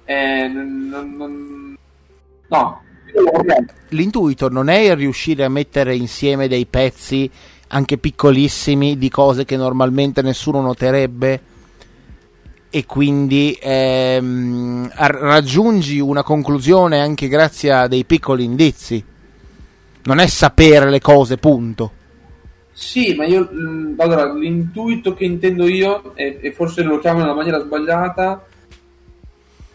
[0.06, 1.78] Eh, non- non-
[2.48, 2.82] no.
[3.90, 7.30] L'intuito non è riuscire a mettere insieme dei pezzi
[7.70, 11.42] anche piccolissimi di cose che normalmente nessuno noterebbe
[12.76, 19.02] e quindi ehm, raggiungi una conclusione anche grazie a dei piccoli indizi.
[20.04, 21.92] Non è sapere le cose, punto.
[22.74, 27.34] Sì, ma io mh, allora l'intuito che intendo io, e, e forse lo chiamo nella
[27.34, 28.46] maniera sbagliata,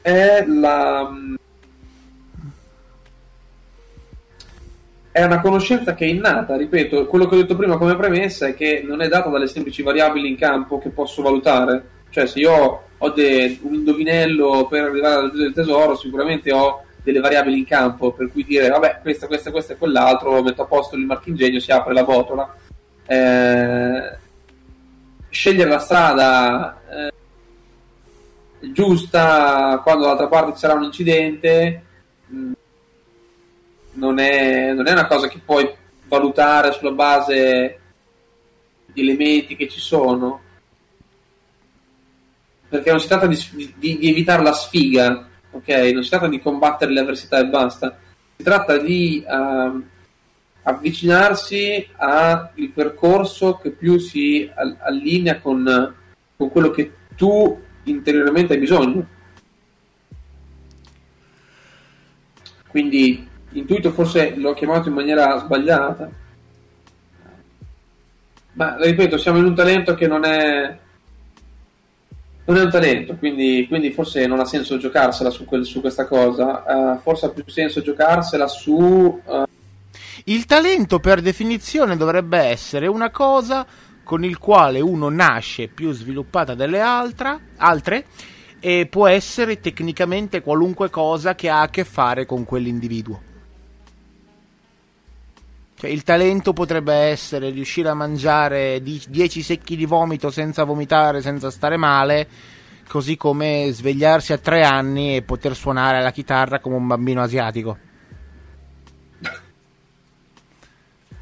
[0.03, 1.37] è la mh,
[5.11, 8.55] è una conoscenza che è innata, ripeto, quello che ho detto prima come premessa è
[8.55, 11.99] che non è data dalle semplici variabili in campo che posso valutare.
[12.11, 17.21] Cioè, se io ho de- un indovinello per arrivare al del tesoro, sicuramente ho delle
[17.21, 20.97] variabili in campo, per cui dire, vabbè, questa, questa, questa e quell'altro, metto a posto
[20.97, 22.55] il marchingegno, si apre la botola.
[23.07, 24.19] Eh,
[25.31, 27.13] scegliere la strada eh,
[28.73, 31.85] giusta quando dall'altra parte ci sarà un incidente
[32.27, 32.53] mh,
[33.93, 35.73] non è, non è una cosa che puoi
[36.07, 37.79] valutare sulla base
[38.87, 40.41] di elementi che ci sono
[42.71, 43.37] perché non si tratta di,
[43.77, 47.99] di- di evitare la sfiga ok non si tratta di combattere le avversità e basta
[48.37, 49.85] si tratta di ehm,
[50.63, 55.95] avvicinarsi al percorso che più si al- allinea con,
[56.37, 59.07] con quello che tu interiormente hai bisogno.
[62.69, 66.11] Quindi intuito forse l'ho chiamato in maniera sbagliata.
[68.53, 70.79] Ma ripeto, siamo in un talento che non è
[72.51, 76.07] non è un talento, quindi, quindi forse non ha senso giocarsela su, quel- su questa
[76.07, 76.97] cosa.
[76.97, 79.45] Eh, forse ha più senso giocarsela su eh,
[80.25, 83.65] Il talento per definizione dovrebbe essere una cosa
[84.03, 88.07] con il quale uno nasce più sviluppata delle altra- altre
[88.59, 93.30] e può essere tecnicamente qualunque cosa che ha a che fare con quell'individuo.
[95.81, 101.51] Cioè, il talento potrebbe essere riuscire a mangiare 10 secchi di vomito senza vomitare, senza
[101.51, 102.29] stare male,
[102.87, 107.79] così come svegliarsi a tre anni e poter suonare la chitarra come un bambino asiatico.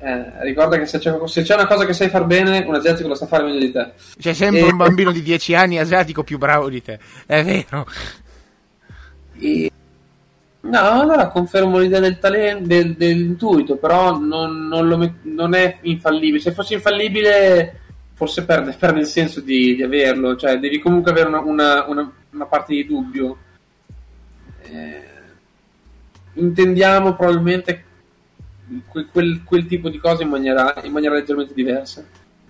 [0.01, 3.07] Eh, ricorda che se c'è, se c'è una cosa che sai far bene, un asiatico
[3.07, 3.93] lo sa fare meglio di te.
[4.19, 7.87] C'è sempre E- un bambino di 10 anni asiatico più bravo di te, è vero.
[9.39, 9.71] E-
[10.61, 16.41] No, allora confermo l'idea del talento, del, dell'intuito, però non, non met- non è infallibile.
[16.43, 17.81] Se fosse infallibile,
[18.15, 22.13] forse perde, perde il senso di, di averlo, cioè devi comunque avere una, una- una-
[22.31, 23.37] una parte di dubbio.
[24.63, 25.03] Eh,
[26.35, 27.85] intendiamo probabilmente
[28.91, 32.05] que- quel, quel tipo di cose in maniera, in maniera leggermente diversa.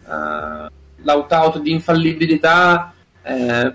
[0.05, 0.67] Uh,
[1.03, 3.75] l'out-out di infallibilità eh,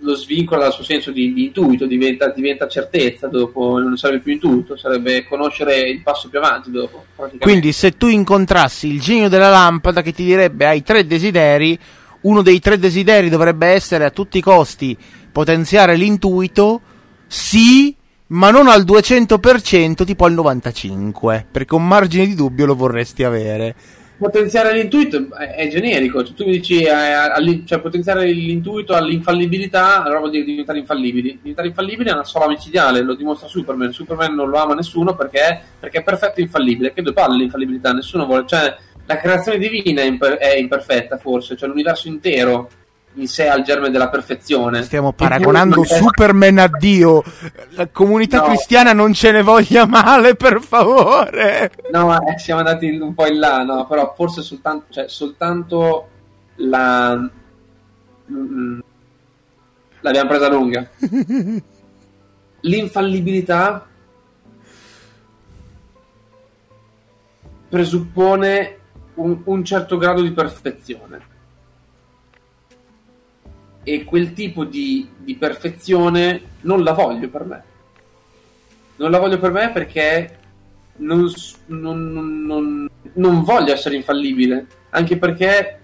[0.00, 4.32] lo svincola dal suo senso di, di intuito, diventa, diventa certezza dopo, non sarebbe più
[4.32, 7.04] intuito, sarebbe conoscere il passo più avanti dopo.
[7.38, 11.78] Quindi se tu incontrassi il genio della lampada che ti direbbe hai tre desideri,
[12.22, 14.96] uno dei tre desideri dovrebbe essere a tutti i costi
[15.32, 16.80] potenziare l'intuito,
[17.26, 17.94] sì,
[18.28, 23.74] ma non al 200%, tipo al 95%, perché un margine di dubbio lo vorresti avere.
[24.18, 30.02] Potenziare l'intuito è, è generico, cioè, tu mi dici eh, all'in- cioè, potenziare l'intuito all'infallibilità,
[30.02, 31.38] allora vuol dire diventare infallibili.
[31.40, 33.92] Diventare infallibili è una sola micidiale, lo dimostra Superman.
[33.92, 36.92] Superman non lo ama nessuno perché, perché è perfetto e infallibile.
[36.92, 38.76] Che due palle l'infallibilità, nessuno vuole, cioè
[39.06, 42.68] la creazione divina è, imper- è imperfetta forse, cioè l'universo intero
[43.18, 44.82] in sé al germe della perfezione.
[44.82, 47.22] Stiamo paragonando Superman a Dio.
[47.70, 48.44] La comunità No.
[48.48, 51.70] cristiana non ce ne voglia male, per favore.
[51.92, 56.08] No, ma eh, siamo andati un po' in là, no, però forse soltanto, cioè, soltanto
[56.56, 57.16] la...
[58.30, 58.78] mm,
[60.00, 60.88] l'abbiamo presa lunga.
[62.60, 63.86] L'infallibilità
[67.68, 68.78] presuppone
[69.14, 71.34] un, un certo grado di perfezione.
[73.88, 77.62] E quel tipo di, di perfezione non la voglio per me.
[78.96, 80.38] Non la voglio per me perché
[80.96, 81.30] non,
[81.66, 85.78] non- non- non voglio essere infallibile, anche perché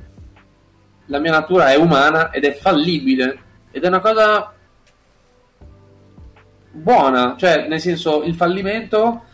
[1.06, 3.38] la mia natura è umana ed è fallibile
[3.70, 4.52] ed è una cosa
[6.72, 9.24] buona, cioè nel senso il fallimento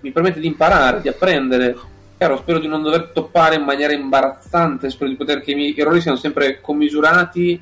[0.00, 1.76] mi permette di imparare, di apprendere.
[2.16, 5.74] Chiaro, spero di non dover toppare in maniera imbarazzante, spero di poter che i miei
[5.76, 7.60] errori siano sempre commisurati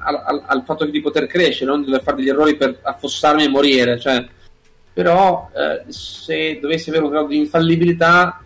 [0.00, 3.44] al, al- al fatto di poter crescere, non di dover fare degli errori per affossarmi
[3.44, 4.26] e morire, cioè.
[4.92, 8.42] Però eh, se dovessi avere un grado di infallibilità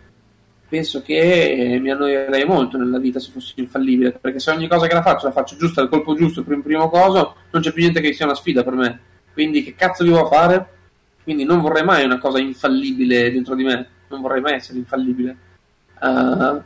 [0.69, 4.87] penso che eh, mi annoierei molto nella vita se fossi infallibile perché se ogni cosa
[4.87, 7.71] che la faccio la faccio giusta al colpo giusto per un primo coso non c'è
[7.71, 9.01] più niente che sia una sfida per me.
[9.33, 10.69] Quindi che cazzo devo fare?
[11.23, 15.37] Quindi non vorrei mai una cosa infallibile dentro di me non vorrei mai essere infallibile.
[16.01, 16.61] Eh,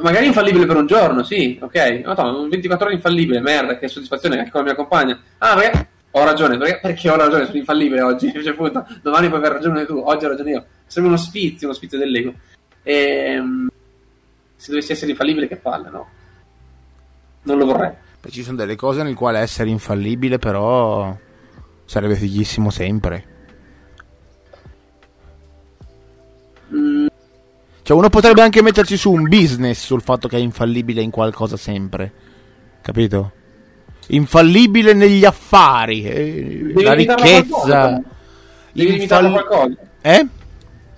[0.00, 4.38] magari infallibile per un giorno sì ok ma no, 24 ore infallibile merda che soddisfazione
[4.38, 8.02] anche con la mia compagna ah perché ho ragione, perché, perché ho ragione, sono infallibile
[8.02, 10.64] oggi, cioè, appunto, domani puoi aver ragione tu, oggi ho ragione io.
[10.86, 12.32] Sembra uno sfizio, uno sfizio dell'ego.
[12.84, 13.68] Ehm,
[14.54, 16.08] se dovessi essere infallibile, che palle, no?
[17.42, 17.90] Non lo vorrei.
[18.20, 21.16] Beh, ci sono delle cose nel quale essere infallibile, però
[21.84, 23.32] sarebbe fighissimo sempre.
[27.84, 31.58] Cioè, uno potrebbe anche metterci su un business sul fatto che è infallibile in qualcosa
[31.58, 32.10] sempre.
[32.80, 33.32] Capito?
[34.08, 38.02] Infallibile negli affari, eh, devi la ricchezza.
[38.72, 39.76] Devi limitarlo a Infall- qualcosa.
[40.00, 40.26] Eh?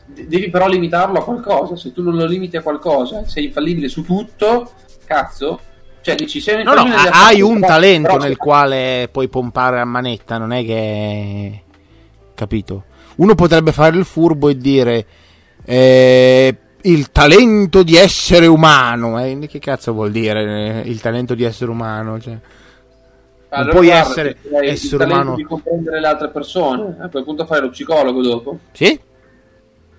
[0.06, 1.74] De- Devi però limitarlo a qualcosa.
[1.76, 4.70] Se tu non lo limiti a qualcosa, sei infallibile su tutto,
[5.04, 5.58] cazzo.
[6.02, 9.84] Cioè, dici, sei No, no, hai un però- talento però- nel quale puoi pompare a
[9.84, 11.62] manetta, non è che...
[12.32, 12.84] Capito?
[13.16, 15.06] Uno potrebbe fare il furbo e dire...
[15.64, 16.56] eh,
[16.90, 19.18] il talento di essere umano.
[19.22, 22.20] eh, che cazzo vuol dire eh, il talento di essere umano?
[22.20, 22.38] Cioè,
[23.48, 25.34] Allora, puoi guarda, essere essere il talento umano.
[25.34, 26.96] di comprendere le altre persone.
[27.00, 28.58] A quel punto fai lo psicologo dopo.
[28.72, 29.00] sì?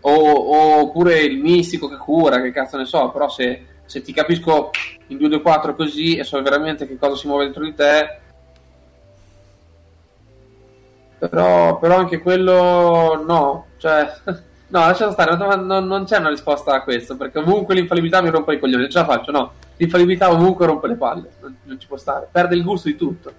[0.02, 4.14] O, o- oppure il mistico che cura, che cazzo ne so, però se, se ti
[4.14, 4.70] capisco
[5.08, 8.20] in 2 2 4 così e so veramente che cosa si muove dentro di te.
[11.20, 14.08] Però, però anche quello no, cioè
[14.68, 18.54] no, lascia stare, non, non- c'è una risposta a questo, perché ovunque l'infallibilità mi rompe
[18.54, 19.54] i coglioni, ce la faccio, no.
[19.78, 23.32] L'infallibilità ovunque rompe le palle, non, non ci può stare, perde il gusto di tutto.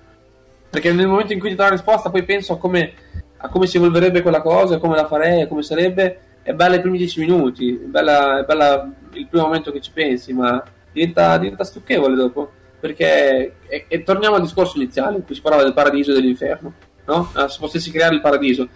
[0.70, 2.92] Perché nel momento in cui ti do la risposta, poi penso a come,
[3.38, 6.20] a come si evolverebbe quella cosa, come la farei, come sarebbe.
[6.42, 9.90] È bella i primi dieci minuti, è bella, è bella il primo momento che ci
[9.92, 12.50] pensi, ma diventa, diventa stucchevole dopo.
[12.80, 16.72] Perché, e, e torniamo al discorso iniziale in cui si parlava del paradiso e dell'inferno,
[17.06, 17.30] no?
[17.32, 18.68] Ah, se potessi creare il paradiso,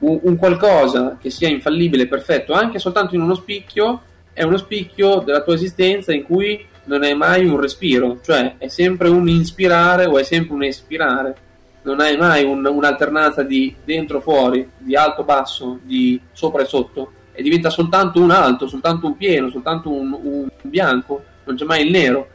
[0.00, 4.02] un, un qualcosa che sia infallibile, perfetto, anche soltanto in uno spicchio,
[4.32, 8.68] è uno spicchio della tua esistenza in cui non è mai un respiro, cioè è
[8.68, 11.36] sempre un inspirare o è sempre un espirare,
[11.82, 17.12] non hai mai un- un'alternanza di dentro fuori, di alto basso, di sopra e sotto,
[17.32, 21.84] e diventa soltanto un alto, soltanto un pieno, soltanto un, un bianco, non c'è mai
[21.84, 22.28] il nero.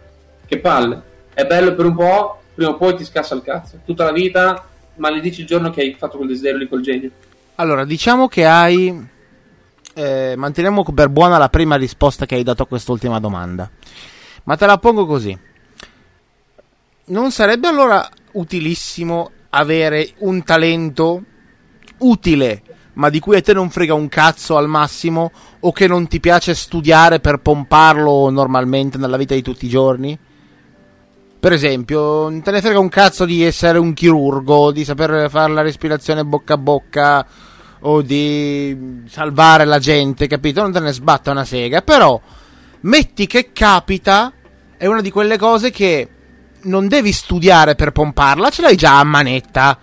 [0.45, 1.01] Che palle,
[1.33, 4.67] è bello per un po', prima o poi ti scassa il cazzo, tutta la vita
[4.95, 7.11] maledici il giorno che hai fatto quel desiderio lì col genio.
[7.55, 9.07] Allora, diciamo che hai...
[9.93, 13.69] eh, manteniamo per buona la prima risposta che hai dato a quest'ultima domanda.
[14.45, 15.37] Ma te la pongo così.
[17.05, 21.23] Non sarebbe allora utilissimo avere un talento
[21.99, 22.63] utile,
[22.93, 26.19] ma di cui a te non frega un cazzo al massimo, o che non ti
[26.19, 30.17] piace studiare per pomparlo normalmente nella vita di tutti i giorni?
[31.43, 35.51] Per esempio, non te ne frega un cazzo di essere un chirurgo, di saper fare
[35.51, 37.25] la respirazione bocca a bocca
[37.81, 40.61] o di salvare la gente, capito?
[40.61, 42.17] Non te ne sbatta una sega, però
[42.83, 44.31] metti che capita,
[44.77, 46.07] è una di quelle cose che
[46.61, 49.77] non devi studiare per pomparla, ce l'hai già a manetta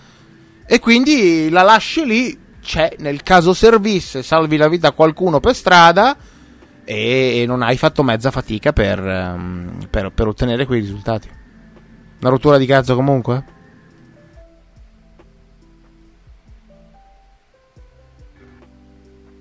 [0.65, 5.55] e quindi la lasci lì, c'è nel caso servisse, salvi la vita a qualcuno per
[5.55, 6.16] strada
[6.85, 11.40] e, non hai fatto mezza fatica per, ehm, per- per ottenere quei risultati.
[12.21, 13.45] Una rottura di cazzo comunque?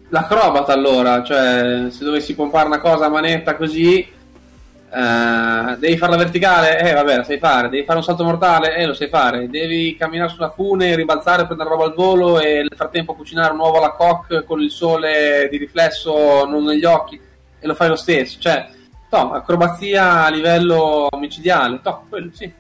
[0.08, 6.80] L'acrobata allora, cioè se dovessi pompare una cosa a manetta così, eh, devi farla verticale,
[6.80, 9.96] eh vabbè la sai fare, devi fare un salto mortale, eh lo sai fare, devi
[9.98, 13.92] camminare sulla fune, ribalzare, prendere roba al volo e nel frattempo cucinare un uovo alla
[13.92, 17.20] coque con il sole di riflesso non negli occhi
[17.60, 18.68] e lo fai lo stesso, cioè,
[19.12, 22.52] no, acrobazia a livello micidiale, no, quello sì,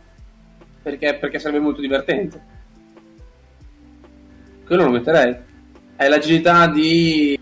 [0.89, 2.41] perché, perché sarebbe molto divertente.
[4.65, 5.35] Quello lo metterei.
[5.95, 7.37] È l'agilità di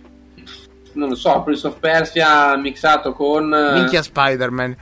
[0.93, 4.75] non lo so, Prince of Persia mixato con eh, Minchia Spider-Man.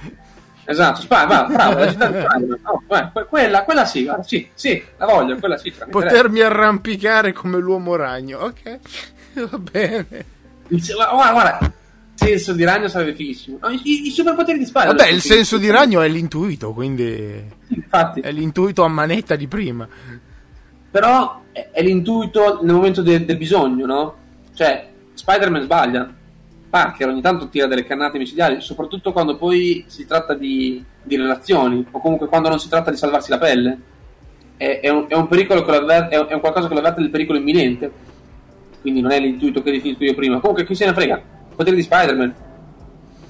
[0.64, 2.60] Esatto, Sp- va, bravo, l'agilità di Spider-Man.
[2.64, 5.74] Oh, beh, que- quella, quella sì, guarda, sì, sì, la voglio, quella sì.
[5.90, 8.40] Potermi arrampicare come l'uomo ragno.
[8.40, 8.80] Ok,
[9.50, 10.34] va bene.
[10.68, 11.72] Guarda, guarda,
[12.16, 13.58] senso di ragno sarebbe fighissimo.
[13.62, 14.98] No, i, i- i superpoteri di Spider-Man.
[14.98, 19.88] Vabbè, il senso di ragno è l'intuito, quindi Infatti, è l'intuito a manetta di prima.
[20.92, 24.16] però è, è l'intuito nel momento de- del bisogno, no?
[24.54, 26.14] Cioè, Spider-Man sbaglia.
[26.70, 31.86] Parker ogni tanto tira delle cannate micidiali, soprattutto quando poi si tratta di, di relazioni,
[31.90, 33.78] o comunque quando non si tratta di salvarsi la pelle.
[34.58, 36.74] È, è un, è un pericolo che lo avver- è un- è un qualcosa che
[36.74, 37.92] lo avverte del pericolo imminente.
[38.82, 40.40] Quindi non è l'intuito che ho definito io prima.
[40.40, 41.22] Comunque, chi se ne frega?
[41.56, 42.34] Poteri di Spider-Man.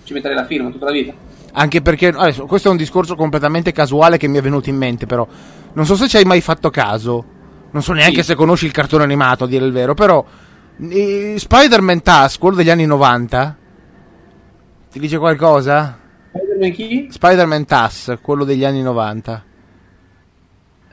[0.03, 1.13] Ci metterei la firma tutta la vita.
[1.53, 5.05] Anche perché adesso, questo è un discorso completamente casuale che mi è venuto in mente,
[5.05, 5.25] però
[5.73, 7.23] non so se ci hai mai fatto caso.
[7.71, 8.27] Non so neanche Sì.
[8.27, 10.23] se conosci il cartone animato, a dire il vero, però
[10.89, 13.57] eh, Spider-Man Task, quello degli anni 90,
[14.91, 15.97] ti dice qualcosa?
[16.31, 17.07] Spider-Man chi?
[17.09, 19.43] Spider-Man TAS, quello degli anni 90.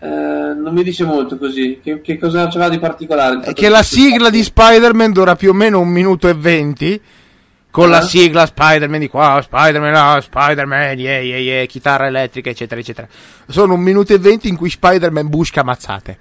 [0.00, 1.80] Eh, non mi dice molto così.
[1.82, 3.40] Che, che cosa c'era di particolare?
[3.40, 7.00] È che la sigla di Spider-Man dura più o meno un minuto e venti.
[7.72, 8.02] Con la Ah.
[8.02, 13.08] sigla Spider-Man di qua, Spider-Man là, Spider-Man, yeah, yeah, yeah, chitarra elettrica, eccetera, eccetera.
[13.48, 16.18] Sono un minuto e venti in cui Spider-Man busca mazzate.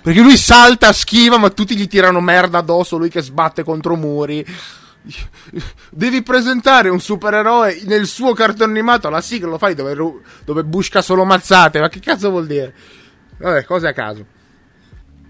[0.00, 4.46] Perché lui salta, schiva, ma tutti gli tirano merda addosso, lui che sbatte contro muri.
[5.90, 10.62] Devi presentare un supereroe nel suo cartone animato, la sigla lo fai dove, ru- dove
[10.64, 12.72] busca solo mazzate, ma che cazzo vuol dire?
[13.38, 14.24] Vabbè, cose a caso.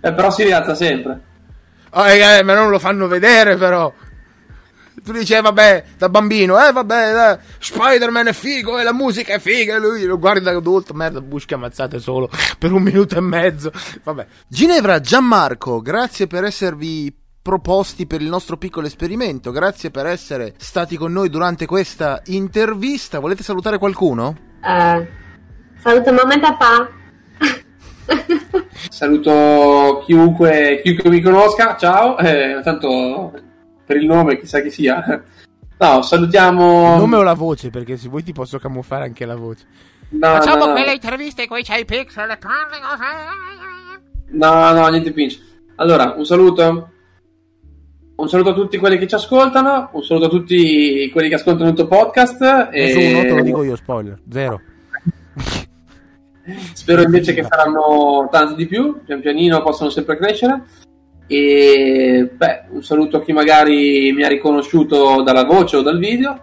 [0.02, 1.18] Eh, però si rialza sempre.
[1.96, 3.92] Oh, eh, eh, ma non lo fanno vedere però.
[5.04, 9.34] Tu dici, eh, vabbè, da bambino, eh, vabbè, eh, Spider-Man è figo, e la musica
[9.34, 13.14] è figa, e lui lo guarda da adulto, merda, busche ammazzate solo per un minuto
[13.14, 13.70] e mezzo.
[14.02, 14.26] Vabbè.
[14.48, 20.96] Ginevra, Gianmarco, grazie per esservi proposti per il nostro piccolo esperimento, grazie per essere stati
[20.96, 23.18] con noi durante questa intervista.
[23.18, 24.34] Volete salutare qualcuno?
[24.64, 25.08] Eh,
[25.82, 26.88] saluto mamma e papà.
[28.88, 32.16] Saluto chiunque, chiunque mi conosca, ciao.
[32.16, 33.32] Eh, tanto
[33.84, 35.24] per il nome, chissà chi sia.
[35.76, 36.94] No, salutiamo.
[36.94, 39.66] Il nome o la voce, perché se vuoi ti posso camuffare anche la voce.
[40.10, 40.90] No, no, no.
[40.90, 42.38] interviste con i pixel.
[44.30, 45.40] No, no, niente pinch.
[45.76, 46.90] Allora, un saluto.
[48.16, 49.88] Un saluto a tutti quelli che ci ascoltano.
[49.92, 52.68] Un saluto a tutti quelli che ascoltano il tuo podcast.
[52.70, 54.60] e Nessuno, te lo dico io, spoiler, zero.
[56.72, 59.02] Spero invece che saranno tanti di più.
[59.04, 60.62] Pian pianino possono sempre crescere.
[61.26, 66.42] E beh, un saluto a chi magari mi ha riconosciuto dalla voce o dal video.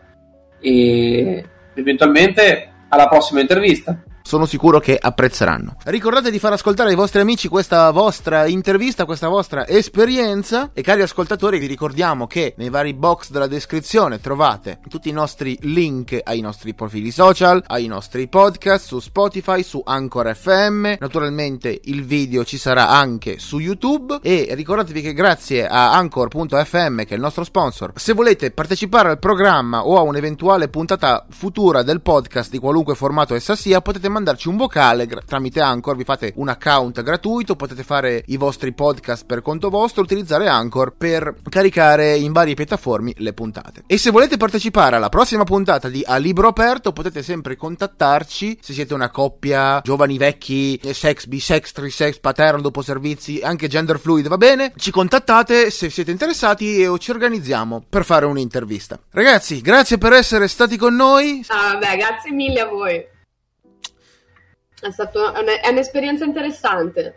[0.60, 1.44] E
[1.74, 4.02] eventualmente alla prossima intervista.
[4.24, 5.76] Sono sicuro che apprezzeranno.
[5.86, 10.70] Ricordate di far ascoltare ai vostri amici questa vostra intervista, questa vostra esperienza.
[10.74, 15.58] E cari ascoltatori, vi ricordiamo che nei vari box della descrizione trovate tutti i nostri
[15.62, 20.94] link ai nostri profili social, ai nostri podcast su Spotify, su Anchor FM.
[21.00, 24.20] Naturalmente il video ci sarà anche su YouTube.
[24.22, 29.20] E ricordatevi che grazie a Anchor.fm, che è il nostro sponsor, se volete partecipare al
[29.20, 34.48] programma o a un'eventuale puntata futura del podcast di qualunque formato essa sia, potete mandarci
[34.48, 39.26] un vocale gra- tramite Anchor, vi fate un account gratuito, potete fare i vostri podcast
[39.26, 43.84] per conto vostro, utilizzare Anchor per caricare in varie piattaforme le puntate.
[43.88, 48.74] E se volete partecipare alla prossima puntata di A Libro Aperto, potete sempre contattarci se
[48.74, 54.38] siete una coppia, giovani, vecchi, sex, bisex, trisex, paterno, dopo servizi, anche gender fluid, va
[54.38, 54.74] bene?
[54.76, 59.00] Ci contattate se siete interessati e ci organizziamo per fare un'intervista.
[59.12, 61.44] Ragazzi, grazie per essere stati con noi.
[61.48, 63.11] Ah, vabbè, grazie mille a voi.
[64.82, 67.16] È, stato, è un'esperienza interessante,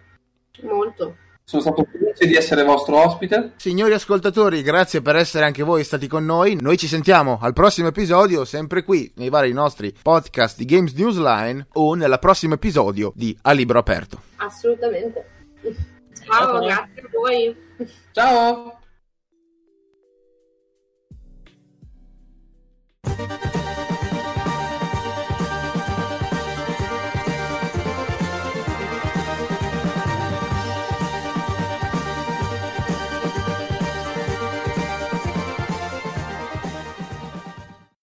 [0.62, 1.16] molto.
[1.46, 3.52] Sono stato felice di essere vostro ospite.
[3.56, 6.56] Signori ascoltatori, grazie per essere anche voi stati con noi.
[6.58, 11.66] Noi ci sentiamo al prossimo episodio, sempre qui nei vari nostri podcast di Games Newsline
[11.74, 14.22] o nel prossimo episodio di A Libro Aperto.
[14.36, 15.26] Assolutamente.
[16.24, 16.60] Ciao, Ciao.
[16.60, 17.56] grazie a voi.
[18.12, 18.78] Ciao.